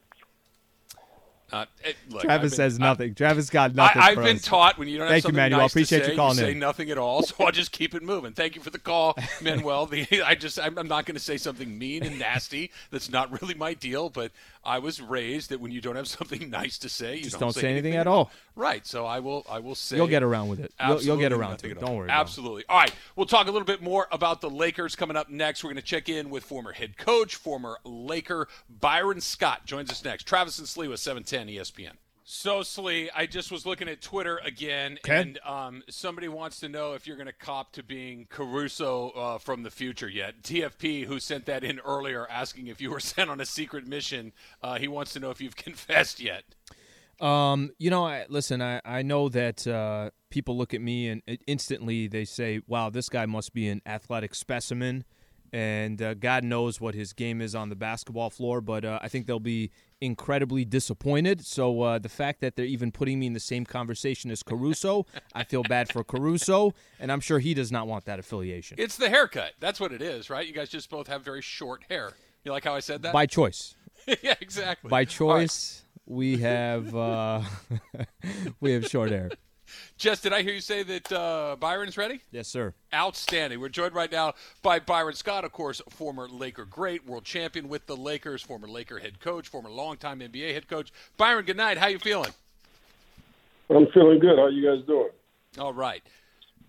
Uh, 1.50 1.66
eh, 1.86 1.94
look, 2.10 2.24
Travis 2.24 2.52
been- 2.52 2.58
says 2.58 2.78
I- 2.80 2.84
nothing. 2.84 3.16
Travis 3.16 3.50
got 3.50 3.74
nothing. 3.74 4.02
I, 4.02 4.08
I've 4.08 4.18
been 4.18 4.36
us. 4.36 4.42
taught 4.42 4.78
when 4.78 4.90
you 4.90 4.98
don't 4.98 5.06
have 5.08 5.12
Thank 5.12 5.24
you, 5.24 5.28
something 5.30 5.36
Manuel. 5.38 5.62
nice 5.62 5.72
Appreciate 5.72 6.00
to 6.00 6.04
you 6.06 6.12
say, 6.12 6.16
calling 6.18 6.36
say 6.38 6.52
in. 6.52 6.60
nothing 6.60 6.90
at 6.92 6.98
all. 6.98 7.24
So 7.24 7.36
I'll 7.46 7.52
just 7.54 7.72
keep 7.72 7.96
it 7.96 8.04
moving. 8.04 8.34
Thank 8.34 8.56
you 8.56 8.62
for 8.62 8.70
the 8.70 8.80
call, 8.80 9.18
Manuel. 9.42 9.86
The, 9.86 10.06
I 10.26 10.36
just 10.36 10.60
I'm, 10.60 10.78
I'm 10.78 10.88
not 10.90 11.06
going 11.06 11.16
to 11.16 11.24
say 11.24 11.38
something 11.38 11.78
mean 11.78 12.04
and 12.04 12.20
nasty. 12.20 12.70
That's 12.92 13.10
not 13.10 13.42
really 13.42 13.54
my 13.54 13.74
deal. 13.74 14.10
But 14.10 14.32
I 14.68 14.80
was 14.80 15.02
raised 15.02 15.50
that 15.50 15.62
when 15.62 15.72
you 15.72 15.80
don't 15.80 15.96
have 15.96 16.08
something 16.20 16.50
nice 16.50 16.78
to 16.80 16.90
say, 16.90 17.16
you 17.16 17.24
Just 17.24 17.40
don't, 17.40 17.54
don't 17.54 17.62
say 17.62 17.72
anything 17.72 17.96
at 17.96 18.06
all. 18.06 18.32
Right. 18.56 18.86
So 18.86 19.06
I 19.06 19.20
will 19.20 19.46
I 19.50 19.60
will 19.60 19.76
say 19.76 19.96
You'll 19.96 20.08
get 20.08 20.24
around 20.24 20.50
with 20.50 20.60
it. 20.60 20.74
You'll, 20.86 21.02
you'll 21.02 21.18
get 21.18 21.32
around 21.32 21.58
to 21.58 21.72
it. 21.72 21.80
Don't 21.80 21.96
worry. 21.96 22.10
Absolutely. 22.10 22.66
All 22.68 22.78
right. 22.78 22.94
We'll 23.16 23.26
talk 23.26 23.48
a 23.48 23.52
little 23.52 23.66
bit 23.66 23.82
more 23.82 24.08
about 24.12 24.42
the 24.42 24.50
Lakers 24.50 24.96
coming 24.96 25.16
up 25.16 25.30
next. 25.30 25.64
We're 25.64 25.70
going 25.70 25.78
to 25.78 25.88
check 25.88 26.10
in 26.10 26.30
with 26.30 26.44
former 26.44 26.74
head 26.74 26.98
coach, 26.98 27.36
former 27.36 27.78
Laker 27.86 28.48
Byron 28.70 29.22
Scott 29.22 29.66
joins 29.66 29.90
us 29.90 30.04
next. 30.04 30.24
Travis 30.26 30.60
and 30.60 30.68
Slee 30.68 30.88
with 30.88 31.00
710 31.00 31.48
ESPN. 31.56 31.94
So 32.30 32.62
Slee, 32.62 33.10
I 33.16 33.26
just 33.26 33.54
was 33.54 33.66
looking 33.66 33.88
at 33.88 34.02
Twitter 34.02 34.38
again, 34.44 34.98
Okay. 35.06 35.22
and 35.22 35.40
um, 35.46 35.82
somebody 35.90 36.28
wants 36.28 36.60
to 36.60 36.68
know 36.68 36.92
if 36.92 37.08
you're 37.08 37.16
going 37.16 37.28
to 37.28 37.32
cop 37.32 37.72
to 37.72 37.84
being 37.84 38.28
Caruso 38.30 39.12
uh, 39.12 39.38
from 39.38 39.64
the 39.64 39.72
future 39.72 40.10
yet. 40.10 40.42
TFP, 40.44 41.06
who 41.06 41.22
sent 41.22 41.46
that 41.46 41.64
in 41.64 41.80
earlier, 41.80 42.28
asking 42.30 42.68
if 42.68 42.82
you 42.82 42.92
were 42.92 43.00
sent 43.16 43.30
on 43.30 43.40
a 43.40 43.46
secret 43.46 43.88
mission, 43.88 44.34
uh, 44.62 44.78
he 44.78 44.90
wants 44.90 45.14
to 45.14 45.22
know 45.22 45.30
if 45.32 45.40
you've 45.40 45.56
confessed 45.68 46.20
yet. 46.20 46.44
Um, 47.22 47.72
you 47.80 47.90
know, 47.90 48.06
I, 48.06 48.26
listen, 48.28 48.62
I, 48.62 48.82
I 48.84 49.04
know 49.04 49.30
that 49.30 49.66
uh, 49.66 50.10
people 50.30 50.58
look 50.58 50.74
at 50.74 50.82
me 50.82 51.08
and 51.08 51.22
instantly 51.48 52.08
they 52.10 52.26
say, 52.26 52.60
wow, 52.68 52.90
this 52.90 53.08
guy 53.08 53.26
must 53.26 53.54
be 53.54 53.70
an 53.70 53.82
athletic 53.86 54.36
specimen. 54.36 55.06
And 55.54 56.02
uh, 56.02 56.14
God 56.14 56.44
knows 56.44 56.82
what 56.82 56.94
his 56.94 57.14
game 57.14 57.42
is 57.42 57.56
on 57.56 57.70
the 57.70 57.76
basketball 57.78 58.30
floor, 58.30 58.60
but 58.60 58.84
uh, 58.84 59.00
I 59.02 59.08
think 59.08 59.28
they'll 59.28 59.40
be 59.40 59.72
incredibly 60.02 60.66
disappointed. 60.66 61.46
So 61.46 61.82
uh, 61.82 62.00
the 62.00 62.10
fact 62.10 62.42
that 62.42 62.56
they're 62.56 62.66
even 62.66 62.92
putting 62.92 63.20
me 63.20 63.28
in 63.28 63.34
the 63.34 63.40
same 63.40 63.66
conversation 63.66 64.32
as 64.32 64.44
Caruso, 64.44 65.06
I 65.34 65.44
feel 65.44 65.64
bad 65.64 65.92
for 65.92 66.04
Caruso, 66.04 66.74
and 67.00 67.12
I'm 67.12 67.20
sure 67.20 67.40
he 67.40 67.54
does 67.54 67.72
not 67.72 67.88
want 67.88 68.06
that 68.06 68.20
affiliation 68.20 68.78
It's 68.80 68.98
the 68.98 69.10
haircut. 69.10 69.54
That's 69.60 69.80
what 69.80 69.92
it 69.92 70.02
is, 70.02 70.30
right? 70.30 70.46
You 70.46 70.54
guys 70.54 70.70
just 70.70 70.90
both 70.90 71.08
have 71.08 71.24
very 71.24 71.42
short 71.42 71.84
hair. 71.90 72.14
You 72.44 72.52
like 72.52 72.64
how 72.64 72.76
I 72.76 72.80
said 72.80 73.02
that? 73.04 73.14
by 73.14 73.26
choice. 73.26 73.76
yeah, 74.22 74.36
exactly. 74.40 74.90
By 74.90 74.98
All 74.98 75.00
right. 75.00 75.10
choice, 75.10 75.84
we 76.06 76.38
have 76.38 76.96
uh, 76.96 77.42
we 78.62 78.72
have 78.74 78.86
short 78.86 79.12
hair. 79.12 79.32
Jess, 79.98 80.22
did 80.22 80.34
I 80.34 80.42
hear 80.42 80.54
you 80.54 80.62
say 80.62 80.84
that 80.84 81.12
uh, 81.12 81.56
Byron's 81.60 81.98
ready? 81.98 82.22
Yes, 82.32 82.48
sir. 82.48 82.74
Outstanding. 82.94 83.60
We're 83.60 83.70
joined 83.70 83.96
right 83.96 84.12
now 84.12 84.34
by 84.62 84.80
Byron 84.80 85.16
Scott, 85.16 85.44
of 85.44 85.52
course, 85.52 85.82
former 85.90 86.28
Laker 86.28 86.66
great, 86.66 87.06
world 87.06 87.26
champion 87.26 87.70
with 87.70 87.86
the 87.86 87.96
Lakers, 87.96 88.42
former 88.42 88.68
Laker 88.68 89.00
head 89.00 89.20
coach, 89.20 89.48
former 89.48 89.70
longtime 89.70 90.20
NBA 90.20 90.54
head 90.54 90.68
coach. 90.68 90.92
Byron, 91.18 91.46
good 91.46 91.58
night. 91.58 91.78
How 91.78 91.88
you 91.88 92.00
feeling? 92.00 92.32
I'm 93.70 93.88
feeling 93.88 94.20
good. 94.20 94.38
How 94.38 94.48
you 94.48 94.64
guys 94.64 94.86
doing? 94.86 95.10
All 95.60 95.74
right. 95.74 96.02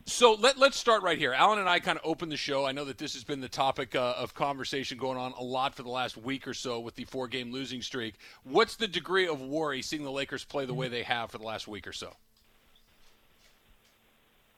So 0.08 0.32
let, 0.32 0.56
let's 0.56 0.78
start 0.78 1.02
right 1.02 1.18
here. 1.18 1.34
Alan 1.34 1.58
and 1.58 1.68
I 1.68 1.80
kind 1.80 1.98
of 1.98 2.06
opened 2.06 2.32
the 2.32 2.36
show. 2.36 2.64
I 2.64 2.72
know 2.72 2.86
that 2.86 2.96
this 2.96 3.12
has 3.12 3.24
been 3.24 3.42
the 3.42 3.48
topic 3.48 3.94
uh, 3.94 4.14
of 4.16 4.32
conversation 4.32 4.96
going 4.96 5.18
on 5.18 5.32
a 5.32 5.42
lot 5.42 5.74
for 5.74 5.82
the 5.82 5.90
last 5.90 6.16
week 6.16 6.48
or 6.48 6.54
so 6.54 6.80
with 6.80 6.94
the 6.94 7.04
four 7.04 7.28
game 7.28 7.52
losing 7.52 7.82
streak. 7.82 8.14
What's 8.42 8.76
the 8.76 8.88
degree 8.88 9.28
of 9.28 9.42
worry 9.42 9.82
seeing 9.82 10.04
the 10.04 10.10
Lakers 10.10 10.44
play 10.46 10.64
the 10.64 10.72
way 10.72 10.88
they 10.88 11.02
have 11.02 11.30
for 11.30 11.36
the 11.36 11.44
last 11.44 11.68
week 11.68 11.86
or 11.86 11.92
so? 11.92 12.14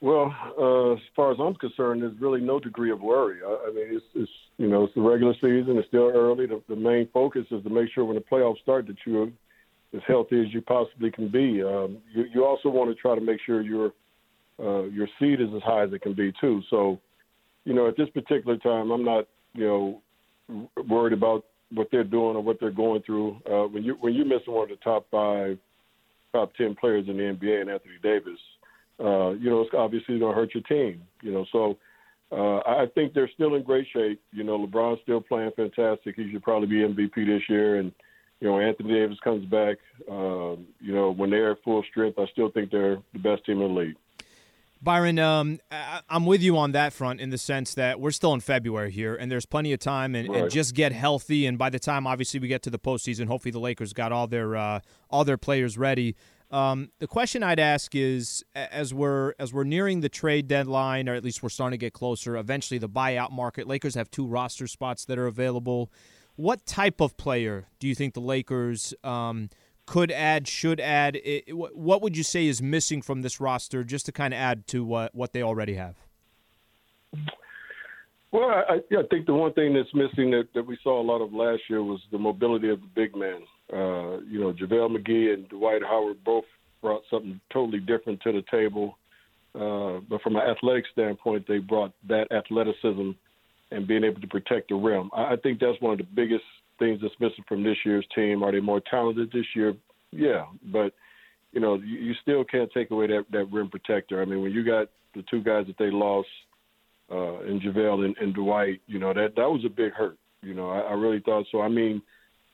Well, 0.00 0.34
uh, 0.58 0.92
as 0.94 0.98
far 1.14 1.30
as 1.30 1.38
I'm 1.38 1.54
concerned, 1.56 2.02
there's 2.02 2.18
really 2.20 2.40
no 2.40 2.58
degree 2.58 2.90
of 2.90 3.00
worry. 3.02 3.40
I, 3.46 3.68
I 3.68 3.72
mean, 3.72 3.86
it's, 3.90 4.04
it's 4.14 4.30
you 4.56 4.68
know 4.68 4.84
it's 4.84 4.94
the 4.94 5.02
regular 5.02 5.34
season. 5.34 5.76
It's 5.76 5.88
still 5.88 6.10
early. 6.14 6.46
The, 6.46 6.62
the 6.68 6.76
main 6.76 7.08
focus 7.12 7.44
is 7.50 7.62
to 7.64 7.70
make 7.70 7.90
sure 7.94 8.04
when 8.04 8.16
the 8.16 8.22
playoffs 8.22 8.60
start 8.62 8.86
that 8.86 8.96
you're 9.04 9.28
as 9.94 10.00
healthy 10.06 10.40
as 10.40 10.54
you 10.54 10.62
possibly 10.62 11.10
can 11.10 11.28
be. 11.28 11.62
Um, 11.62 11.98
you, 12.14 12.24
you 12.32 12.44
also 12.44 12.68
want 12.68 12.90
to 12.90 13.00
try 13.00 13.14
to 13.14 13.20
make 13.20 13.40
sure 13.44 13.60
your 13.60 13.92
uh, 14.58 14.84
your 14.84 15.08
seed 15.18 15.40
is 15.40 15.48
as 15.54 15.62
high 15.62 15.84
as 15.84 15.92
it 15.92 16.00
can 16.00 16.14
be 16.14 16.32
too. 16.40 16.62
So, 16.70 16.98
you 17.64 17.74
know, 17.74 17.86
at 17.88 17.96
this 17.96 18.08
particular 18.10 18.56
time, 18.56 18.90
I'm 18.90 19.04
not 19.04 19.26
you 19.52 19.66
know 19.66 20.02
worried 20.88 21.12
about 21.12 21.44
what 21.72 21.88
they're 21.92 22.04
doing 22.04 22.36
or 22.36 22.42
what 22.42 22.58
they're 22.58 22.70
going 22.70 23.02
through. 23.02 23.36
Uh, 23.50 23.68
when 23.68 23.82
you 23.82 23.96
when 24.00 24.14
you're 24.14 24.24
missing 24.24 24.54
one 24.54 24.70
of 24.70 24.78
the 24.78 24.82
top 24.82 25.06
five, 25.10 25.58
top 26.32 26.54
ten 26.54 26.74
players 26.74 27.06
in 27.06 27.18
the 27.18 27.22
NBA, 27.22 27.60
and 27.60 27.70
Anthony 27.70 27.94
Davis, 28.02 28.38
uh, 29.00 29.30
you 29.30 29.48
know, 29.50 29.62
it's 29.62 29.70
obviously 29.76 30.18
going 30.18 30.32
to 30.34 30.38
hurt 30.40 30.54
your 30.54 30.62
team. 30.64 31.02
You 31.22 31.32
know, 31.32 31.46
so 31.52 31.78
Uh, 32.32 32.58
I 32.64 32.86
think 32.94 33.12
they're 33.12 33.28
still 33.34 33.56
in 33.56 33.64
great 33.64 33.88
shape. 33.92 34.20
You 34.32 34.44
know, 34.44 34.56
LeBron's 34.64 35.00
still 35.02 35.20
playing 35.20 35.50
fantastic. 35.56 36.14
He 36.14 36.30
should 36.30 36.44
probably 36.44 36.68
be 36.68 36.76
MVP 36.76 37.26
this 37.26 37.42
year. 37.48 37.78
And, 37.80 37.90
you 38.38 38.46
know, 38.46 38.60
Anthony 38.60 38.90
Davis 38.94 39.18
comes 39.24 39.44
back. 39.46 39.78
Uh, 40.08 40.54
you 40.80 40.94
know, 40.94 41.10
when 41.10 41.30
they're 41.30 41.50
at 41.50 41.62
full 41.64 41.82
strength, 41.90 42.20
I 42.20 42.26
still 42.30 42.48
think 42.52 42.70
they're 42.70 42.98
the 43.12 43.18
best 43.18 43.44
team 43.46 43.60
in 43.60 43.74
the 43.74 43.80
league. 43.80 43.96
Byron, 44.82 45.18
um, 45.18 45.58
I- 45.70 46.00
I'm 46.08 46.24
with 46.24 46.40
you 46.40 46.56
on 46.56 46.70
that 46.72 46.92
front 46.94 47.20
in 47.20 47.30
the 47.30 47.36
sense 47.36 47.74
that 47.74 48.00
we're 48.00 48.12
still 48.12 48.32
in 48.32 48.40
February 48.40 48.90
here, 48.92 49.14
and 49.14 49.30
there's 49.30 49.44
plenty 49.44 49.72
of 49.74 49.80
time, 49.80 50.14
and, 50.14 50.28
Right. 50.28 50.42
and 50.42 50.50
just 50.50 50.74
get 50.74 50.92
healthy. 50.92 51.44
And 51.46 51.58
by 51.58 51.68
the 51.68 51.78
time, 51.80 52.06
obviously, 52.06 52.40
we 52.40 52.48
get 52.48 52.62
to 52.62 52.70
the 52.70 52.78
postseason, 52.78 53.26
hopefully 53.26 53.52
the 53.52 53.58
Lakers 53.60 53.92
got 53.92 54.10
all 54.12 54.26
their 54.26 54.56
uh, 54.56 54.80
all 55.10 55.24
their 55.24 55.36
players 55.36 55.76
ready. 55.76 56.14
Um, 56.50 56.90
the 56.98 57.06
question 57.06 57.42
I'd 57.44 57.60
ask 57.60 57.94
is, 57.94 58.44
as 58.54 58.92
we're 58.92 59.34
as 59.38 59.52
we're 59.52 59.64
nearing 59.64 60.00
the 60.00 60.08
trade 60.08 60.48
deadline, 60.48 61.08
or 61.08 61.14
at 61.14 61.22
least 61.22 61.42
we're 61.42 61.48
starting 61.48 61.78
to 61.78 61.80
get 61.86 61.92
closer, 61.92 62.36
eventually 62.36 62.78
the 62.78 62.88
buyout 62.88 63.30
market. 63.30 63.68
Lakers 63.68 63.94
have 63.94 64.10
two 64.10 64.26
roster 64.26 64.66
spots 64.66 65.04
that 65.04 65.18
are 65.18 65.26
available. 65.26 65.90
What 66.34 66.66
type 66.66 67.00
of 67.00 67.16
player 67.16 67.68
do 67.78 67.86
you 67.86 67.94
think 67.94 68.14
the 68.14 68.20
Lakers 68.20 68.94
um, 69.04 69.50
could 69.86 70.10
add, 70.10 70.48
should 70.48 70.80
add? 70.80 71.16
I- 71.24 71.42
I- 71.48 71.52
what 71.52 72.02
would 72.02 72.16
you 72.16 72.24
say 72.24 72.46
is 72.48 72.60
missing 72.60 73.00
from 73.00 73.22
this 73.22 73.40
roster, 73.40 73.84
just 73.84 74.06
to 74.06 74.12
kind 74.12 74.34
of 74.34 74.38
add 74.40 74.66
to 74.68 74.84
what 74.84 75.14
what 75.14 75.32
they 75.32 75.42
already 75.42 75.74
have? 75.74 75.96
Well, 78.32 78.48
I, 78.48 78.74
I- 78.92 79.02
think 79.08 79.26
the 79.26 79.34
one 79.34 79.52
thing 79.52 79.74
that's 79.74 79.92
missing 79.94 80.30
that, 80.32 80.48
that 80.54 80.66
we 80.66 80.76
saw 80.82 81.00
a 81.00 81.02
lot 81.02 81.20
of 81.20 81.32
last 81.32 81.62
year 81.70 81.82
was 81.82 82.00
the 82.10 82.18
mobility 82.18 82.70
of 82.70 82.80
the 82.80 82.86
big 82.94 83.14
men. 83.14 83.40
Uh, 83.72 84.20
you 84.28 84.40
know, 84.40 84.52
JaVale 84.52 84.96
McGee 84.96 85.32
and 85.34 85.48
Dwight 85.48 85.82
Howard 85.82 86.24
both 86.24 86.44
brought 86.82 87.02
something 87.10 87.40
totally 87.52 87.78
different 87.78 88.20
to 88.22 88.32
the 88.32 88.42
table. 88.50 88.96
Uh, 89.54 90.00
but 90.08 90.22
from 90.22 90.36
an 90.36 90.42
athletic 90.42 90.84
standpoint, 90.92 91.44
they 91.46 91.58
brought 91.58 91.92
that 92.08 92.30
athleticism 92.32 93.10
and 93.70 93.86
being 93.86 94.04
able 94.04 94.20
to 94.20 94.26
protect 94.26 94.68
the 94.68 94.74
rim. 94.74 95.10
I, 95.14 95.32
I 95.32 95.36
think 95.36 95.60
that's 95.60 95.80
one 95.80 95.92
of 95.92 95.98
the 95.98 96.04
biggest 96.14 96.44
things 96.78 97.00
that's 97.02 97.14
missing 97.20 97.44
from 97.48 97.62
this 97.62 97.76
year's 97.84 98.06
team. 98.14 98.42
Are 98.42 98.52
they 98.52 98.60
more 98.60 98.80
talented 98.90 99.30
this 99.32 99.46
year? 99.54 99.74
Yeah, 100.12 100.46
but 100.72 100.92
you 101.52 101.60
know, 101.60 101.74
you, 101.74 101.98
you 101.98 102.14
still 102.22 102.44
can't 102.44 102.70
take 102.72 102.90
away 102.90 103.06
that 103.08 103.26
that 103.32 103.52
rim 103.52 103.68
protector. 103.68 104.20
I 104.20 104.24
mean, 104.24 104.42
when 104.42 104.52
you 104.52 104.64
got 104.64 104.88
the 105.14 105.22
two 105.30 105.42
guys 105.42 105.66
that 105.66 105.78
they 105.78 105.90
lost 105.90 106.28
uh, 107.10 107.40
in 107.40 107.60
JaVale 107.60 108.04
and, 108.04 108.16
and 108.18 108.34
Dwight, 108.34 108.80
you 108.86 108.98
know, 108.98 109.12
that 109.12 109.34
that 109.36 109.48
was 109.48 109.64
a 109.64 109.68
big 109.68 109.92
hurt. 109.92 110.16
You 110.42 110.54
know, 110.54 110.70
I, 110.70 110.80
I 110.80 110.92
really 110.92 111.20
thought 111.20 111.46
so. 111.52 111.60
I 111.60 111.68
mean, 111.68 112.02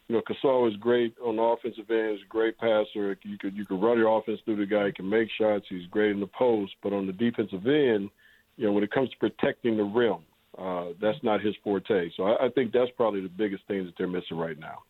you 0.09 0.15
know, 0.15 0.23
Gasol 0.23 0.71
is 0.71 0.77
great 0.77 1.17
on 1.25 1.37
the 1.37 1.43
offensive 1.43 1.91
end. 1.91 2.13
He's 2.13 2.25
a 2.25 2.29
great 2.29 2.59
passer. 2.59 3.17
You 3.23 3.39
could 3.39 3.57
you 3.57 3.65
could 3.65 3.83
run 3.83 3.99
your 3.99 4.17
offense 4.19 4.41
through 4.45 4.57
the 4.57 4.67
guy. 4.67 4.87
He 4.87 4.93
can 4.93 5.09
make 5.09 5.29
shots. 5.37 5.67
He's 5.69 5.87
great 5.87 6.13
in 6.13 6.21
the 6.21 6.29
post. 6.29 6.75
But 6.83 6.93
on 6.93 7.07
the 7.07 7.13
defensive 7.13 7.67
end, 7.67 8.11
you 8.57 8.67
know, 8.67 8.73
when 8.73 8.85
it 8.85 8.93
comes 8.93 9.11
to 9.11 9.17
protecting 9.17 9.77
the 9.77 9.85
rim, 9.85 10.19
uh, 10.57 10.93
that's 11.01 11.23
not 11.23 11.41
his 11.41 11.55
forte. 11.65 12.11
So 12.17 12.25
I, 12.25 12.47
I 12.47 12.49
think 12.51 12.73
that's 12.73 12.91
probably 12.97 13.21
the 13.21 13.29
biggest 13.29 13.67
thing 13.67 13.85
that 13.85 13.95
they're 13.99 14.07
missing 14.07 14.37
right 14.37 14.59
now. 14.59 14.83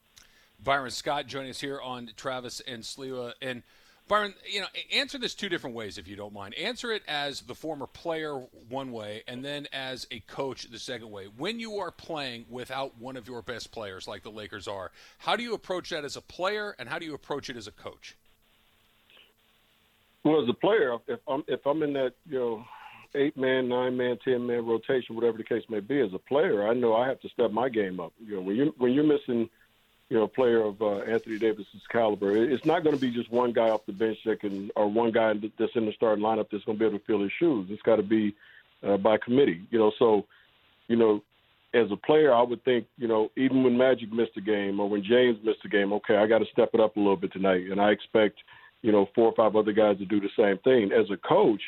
Byron 0.62 0.90
Scott 0.90 1.26
joining 1.26 1.50
us 1.50 1.60
here 1.60 1.80
on 1.80 2.10
Travis 2.16 2.60
and 2.60 2.82
Sliwa. 2.82 3.32
And 3.40 3.62
Byron, 4.08 4.34
you 4.48 4.60
know, 4.60 4.66
answer 4.92 5.18
this 5.18 5.34
two 5.34 5.48
different 5.48 5.74
ways 5.74 5.98
if 5.98 6.06
you 6.06 6.14
don't 6.14 6.32
mind. 6.32 6.54
Answer 6.54 6.92
it 6.92 7.02
as 7.08 7.40
the 7.40 7.54
former 7.54 7.88
player 7.88 8.36
one 8.68 8.92
way, 8.92 9.24
and 9.26 9.44
then 9.44 9.66
as 9.72 10.06
a 10.12 10.20
coach 10.20 10.70
the 10.70 10.78
second 10.78 11.10
way. 11.10 11.26
When 11.36 11.58
you 11.58 11.78
are 11.78 11.90
playing 11.90 12.46
without 12.48 12.96
one 12.98 13.16
of 13.16 13.26
your 13.26 13.42
best 13.42 13.72
players, 13.72 14.06
like 14.06 14.22
the 14.22 14.30
Lakers 14.30 14.68
are, 14.68 14.92
how 15.18 15.34
do 15.34 15.42
you 15.42 15.54
approach 15.54 15.90
that 15.90 16.04
as 16.04 16.14
a 16.14 16.20
player, 16.20 16.76
and 16.78 16.88
how 16.88 17.00
do 17.00 17.06
you 17.06 17.14
approach 17.14 17.50
it 17.50 17.56
as 17.56 17.66
a 17.66 17.72
coach? 17.72 18.16
Well, 20.22 20.42
as 20.42 20.48
a 20.48 20.54
player, 20.54 20.96
if 21.08 21.20
I'm 21.26 21.42
if 21.48 21.66
I'm 21.66 21.82
in 21.82 21.92
that 21.94 22.12
you 22.28 22.38
know 22.38 22.64
eight 23.16 23.36
man, 23.36 23.68
nine 23.68 23.96
man, 23.96 24.18
ten 24.24 24.46
man 24.46 24.66
rotation, 24.66 25.16
whatever 25.16 25.36
the 25.36 25.44
case 25.44 25.62
may 25.68 25.80
be, 25.80 26.00
as 26.00 26.12
a 26.14 26.18
player, 26.18 26.68
I 26.68 26.74
know 26.74 26.94
I 26.94 27.08
have 27.08 27.20
to 27.20 27.28
step 27.28 27.50
my 27.50 27.68
game 27.68 27.98
up. 27.98 28.12
You 28.24 28.36
know, 28.36 28.42
when 28.42 28.56
you 28.56 28.74
when 28.78 28.92
you're 28.92 29.04
missing, 29.04 29.48
you 30.08 30.16
know, 30.16 30.24
a 30.24 30.28
player 30.28 30.62
of 30.62 30.80
uh, 30.80 30.98
Anthony 31.00 31.38
Davis's 31.38 31.82
caliber, 31.90 32.36
it's 32.36 32.64
not 32.64 32.84
going 32.84 32.94
to 32.94 33.00
be 33.00 33.10
just 33.10 33.30
one 33.30 33.52
guy 33.52 33.70
off 33.70 33.86
the 33.86 33.92
bench 33.92 34.18
that 34.24 34.40
can, 34.40 34.70
or 34.76 34.88
one 34.88 35.10
guy 35.10 35.34
that's 35.58 35.74
in 35.74 35.86
the 35.86 35.92
starting 35.92 36.24
lineup 36.24 36.46
that's 36.50 36.64
going 36.64 36.78
to 36.78 36.80
be 36.80 36.86
able 36.86 36.98
to 36.98 37.04
fill 37.04 37.22
his 37.22 37.32
shoes. 37.38 37.66
It's 37.70 37.82
got 37.82 37.96
to 37.96 38.02
be 38.02 38.34
uh, 38.86 38.96
by 38.98 39.16
committee. 39.18 39.62
You 39.70 39.78
know, 39.78 39.92
so 39.98 40.26
you 40.88 40.96
know, 40.96 41.22
as 41.74 41.90
a 41.90 41.96
player, 41.96 42.32
I 42.32 42.42
would 42.42 42.64
think, 42.64 42.86
you 42.96 43.08
know, 43.08 43.30
even 43.36 43.64
when 43.64 43.76
Magic 43.76 44.12
missed 44.12 44.36
a 44.36 44.40
game 44.40 44.80
or 44.80 44.88
when 44.88 45.02
James 45.02 45.38
missed 45.44 45.64
a 45.64 45.68
game, 45.68 45.92
okay, 45.94 46.16
I 46.16 46.26
got 46.26 46.38
to 46.38 46.46
step 46.52 46.70
it 46.72 46.80
up 46.80 46.96
a 46.96 47.00
little 47.00 47.16
bit 47.16 47.32
tonight, 47.32 47.66
and 47.70 47.80
I 47.80 47.90
expect, 47.90 48.38
you 48.82 48.92
know, 48.92 49.08
four 49.14 49.26
or 49.26 49.34
five 49.34 49.56
other 49.56 49.72
guys 49.72 49.98
to 49.98 50.04
do 50.04 50.20
the 50.20 50.30
same 50.36 50.58
thing. 50.58 50.92
As 50.92 51.10
a 51.10 51.16
coach, 51.16 51.62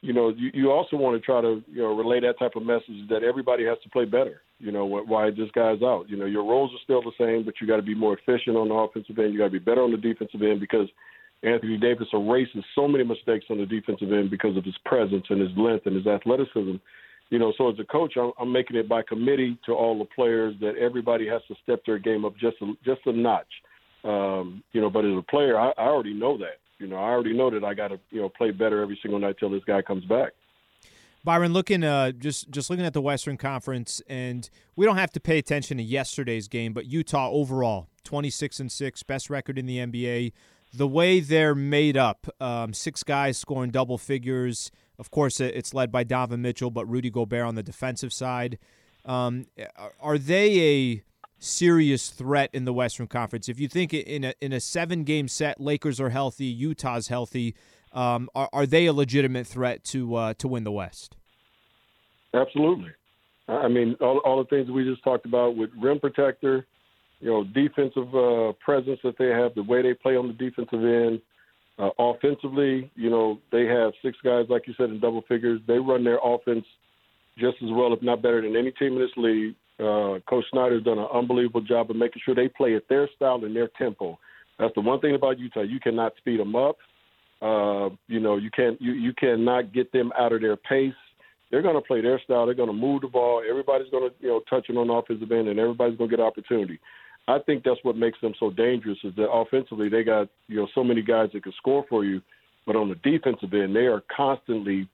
you 0.00 0.12
know, 0.12 0.28
you, 0.36 0.50
you 0.54 0.70
also 0.70 0.96
want 0.96 1.20
to 1.20 1.24
try 1.24 1.40
to, 1.40 1.62
you 1.66 1.82
know, 1.82 1.94
relay 1.96 2.20
that 2.20 2.38
type 2.38 2.52
of 2.54 2.62
message 2.62 3.08
that 3.10 3.22
everybody 3.22 3.64
has 3.64 3.78
to 3.82 3.90
play 3.90 4.04
better. 4.04 4.42
You 4.58 4.70
know, 4.70 4.86
wh- 4.86 5.08
why 5.08 5.30
this 5.30 5.50
guy's 5.54 5.82
out. 5.82 6.06
You 6.08 6.16
know, 6.16 6.24
your 6.24 6.44
roles 6.44 6.70
are 6.72 6.82
still 6.84 7.02
the 7.02 7.12
same, 7.18 7.44
but 7.44 7.54
you 7.60 7.66
got 7.66 7.76
to 7.76 7.82
be 7.82 7.94
more 7.94 8.16
efficient 8.16 8.56
on 8.56 8.68
the 8.68 8.74
offensive 8.74 9.18
end. 9.18 9.32
You 9.32 9.38
got 9.38 9.46
to 9.46 9.50
be 9.50 9.58
better 9.58 9.82
on 9.82 9.90
the 9.90 9.96
defensive 9.96 10.42
end 10.42 10.60
because 10.60 10.88
Anthony 11.42 11.76
Davis 11.78 12.08
erases 12.12 12.64
so 12.74 12.86
many 12.86 13.04
mistakes 13.04 13.46
on 13.50 13.58
the 13.58 13.66
defensive 13.66 14.12
end 14.12 14.30
because 14.30 14.56
of 14.56 14.64
his 14.64 14.76
presence 14.84 15.24
and 15.30 15.40
his 15.40 15.56
length 15.56 15.86
and 15.86 15.96
his 15.96 16.06
athleticism. 16.06 16.76
You 17.30 17.38
know, 17.38 17.52
so 17.58 17.68
as 17.68 17.78
a 17.78 17.84
coach, 17.84 18.14
I'm, 18.16 18.32
I'm 18.40 18.52
making 18.52 18.76
it 18.76 18.88
by 18.88 19.02
committee 19.02 19.58
to 19.66 19.72
all 19.72 19.98
the 19.98 20.06
players 20.16 20.54
that 20.60 20.76
everybody 20.76 21.28
has 21.28 21.42
to 21.48 21.54
step 21.62 21.82
their 21.84 21.98
game 21.98 22.24
up 22.24 22.34
just 22.38 22.56
a, 22.62 22.72
just 22.84 23.00
a 23.06 23.12
notch. 23.12 23.46
Um, 24.04 24.62
you 24.72 24.80
know, 24.80 24.90
but 24.90 25.04
as 25.04 25.16
a 25.16 25.22
player, 25.22 25.58
I, 25.58 25.70
I 25.76 25.86
already 25.86 26.14
know 26.14 26.38
that. 26.38 26.58
You 26.78 26.86
know, 26.86 26.96
I 26.96 27.08
already 27.10 27.36
know 27.36 27.50
that 27.50 27.64
I 27.64 27.74
got 27.74 27.88
to 27.88 28.00
you 28.10 28.20
know 28.20 28.28
play 28.28 28.50
better 28.50 28.82
every 28.82 28.98
single 29.02 29.18
night 29.18 29.36
till 29.38 29.50
this 29.50 29.64
guy 29.64 29.82
comes 29.82 30.04
back. 30.04 30.32
Byron, 31.24 31.52
looking 31.52 31.82
uh, 31.82 32.12
just 32.12 32.50
just 32.50 32.70
looking 32.70 32.86
at 32.86 32.92
the 32.92 33.00
Western 33.02 33.36
Conference, 33.36 34.00
and 34.08 34.48
we 34.76 34.86
don't 34.86 34.96
have 34.96 35.10
to 35.12 35.20
pay 35.20 35.38
attention 35.38 35.76
to 35.78 35.82
yesterday's 35.82 36.46
game, 36.48 36.72
but 36.72 36.86
Utah 36.86 37.30
overall, 37.30 37.88
twenty 38.04 38.30
six 38.30 38.60
and 38.60 38.70
six, 38.70 39.02
best 39.02 39.28
record 39.28 39.58
in 39.58 39.66
the 39.66 39.78
NBA. 39.78 40.32
The 40.72 40.86
way 40.86 41.18
they're 41.20 41.54
made 41.54 41.96
up, 41.96 42.28
um, 42.40 42.72
six 42.72 43.02
guys 43.02 43.38
scoring 43.38 43.70
double 43.70 43.98
figures. 43.98 44.70
Of 44.98 45.10
course, 45.10 45.40
it's 45.40 45.72
led 45.72 45.90
by 45.90 46.04
Donovan 46.04 46.42
Mitchell, 46.42 46.70
but 46.70 46.86
Rudy 46.86 47.10
Gobert 47.10 47.44
on 47.46 47.54
the 47.54 47.62
defensive 47.62 48.12
side. 48.12 48.58
Um, 49.04 49.46
are- 49.76 49.94
are 50.00 50.18
they 50.18 50.60
a 50.60 51.02
serious 51.38 52.10
threat 52.10 52.50
in 52.52 52.64
the 52.64 52.72
Western 52.72 53.06
Conference? 53.06 53.48
If 53.48 53.60
you 53.60 53.68
think 53.68 53.94
in 53.94 54.24
a 54.24 54.34
in 54.40 54.52
a 54.52 54.60
seven 54.60 55.04
game 55.04 55.28
set, 55.28 55.60
Lakers 55.60 56.00
are 56.00 56.10
healthy, 56.10 56.46
Utah's 56.46 57.08
healthy. 57.08 57.54
Um, 57.92 58.28
are, 58.34 58.48
are 58.52 58.66
they 58.66 58.86
a 58.86 58.92
legitimate 58.92 59.46
threat 59.46 59.84
to 59.84 60.14
uh, 60.14 60.34
to 60.34 60.48
win 60.48 60.64
the 60.64 60.72
West? 60.72 61.16
Absolutely. 62.34 62.90
I 63.48 63.68
mean, 63.68 63.96
all, 64.00 64.18
all 64.18 64.38
the 64.38 64.48
things 64.48 64.70
we 64.70 64.84
just 64.84 65.02
talked 65.02 65.24
about 65.24 65.56
with 65.56 65.70
rim 65.80 65.98
protector, 65.98 66.66
you 67.20 67.30
know, 67.30 67.44
defensive 67.44 68.14
uh, 68.14 68.52
presence 68.62 69.00
that 69.02 69.16
they 69.18 69.28
have, 69.28 69.54
the 69.54 69.62
way 69.62 69.80
they 69.80 69.94
play 69.94 70.16
on 70.16 70.28
the 70.28 70.34
defensive 70.34 70.84
end. 70.84 71.20
Uh, 71.78 71.90
offensively, 71.98 72.90
you 72.96 73.08
know, 73.08 73.38
they 73.52 73.64
have 73.64 73.92
six 74.02 74.18
guys, 74.22 74.46
like 74.48 74.66
you 74.66 74.74
said, 74.76 74.90
in 74.90 74.98
double 75.00 75.22
figures. 75.22 75.60
They 75.66 75.78
run 75.78 76.04
their 76.04 76.18
offense 76.22 76.66
just 77.38 77.56
as 77.62 77.70
well, 77.70 77.92
if 77.92 78.02
not 78.02 78.20
better, 78.20 78.42
than 78.42 78.56
any 78.56 78.72
team 78.72 78.94
in 78.94 78.98
this 78.98 79.16
league. 79.16 79.54
Uh, 79.78 80.18
Coach 80.28 80.44
Snyder's 80.50 80.82
done 80.82 80.98
an 80.98 81.06
unbelievable 81.12 81.60
job 81.60 81.90
of 81.90 81.96
making 81.96 82.22
sure 82.24 82.34
they 82.34 82.48
play 82.48 82.74
at 82.74 82.88
their 82.88 83.08
style 83.14 83.44
and 83.44 83.54
their 83.54 83.68
tempo. 83.78 84.18
That's 84.58 84.74
the 84.74 84.80
one 84.80 85.00
thing 85.00 85.14
about 85.14 85.38
Utah. 85.38 85.62
You 85.62 85.78
cannot 85.78 86.16
speed 86.16 86.40
them 86.40 86.56
up. 86.56 86.76
Uh, 87.40 87.90
you 88.08 88.18
know, 88.18 88.36
you 88.36 88.50
can't 88.50 88.80
you, 88.82 88.92
you 88.92 89.12
cannot 89.12 89.72
get 89.72 89.92
them 89.92 90.12
out 90.18 90.32
of 90.32 90.40
their 90.40 90.56
pace. 90.56 90.92
They're 91.50 91.62
going 91.62 91.76
to 91.76 91.80
play 91.80 92.00
their 92.00 92.20
style. 92.24 92.44
They're 92.46 92.54
going 92.54 92.68
to 92.68 92.74
move 92.74 93.02
the 93.02 93.08
ball. 93.08 93.42
Everybody's 93.48 93.90
going 93.90 94.10
to 94.10 94.14
you 94.20 94.28
know 94.28 94.40
touch 94.50 94.66
it 94.68 94.76
on 94.76 94.88
the 94.88 94.92
offensive 94.92 95.30
end, 95.30 95.48
and 95.48 95.60
everybody's 95.60 95.96
going 95.96 96.10
to 96.10 96.16
get 96.16 96.24
opportunity. 96.24 96.80
I 97.28 97.38
think 97.38 97.62
that's 97.62 97.78
what 97.82 97.96
makes 97.96 98.20
them 98.20 98.34
so 98.40 98.50
dangerous. 98.50 98.98
Is 99.04 99.14
that 99.16 99.30
offensively 99.30 99.88
they 99.88 100.02
got 100.02 100.28
you 100.48 100.56
know 100.56 100.68
so 100.74 100.82
many 100.82 101.02
guys 101.02 101.28
that 101.32 101.44
can 101.44 101.52
score 101.56 101.84
for 101.88 102.04
you, 102.04 102.20
but 102.66 102.74
on 102.74 102.88
the 102.88 102.96
defensive 102.96 103.54
end 103.54 103.76
they 103.76 103.86
are 103.86 104.02
constantly 104.14 104.88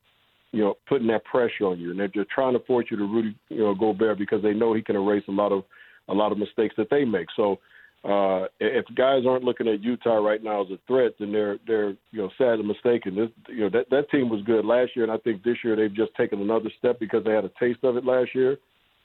you 0.55 0.63
know 0.63 0.75
putting 0.87 1.09
that 1.09 1.25
pressure 1.25 1.67
on 1.67 1.81
you, 1.81 1.91
and 1.91 1.99
they're, 1.99 2.11
they're 2.15 2.27
trying 2.33 2.53
to 2.53 2.61
force 2.61 2.87
you 2.91 2.97
to 2.97 3.05
Rudy 3.05 3.37
you 3.49 3.59
know 3.59 3.75
Gobert 3.75 4.19
because 4.19 4.43
they 4.43 4.55
know 4.55 4.73
he 4.73 4.83
can 4.83 4.97
erase 4.97 5.25
a 5.29 5.33
lot 5.33 5.53
of 5.53 5.65
a 6.09 6.15
lot 6.15 6.33
of 6.33 6.39
mistakes 6.39 6.75
that 6.77 6.91
they 6.91 7.05
make. 7.05 7.27
So 7.35 7.59
uh, 8.05 8.47
if 8.61 8.85
guys 8.95 9.23
aren't 9.27 9.45
looking 9.45 9.67
at 9.67 9.83
Utah 9.83 10.17
right 10.17 10.43
now 10.43 10.63
as 10.63 10.71
a 10.71 10.79
threat, 10.87 11.15
then 11.19 11.33
they're 11.33 11.59
they're 11.67 11.91
you 12.13 12.23
know 12.23 12.31
sadly 12.39 12.65
mistaken. 12.65 13.17
This 13.17 13.31
you 13.49 13.61
know 13.61 13.71
that 13.71 13.91
that 13.91 14.11
team 14.11 14.29
was 14.29 14.43
good 14.43 14.65
last 14.65 14.93
year, 14.95 15.05
and 15.05 15.13
I 15.13 15.19
think 15.19 15.43
this 15.43 15.57
year 15.65 15.75
they've 15.75 15.95
just 15.95 16.15
taken 16.15 16.41
another 16.41 16.71
step 16.79 17.01
because 17.01 17.25
they 17.25 17.33
had 17.33 17.45
a 17.45 17.51
taste 17.59 17.83
of 17.83 17.97
it 17.97 18.05
last 18.05 18.35
year, 18.35 18.59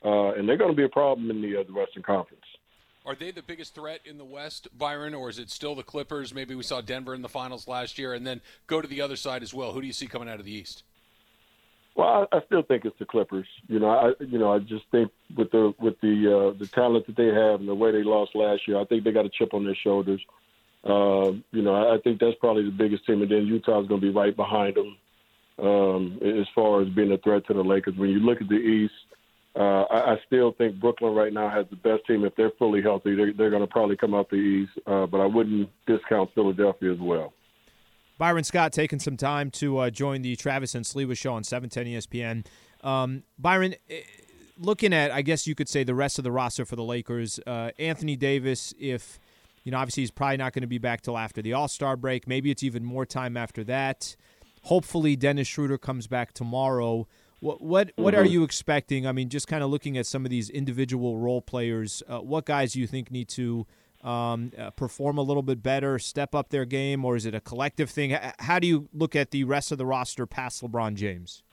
uh, 0.05 0.33
and 0.33 0.47
they're 0.47 0.57
going 0.57 0.71
to 0.71 0.77
be 0.77 0.83
a 0.83 0.89
problem 0.89 1.31
in 1.31 1.41
the, 1.41 1.61
uh, 1.61 1.63
the 1.63 1.73
Western 1.73 2.03
Conference. 2.03 2.43
Are 3.05 3.15
they 3.15 3.31
the 3.31 3.41
biggest 3.41 3.73
threat 3.73 4.01
in 4.05 4.17
the 4.17 4.25
West, 4.25 4.67
Byron, 4.77 5.15
or 5.15 5.29
is 5.29 5.39
it 5.39 5.49
still 5.49 5.73
the 5.73 5.81
Clippers? 5.81 6.33
Maybe 6.33 6.53
we 6.53 6.63
saw 6.63 6.81
Denver 6.81 7.15
in 7.15 7.21
the 7.21 7.29
finals 7.29 7.67
last 7.67 7.97
year, 7.97 8.13
and 8.13 8.27
then 8.27 8.41
go 8.67 8.81
to 8.81 8.87
the 8.87 9.01
other 9.01 9.15
side 9.15 9.41
as 9.41 9.53
well. 9.53 9.71
Who 9.71 9.81
do 9.81 9.87
you 9.87 9.93
see 9.93 10.05
coming 10.05 10.29
out 10.29 10.39
of 10.39 10.45
the 10.45 10.51
East? 10.51 10.83
Well, 11.99 12.27
I, 12.33 12.37
I 12.37 12.41
still 12.47 12.63
think 12.63 12.85
it's 12.85 12.99
the 12.99 13.05
Clippers. 13.05 13.47
You 13.67 13.79
know, 13.79 13.89
I 13.89 14.07
you 14.23 14.39
know 14.39 14.53
I 14.53 14.59
just 14.59 14.85
think 14.91 15.11
with 15.37 15.51
the 15.51 15.73
with 15.79 15.99
the 16.01 16.15
uh, 16.55 16.59
the 16.59 16.67
talent 16.67 17.07
that 17.07 17.17
they 17.17 17.27
have 17.27 17.59
and 17.61 17.69
the 17.69 17.75
way 17.75 17.91
they 17.91 18.03
lost 18.03 18.35
last 18.35 18.67
year, 18.67 18.79
I 18.79 18.85
think 18.85 19.03
they 19.03 19.11
got 19.11 19.25
a 19.25 19.29
chip 19.37 19.53
on 19.53 19.65
their 19.65 19.75
shoulders. 19.75 20.21
Uh, 20.85 21.31
you 21.51 21.63
know, 21.63 21.75
I, 21.75 21.95
I 21.95 21.97
think 22.03 22.19
that's 22.19 22.37
probably 22.39 22.65
the 22.65 22.71
biggest 22.83 23.05
team, 23.05 23.21
and 23.21 23.31
then 23.31 23.47
Utah's 23.47 23.87
going 23.87 24.01
to 24.01 24.07
be 24.07 24.13
right 24.13 24.35
behind 24.35 24.75
them. 24.75 24.97
um, 25.61 26.19
as 26.23 26.47
far 26.55 26.81
as 26.81 26.89
being 26.89 27.11
a 27.11 27.17
threat 27.17 27.45
to 27.47 27.53
the 27.53 27.63
Lakers. 27.63 27.95
When 27.97 28.09
you 28.09 28.19
look 28.19 28.41
at 28.41 28.49
the 28.49 28.55
East, 28.55 28.93
uh, 29.55 29.83
I, 29.83 30.13
I 30.13 30.17
still 30.27 30.53
think 30.53 30.79
Brooklyn 30.79 31.13
right 31.13 31.33
now 31.33 31.49
has 31.49 31.65
the 31.69 31.75
best 31.75 32.05
team. 32.07 32.25
If 32.25 32.35
they're 32.35 32.51
fully 32.59 32.81
healthy, 32.81 33.15
they're, 33.15 33.33
they're 33.33 33.49
going 33.49 33.63
to 33.63 33.67
probably 33.67 33.97
come 33.97 34.15
out 34.15 34.29
the 34.29 34.37
East. 34.37 34.71
Uh, 34.87 35.05
but 35.05 35.19
I 35.19 35.25
wouldn't 35.25 35.69
discount 35.85 36.33
Philadelphia 36.33 36.93
as 36.93 36.99
well. 36.99 37.33
Byron 38.19 38.43
Scott 38.43 38.73
taking 38.73 38.99
some 38.99 39.15
time 39.15 39.49
to 39.51 39.77
uh, 39.77 39.89
join 39.89 40.21
the 40.21 40.35
Travis 40.35 40.75
and 40.75 40.85
Sliwa 40.85 41.17
show 41.17 41.33
on 41.33 41.45
710 41.45 42.01
ESPN. 42.01 42.45
Um, 42.85 43.23
Byron, 43.39 43.75
eh, 43.89 44.01
looking 44.57 44.93
at, 44.93 45.09
I 45.09 45.21
guess 45.21 45.47
you 45.47 45.55
could 45.55 45.69
say, 45.69 45.85
the 45.85 45.95
rest 45.95 46.17
of 46.17 46.25
the 46.25 46.31
roster 46.31 46.65
for 46.65 46.75
the 46.75 46.83
Lakers, 46.83 47.39
uh, 47.47 47.71
Anthony 47.79 48.17
Davis, 48.17 48.73
if, 48.77 49.19
you 49.63 49.71
know, 49.71 49.77
obviously 49.77 50.03
he's 50.03 50.11
probably 50.11 50.35
not 50.35 50.51
going 50.51 50.63
to 50.63 50.67
be 50.67 50.77
back 50.77 51.01
till 51.01 51.17
after 51.17 51.41
the 51.41 51.53
All 51.53 51.69
Star 51.69 51.95
break. 51.95 52.27
Maybe 52.27 52.51
it's 52.51 52.61
even 52.61 52.83
more 52.83 53.05
time 53.05 53.37
after 53.37 53.63
that. 53.63 54.17
Hopefully, 54.63 55.15
Dennis 55.15 55.47
Schroeder 55.47 55.77
comes 55.77 56.07
back 56.07 56.33
tomorrow. 56.33 57.07
What 57.39 57.61
what 57.61 57.93
what 57.95 58.13
are 58.13 58.23
mm-hmm. 58.23 58.33
you 58.33 58.43
expecting? 58.43 59.07
I 59.07 59.13
mean, 59.13 59.29
just 59.29 59.47
kind 59.47 59.63
of 59.63 59.69
looking 59.69 59.97
at 59.97 60.05
some 60.05 60.25
of 60.25 60.29
these 60.29 60.49
individual 60.49 61.17
role 61.17 61.41
players, 61.41 62.03
uh, 62.09 62.19
what 62.19 62.45
guys 62.45 62.73
do 62.73 62.81
you 62.81 62.87
think 62.87 63.11
need 63.11 63.29
to 63.29 63.65
um, 64.03 64.51
uh, 64.57 64.69
perform 64.71 65.17
a 65.17 65.21
little 65.21 65.43
bit 65.43 65.61
better, 65.61 65.99
step 65.99 66.33
up 66.33 66.49
their 66.49 66.65
game, 66.65 67.03
or 67.03 67.15
is 67.15 67.25
it 67.25 67.35
a 67.35 67.41
collective 67.41 67.89
thing? 67.89 68.15
How 68.39 68.59
do 68.59 68.67
you 68.67 68.87
look 68.93 69.15
at 69.15 69.31
the 69.31 69.43
rest 69.43 69.71
of 69.71 69.77
the 69.77 69.85
roster 69.85 70.25
past 70.25 70.63
LeBron 70.63 70.95
James? 70.95 71.43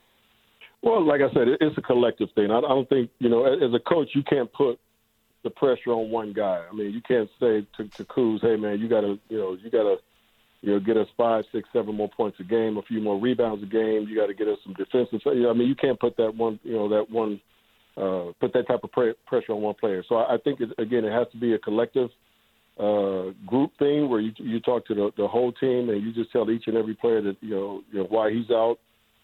Well, 0.82 1.04
like 1.04 1.20
I 1.20 1.32
said, 1.32 1.48
it's 1.60 1.76
a 1.76 1.82
collective 1.82 2.28
thing. 2.34 2.50
I 2.50 2.60
don't 2.60 2.88
think 2.88 3.10
you 3.18 3.28
know, 3.28 3.44
as 3.44 3.74
a 3.74 3.80
coach, 3.80 4.10
you 4.14 4.22
can't 4.22 4.52
put 4.52 4.78
the 5.42 5.50
pressure 5.50 5.90
on 5.90 6.10
one 6.10 6.32
guy. 6.32 6.64
I 6.70 6.74
mean, 6.74 6.92
you 6.92 7.00
can't 7.00 7.28
say 7.40 7.66
to, 7.76 7.88
to 7.96 8.04
Kuz, 8.04 8.40
"Hey, 8.40 8.56
man, 8.56 8.78
you 8.78 8.88
got 8.88 9.00
to, 9.00 9.18
you 9.28 9.38
know, 9.38 9.56
you 9.60 9.70
got 9.70 9.82
to, 9.82 9.96
you 10.60 10.72
know, 10.72 10.80
get 10.80 10.96
us 10.96 11.08
five, 11.16 11.44
six, 11.50 11.68
seven 11.72 11.94
more 11.94 12.10
points 12.16 12.38
a 12.40 12.44
game, 12.44 12.76
a 12.76 12.82
few 12.82 13.00
more 13.00 13.20
rebounds 13.20 13.62
a 13.62 13.66
game. 13.66 14.06
You 14.08 14.16
got 14.16 14.26
to 14.26 14.34
get 14.34 14.46
us 14.46 14.58
some 14.64 14.74
defensive." 14.74 15.20
You 15.24 15.42
know, 15.42 15.50
I 15.50 15.54
mean, 15.54 15.68
you 15.68 15.74
can't 15.74 15.98
put 15.98 16.16
that 16.18 16.34
one, 16.36 16.60
you 16.62 16.74
know, 16.74 16.88
that 16.88 17.10
one, 17.10 17.40
uh, 17.96 18.32
put 18.38 18.52
that 18.52 18.68
type 18.68 18.84
of 18.84 18.92
pre- 18.92 19.14
pressure 19.26 19.52
on 19.52 19.62
one 19.62 19.74
player. 19.74 20.04
So 20.08 20.16
I, 20.16 20.34
I 20.34 20.38
think 20.38 20.60
it, 20.60 20.70
again, 20.78 21.04
it 21.04 21.12
has 21.12 21.26
to 21.32 21.38
be 21.38 21.54
a 21.54 21.58
collective 21.58 22.10
uh, 22.78 23.32
group 23.46 23.72
thing 23.78 24.08
where 24.08 24.20
you 24.20 24.32
you 24.38 24.60
talk 24.60 24.86
to 24.86 24.94
the, 24.94 25.10
the 25.16 25.26
whole 25.26 25.52
team 25.52 25.88
and 25.88 26.02
you 26.02 26.12
just 26.12 26.30
tell 26.30 26.50
each 26.50 26.64
and 26.66 26.76
every 26.76 26.94
player 26.94 27.22
that 27.22 27.36
you 27.40 27.50
know, 27.50 27.82
you 27.90 28.00
know 28.00 28.06
why 28.08 28.30
he's 28.30 28.50
out. 28.50 28.76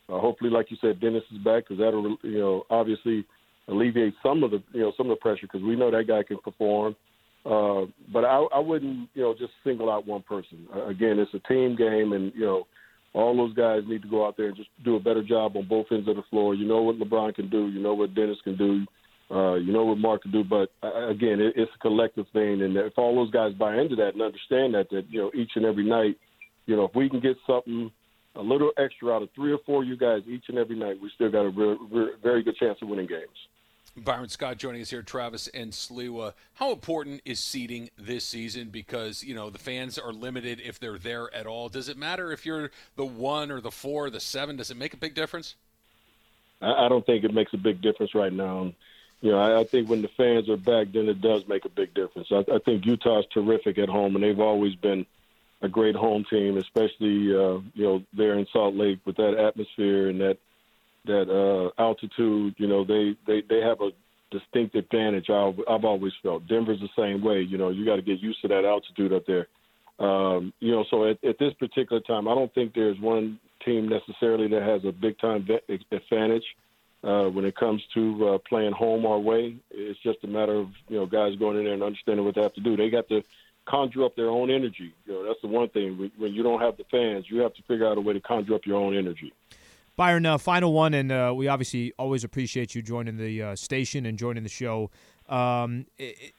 Uh, 0.08 0.18
hopefully, 0.18 0.50
like 0.50 0.70
you 0.70 0.76
said, 0.80 1.00
Dennis 1.00 1.22
is 1.30 1.38
back 1.38 1.64
because 1.64 1.78
that'll 1.78 2.16
you 2.22 2.38
know 2.38 2.64
obviously 2.70 3.24
alleviate 3.68 4.14
some 4.22 4.42
of 4.42 4.50
the 4.50 4.62
you 4.72 4.80
know 4.80 4.92
some 4.96 5.10
of 5.10 5.16
the 5.16 5.20
pressure 5.20 5.42
because 5.42 5.62
we 5.62 5.76
know 5.76 5.90
that 5.90 6.08
guy 6.08 6.22
can 6.22 6.38
perform. 6.38 6.96
Uh, 7.44 7.86
but 8.12 8.24
I, 8.24 8.46
I 8.54 8.58
wouldn't 8.58 9.08
you 9.14 9.22
know 9.22 9.34
just 9.34 9.52
single 9.64 9.90
out 9.90 10.06
one 10.06 10.22
person. 10.22 10.66
Uh, 10.74 10.86
again, 10.86 11.18
it's 11.18 11.34
a 11.34 11.48
team 11.48 11.76
game, 11.76 12.12
and 12.12 12.32
you 12.34 12.46
know 12.46 12.66
all 13.14 13.36
those 13.36 13.54
guys 13.54 13.82
need 13.86 14.02
to 14.02 14.08
go 14.08 14.26
out 14.26 14.36
there 14.36 14.46
and 14.46 14.56
just 14.56 14.70
do 14.84 14.96
a 14.96 15.00
better 15.00 15.22
job 15.22 15.56
on 15.56 15.68
both 15.68 15.86
ends 15.90 16.08
of 16.08 16.16
the 16.16 16.22
floor. 16.30 16.54
You 16.54 16.66
know 16.66 16.82
what 16.82 16.98
LeBron 16.98 17.34
can 17.34 17.50
do. 17.50 17.68
You 17.68 17.80
know 17.80 17.94
what 17.94 18.14
Dennis 18.14 18.38
can 18.44 18.56
do. 18.56 18.86
Uh, 19.32 19.54
you 19.54 19.72
know 19.72 19.86
what 19.86 19.96
Marc 19.96 20.22
can 20.22 20.30
do, 20.30 20.44
but 20.44 20.70
uh, 20.82 21.08
again, 21.08 21.40
it, 21.40 21.54
it's 21.56 21.70
a 21.74 21.78
collective 21.78 22.26
thing, 22.34 22.60
and 22.60 22.76
if 22.76 22.92
all 22.98 23.14
those 23.14 23.30
guys 23.30 23.54
buy 23.54 23.78
into 23.78 23.96
that 23.96 24.12
and 24.12 24.20
understand 24.20 24.74
that, 24.74 24.90
that 24.90 25.04
you 25.08 25.22
know 25.22 25.30
each 25.34 25.52
and 25.56 25.64
every 25.64 25.88
night, 25.88 26.18
you 26.66 26.76
know, 26.76 26.84
if 26.84 26.94
we 26.94 27.08
can 27.08 27.20
get 27.20 27.36
something 27.46 27.90
a 28.34 28.42
little 28.42 28.72
extra 28.76 29.10
out 29.10 29.22
of 29.22 29.30
three 29.34 29.50
or 29.50 29.58
four 29.64 29.82
of 29.82 29.88
you 29.88 29.96
guys 29.96 30.20
each 30.26 30.44
and 30.48 30.58
every 30.58 30.76
night, 30.76 31.00
we 31.00 31.10
still 31.14 31.30
got 31.30 31.46
a 31.46 31.48
re- 31.48 31.78
re- 31.90 32.12
very 32.22 32.42
good 32.42 32.56
chance 32.56 32.78
of 32.82 32.88
winning 32.88 33.06
games. 33.06 33.30
Byron 33.96 34.28
Scott 34.28 34.58
joining 34.58 34.82
us 34.82 34.90
here, 34.90 35.02
Travis 35.02 35.48
and 35.48 35.72
Sliwa. 35.72 36.34
How 36.54 36.70
important 36.70 37.22
is 37.24 37.40
seeding 37.40 37.88
this 37.96 38.26
season? 38.26 38.68
Because 38.68 39.24
you 39.24 39.34
know 39.34 39.48
the 39.48 39.58
fans 39.58 39.98
are 39.98 40.12
limited 40.12 40.60
if 40.62 40.78
they're 40.78 40.98
there 40.98 41.34
at 41.34 41.46
all. 41.46 41.70
Does 41.70 41.88
it 41.88 41.96
matter 41.96 42.32
if 42.32 42.44
you're 42.44 42.70
the 42.96 43.06
one 43.06 43.50
or 43.50 43.62
the 43.62 43.70
four 43.70 44.06
or 44.06 44.10
the 44.10 44.20
seven? 44.20 44.56
Does 44.56 44.70
it 44.70 44.76
make 44.76 44.92
a 44.92 44.98
big 44.98 45.14
difference? 45.14 45.54
I 46.60 46.88
don't 46.88 47.04
think 47.06 47.24
it 47.24 47.32
makes 47.32 47.52
a 47.54 47.56
big 47.56 47.80
difference 47.80 48.14
right 48.14 48.32
now 48.32 48.72
know, 49.30 49.38
I, 49.38 49.60
I 49.60 49.64
think 49.64 49.88
when 49.88 50.02
the 50.02 50.08
fans 50.08 50.48
are 50.48 50.56
back, 50.56 50.88
then 50.92 51.08
it 51.08 51.20
does 51.20 51.46
make 51.46 51.64
a 51.64 51.68
big 51.68 51.94
difference. 51.94 52.28
I, 52.32 52.44
I 52.52 52.58
think 52.58 52.84
Utah's 52.84 53.24
terrific 53.32 53.78
at 53.78 53.88
home, 53.88 54.16
and 54.16 54.24
they've 54.24 54.40
always 54.40 54.74
been 54.74 55.06
a 55.62 55.68
great 55.68 55.94
home 55.94 56.24
team, 56.28 56.56
especially 56.58 57.34
uh, 57.34 57.60
you 57.74 57.84
know 57.84 58.02
there 58.12 58.34
in 58.34 58.46
Salt 58.52 58.74
Lake 58.74 58.98
with 59.04 59.16
that 59.16 59.38
atmosphere 59.38 60.08
and 60.08 60.20
that 60.20 60.38
that 61.04 61.30
uh, 61.30 61.70
altitude. 61.80 62.54
You 62.58 62.66
know, 62.66 62.84
they 62.84 63.16
they 63.26 63.42
they 63.48 63.60
have 63.60 63.80
a 63.80 63.90
distinct 64.32 64.74
advantage. 64.74 65.30
I've, 65.30 65.60
I've 65.68 65.84
always 65.84 66.12
felt 66.22 66.48
Denver's 66.48 66.80
the 66.80 66.88
same 66.96 67.22
way. 67.22 67.42
You 67.42 67.58
know, 67.58 67.68
you 67.68 67.84
got 67.84 67.96
to 67.96 68.02
get 68.02 68.18
used 68.18 68.42
to 68.42 68.48
that 68.48 68.64
altitude 68.64 69.12
up 69.12 69.26
there. 69.26 69.46
Um, 69.98 70.52
you 70.58 70.72
know, 70.72 70.84
so 70.90 71.08
at, 71.08 71.22
at 71.22 71.38
this 71.38 71.52
particular 71.54 72.00
time, 72.00 72.26
I 72.26 72.34
don't 72.34 72.52
think 72.54 72.74
there's 72.74 72.98
one 72.98 73.38
team 73.64 73.88
necessarily 73.88 74.48
that 74.48 74.62
has 74.62 74.84
a 74.84 74.90
big 74.90 75.18
time 75.18 75.46
advantage 75.92 76.42
uh, 76.42 76.46
when 77.02 77.44
it 77.44 77.56
comes 77.56 77.82
to 77.94 78.28
uh, 78.28 78.38
playing 78.38 78.72
home 78.72 79.04
our 79.06 79.18
way. 79.18 79.56
It's 79.70 80.00
just 80.00 80.24
a 80.24 80.26
matter 80.26 80.54
of 80.54 80.68
you 80.88 80.96
know 80.96 81.06
guys 81.06 81.36
going 81.36 81.58
in 81.58 81.64
there 81.64 81.74
and 81.74 81.82
understanding 81.82 82.24
what 82.24 82.34
they 82.34 82.42
have 82.42 82.54
to 82.54 82.60
do. 82.60 82.76
They 82.76 82.90
got 82.90 83.08
to 83.08 83.22
conjure 83.66 84.04
up 84.04 84.16
their 84.16 84.30
own 84.30 84.50
energy. 84.50 84.94
You 85.06 85.12
know, 85.12 85.26
that's 85.26 85.40
the 85.40 85.48
one 85.48 85.68
thing. 85.68 86.10
When 86.16 86.32
you 86.32 86.42
don't 86.42 86.60
have 86.60 86.76
the 86.76 86.84
fans, 86.90 87.26
you 87.28 87.40
have 87.40 87.54
to 87.54 87.62
figure 87.62 87.86
out 87.86 87.98
a 87.98 88.00
way 88.00 88.12
to 88.12 88.20
conjure 88.20 88.54
up 88.54 88.66
your 88.66 88.78
own 88.78 88.96
energy. 88.96 89.32
Byron, 89.94 90.24
uh, 90.24 90.38
final 90.38 90.72
one, 90.72 90.94
and 90.94 91.12
uh, 91.12 91.32
we 91.36 91.48
obviously 91.48 91.92
always 91.98 92.24
appreciate 92.24 92.74
you 92.74 92.80
joining 92.80 93.18
the 93.18 93.42
uh, 93.42 93.56
station 93.56 94.06
and 94.06 94.18
joining 94.18 94.42
the 94.42 94.48
show. 94.48 94.90
Um, 95.28 95.86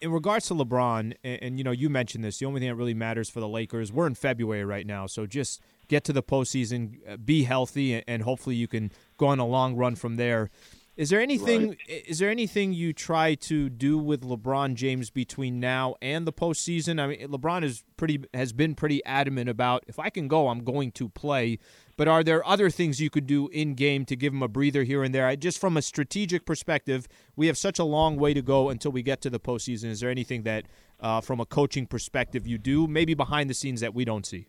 in 0.02 0.12
regards 0.12 0.48
to 0.48 0.56
LeBron, 0.56 1.14
and, 1.24 1.44
and, 1.44 1.58
you 1.58 1.64
know, 1.64 1.72
you 1.72 1.90
mentioned 1.90 2.24
this, 2.24 2.40
the 2.40 2.46
only 2.46 2.60
thing 2.60 2.70
that 2.70 2.76
really 2.76 2.94
matters 2.94 3.30
for 3.30 3.40
the 3.40 3.48
Lakers, 3.48 3.92
we're 3.92 4.08
in 4.08 4.16
February 4.16 4.66
right 4.66 4.86
now, 4.86 5.06
so 5.06 5.26
just 5.26 5.62
get 5.88 6.04
to 6.06 6.14
the 6.14 6.24
postseason, 6.24 6.98
uh, 7.08 7.18
be 7.18 7.44
healthy, 7.44 8.04
and 8.08 8.24
hopefully 8.24 8.56
you 8.56 8.68
can 8.68 8.92
on 9.28 9.40
a 9.40 9.46
long 9.46 9.76
run 9.76 9.96
from 9.96 10.16
there. 10.16 10.50
Is 10.96 11.10
there 11.10 11.20
anything? 11.20 11.70
Right. 11.70 12.06
Is 12.08 12.20
there 12.20 12.30
anything 12.30 12.72
you 12.72 12.94
try 12.94 13.34
to 13.36 13.68
do 13.68 13.98
with 13.98 14.22
LeBron 14.22 14.76
James 14.76 15.10
between 15.10 15.60
now 15.60 15.96
and 16.04 16.28
the 16.28 16.34
postseason? 16.34 17.02
I 17.02 17.08
mean, 17.08 17.28
LeBron 17.30 17.64
is 17.64 17.84
pretty 17.98 18.24
has 18.32 18.54
been 18.54 18.76
pretty 18.76 19.04
adamant 19.04 19.50
about 19.50 19.84
if 19.88 19.98
I 19.98 20.12
can 20.12 20.28
go, 20.28 20.50
I'm 20.50 20.64
going 20.64 20.92
to 20.92 21.10
play. 21.10 21.58
But 21.98 22.08
are 22.08 22.24
there 22.24 22.46
other 22.48 22.70
things 22.70 23.00
you 23.00 23.10
could 23.10 23.26
do 23.26 23.48
in 23.50 23.74
game 23.74 24.06
to 24.06 24.16
give 24.16 24.34
him 24.34 24.44
a 24.44 24.48
breather 24.48 24.84
here 24.84 25.04
and 25.04 25.14
there? 25.16 25.36
Just 25.36 25.60
from 25.60 25.78
a 25.78 25.82
strategic 25.82 26.46
perspective, 26.46 27.08
we 27.36 27.48
have 27.48 27.58
such 27.58 27.80
a 27.80 27.84
long 27.84 28.18
way 28.18 28.36
to 28.36 28.42
go 28.44 28.70
until 28.70 28.92
we 28.92 29.02
get 29.02 29.22
to 29.22 29.32
the 29.32 29.40
postseason. 29.40 29.86
Is 29.86 30.00
there 30.00 30.12
anything 30.12 30.44
that, 30.44 30.66
uh, 31.00 31.22
from 31.22 31.40
a 31.40 31.46
coaching 31.46 31.88
perspective, 31.88 32.46
you 32.46 32.60
do 32.60 32.88
maybe 32.88 33.16
behind 33.16 33.50
the 33.50 33.54
scenes 33.56 33.82
that 33.82 33.96
we 33.96 34.06
don't 34.06 34.26
see? 34.26 34.48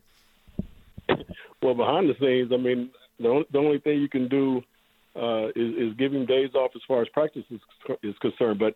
Well, 1.61 1.73
behind 1.73 2.09
the 2.09 2.15
scenes, 2.19 2.51
I 2.51 2.57
mean, 2.57 2.91
the 3.19 3.27
only, 3.27 3.45
the 3.51 3.57
only 3.57 3.79
thing 3.79 3.99
you 3.99 4.09
can 4.09 4.27
do 4.27 4.61
uh, 5.15 5.47
is, 5.49 5.75
is 5.77 5.97
give 5.97 6.13
him 6.13 6.25
days 6.25 6.49
off 6.55 6.71
as 6.75 6.81
far 6.87 7.01
as 7.01 7.07
practice 7.09 7.45
is, 7.49 7.59
is 8.03 8.15
concerned. 8.19 8.59
But 8.59 8.75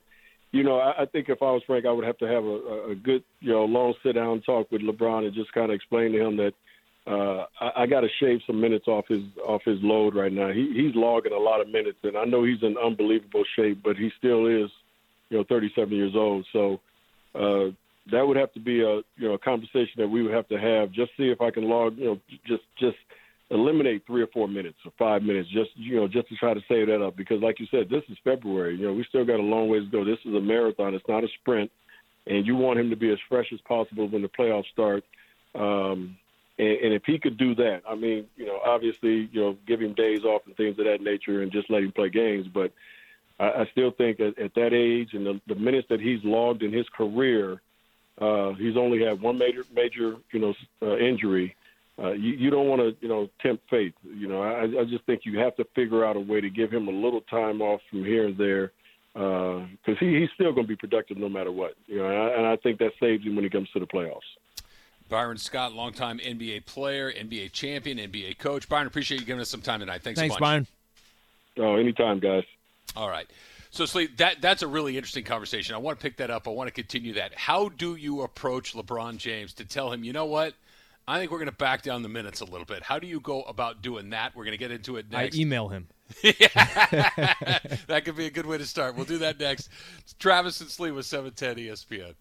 you 0.51 0.63
know, 0.63 0.79
I, 0.79 1.03
I 1.03 1.05
think 1.05 1.29
if 1.29 1.41
I 1.41 1.51
was 1.51 1.61
Frank, 1.67 1.85
I 1.85 1.91
would 1.91 2.05
have 2.05 2.17
to 2.19 2.25
have 2.25 2.43
a, 2.43 2.91
a 2.91 2.95
good, 2.95 3.23
you 3.39 3.51
know, 3.51 3.65
long 3.65 3.93
sit 4.03 4.13
down 4.13 4.41
talk 4.41 4.71
with 4.71 4.81
LeBron 4.81 5.25
and 5.25 5.33
just 5.33 5.53
kind 5.53 5.71
of 5.71 5.75
explain 5.75 6.11
to 6.13 6.19
him 6.19 6.37
that 6.37 6.53
uh, 7.07 7.45
I, 7.59 7.83
I 7.83 7.85
got 7.87 8.01
to 8.01 8.07
shave 8.19 8.39
some 8.47 8.59
minutes 8.59 8.87
off 8.87 9.05
his 9.07 9.21
off 9.45 9.61
his 9.65 9.77
load 9.81 10.15
right 10.15 10.31
now. 10.31 10.49
He, 10.49 10.71
he's 10.73 10.95
logging 10.95 11.33
a 11.33 11.37
lot 11.37 11.61
of 11.61 11.67
minutes, 11.67 11.99
and 12.03 12.17
I 12.17 12.25
know 12.25 12.43
he's 12.43 12.63
in 12.63 12.75
unbelievable 12.77 13.43
shape, 13.55 13.81
but 13.83 13.95
he 13.95 14.09
still 14.17 14.47
is, 14.47 14.69
you 15.29 15.37
know, 15.37 15.43
37 15.47 15.93
years 15.93 16.13
old. 16.15 16.45
So 16.51 16.79
uh, 17.35 17.71
that 18.11 18.27
would 18.27 18.37
have 18.37 18.53
to 18.53 18.59
be 18.59 18.81
a 18.81 18.97
you 19.17 19.27
know 19.27 19.33
a 19.33 19.39
conversation 19.39 19.95
that 19.97 20.07
we 20.07 20.23
would 20.23 20.33
have 20.33 20.47
to 20.49 20.59
have. 20.59 20.91
Just 20.91 21.11
see 21.17 21.29
if 21.29 21.41
I 21.41 21.51
can 21.51 21.69
log, 21.69 21.97
you 21.97 22.05
know, 22.05 22.19
just 22.47 22.63
just 22.79 22.97
eliminate 23.51 24.05
three 24.05 24.21
or 24.21 24.27
four 24.27 24.47
minutes 24.47 24.77
or 24.85 24.91
five 24.97 25.23
minutes, 25.23 25.49
just 25.49 25.71
you 25.75 25.95
know, 25.95 26.07
just 26.07 26.29
to 26.29 26.35
try 26.35 26.53
to 26.53 26.61
save 26.67 26.87
that 26.87 27.03
up. 27.03 27.15
Because 27.15 27.41
like 27.41 27.59
you 27.59 27.67
said, 27.71 27.89
this 27.89 28.03
is 28.09 28.17
February. 28.23 28.75
You 28.75 28.87
know, 28.87 28.93
we 28.93 29.05
still 29.09 29.25
got 29.25 29.39
a 29.39 29.43
long 29.43 29.69
ways 29.69 29.83
to 29.83 29.89
go. 29.89 30.05
This 30.05 30.19
is 30.25 30.33
a 30.33 30.41
marathon. 30.41 30.93
It's 30.93 31.07
not 31.07 31.23
a 31.23 31.27
sprint, 31.39 31.71
and 32.27 32.45
you 32.45 32.55
want 32.55 32.79
him 32.79 32.89
to 32.89 32.95
be 32.95 33.11
as 33.11 33.19
fresh 33.27 33.47
as 33.53 33.59
possible 33.61 34.07
when 34.07 34.21
the 34.21 34.29
playoffs 34.29 34.69
start. 34.71 35.03
Um, 35.55 36.17
and, 36.57 36.67
and 36.67 36.93
if 36.93 37.03
he 37.05 37.17
could 37.17 37.37
do 37.37 37.55
that, 37.55 37.81
I 37.87 37.95
mean, 37.95 38.27
you 38.35 38.45
know, 38.45 38.59
obviously, 38.65 39.29
you 39.31 39.41
know, 39.41 39.57
give 39.67 39.81
him 39.81 39.93
days 39.93 40.23
off 40.23 40.43
and 40.45 40.55
things 40.55 40.77
of 40.79 40.85
that 40.85 41.01
nature, 41.01 41.41
and 41.41 41.51
just 41.51 41.69
let 41.69 41.83
him 41.83 41.91
play 41.91 42.09
games. 42.09 42.47
But 42.53 42.71
I, 43.39 43.61
I 43.61 43.65
still 43.71 43.91
think 43.91 44.19
at, 44.19 44.37
at 44.37 44.53
that 44.55 44.73
age 44.73 45.13
and 45.13 45.25
the, 45.25 45.41
the 45.47 45.55
minutes 45.55 45.87
that 45.89 45.99
he's 45.99 46.23
logged 46.23 46.63
in 46.63 46.71
his 46.71 46.87
career 46.89 47.61
uh, 48.19 48.53
he's 48.53 48.75
only 48.75 49.03
had 49.03 49.21
one 49.21 49.37
major 49.37 49.63
major 49.73 50.15
you 50.31 50.39
know 50.39 50.53
uh, 50.81 50.97
injury. 50.97 51.55
Uh, 51.55 51.55
you, 52.07 52.33
you 52.33 52.49
don't 52.49 52.67
want 52.67 52.81
to 52.81 52.95
you 53.01 53.07
know 53.07 53.29
tempt 53.41 53.69
fate. 53.69 53.93
You 54.03 54.27
know, 54.27 54.41
I, 54.41 54.63
I 54.63 54.85
just 54.85 55.03
think 55.05 55.21
you 55.25 55.39
have 55.39 55.55
to 55.57 55.65
figure 55.75 56.05
out 56.05 56.15
a 56.15 56.19
way 56.19 56.41
to 56.41 56.49
give 56.49 56.71
him 56.71 56.87
a 56.87 56.91
little 56.91 57.21
time 57.21 57.61
off 57.61 57.81
from 57.89 58.03
here 58.05 58.27
and 58.27 58.37
there 58.37 58.71
because 59.13 59.67
uh, 59.87 59.95
he, 59.99 60.19
he's 60.19 60.29
still 60.35 60.53
going 60.53 60.65
to 60.65 60.67
be 60.67 60.75
productive 60.75 61.17
no 61.17 61.29
matter 61.29 61.51
what. 61.51 61.75
You 61.87 61.97
know, 61.97 62.07
and 62.07 62.17
I, 62.17 62.27
and 62.37 62.45
I 62.45 62.55
think 62.57 62.79
that 62.79 62.91
saves 62.99 63.25
him 63.25 63.35
when 63.35 63.43
he 63.43 63.49
comes 63.49 63.69
to 63.71 63.79
the 63.79 63.87
playoffs. 63.87 64.19
Byron 65.09 65.37
Scott, 65.37 65.73
longtime 65.73 66.19
NBA 66.19 66.65
player, 66.65 67.11
NBA 67.11 67.51
champion, 67.51 67.97
NBA 67.97 68.37
coach. 68.37 68.69
Byron, 68.69 68.87
appreciate 68.87 69.19
you 69.19 69.25
giving 69.25 69.41
us 69.41 69.49
some 69.49 69.61
time 69.61 69.79
tonight. 69.79 70.03
Thanks, 70.03 70.19
Thanks 70.19 70.35
so 70.35 70.39
much. 70.39 70.47
Byron. 70.47 70.67
Oh, 71.57 71.75
anytime, 71.75 72.19
guys. 72.19 72.43
All 72.95 73.09
right. 73.09 73.27
So, 73.71 73.85
Slade, 73.85 74.17
that 74.17 74.41
that's 74.41 74.61
a 74.61 74.67
really 74.67 74.95
interesting 74.97 75.23
conversation. 75.23 75.75
I 75.75 75.79
want 75.79 75.99
to 75.99 76.03
pick 76.03 76.17
that 76.17 76.31
up. 76.31 76.47
I 76.47 76.51
want 76.51 76.67
to 76.67 76.73
continue 76.73 77.13
that. 77.13 77.33
How 77.35 77.69
do 77.69 77.95
you 77.95 78.21
approach 78.21 78.73
LeBron 78.73 79.17
James 79.17 79.53
to 79.53 79.65
tell 79.65 79.91
him, 79.91 80.03
you 80.03 80.13
know 80.13 80.25
what, 80.25 80.53
I 81.09 81.17
think 81.17 81.31
we're 81.31 81.39
going 81.39 81.49
to 81.49 81.55
back 81.55 81.81
down 81.81 82.03
the 82.03 82.09
minutes 82.09 82.39
a 82.41 82.45
little 82.45 82.65
bit. 82.65 82.83
How 82.83 82.99
do 82.99 83.07
you 83.07 83.19
go 83.19 83.41
about 83.41 83.81
doing 83.81 84.11
that? 84.11 84.35
We're 84.35 84.43
going 84.43 84.51
to 84.51 84.59
get 84.59 84.69
into 84.69 84.97
it 84.97 85.11
next. 85.11 85.35
I 85.35 85.39
email 85.39 85.67
him. 85.67 85.87
that 86.21 88.01
could 88.05 88.15
be 88.15 88.27
a 88.27 88.29
good 88.29 88.45
way 88.45 88.59
to 88.59 88.65
start. 88.65 88.95
We'll 88.95 89.05
do 89.05 89.17
that 89.17 89.39
next. 89.39 89.69
It's 89.97 90.13
Travis 90.13 90.61
and 90.61 90.69
Slee 90.69 90.91
with 90.91 91.07
710 91.07 91.65
ESPN. 91.65 92.13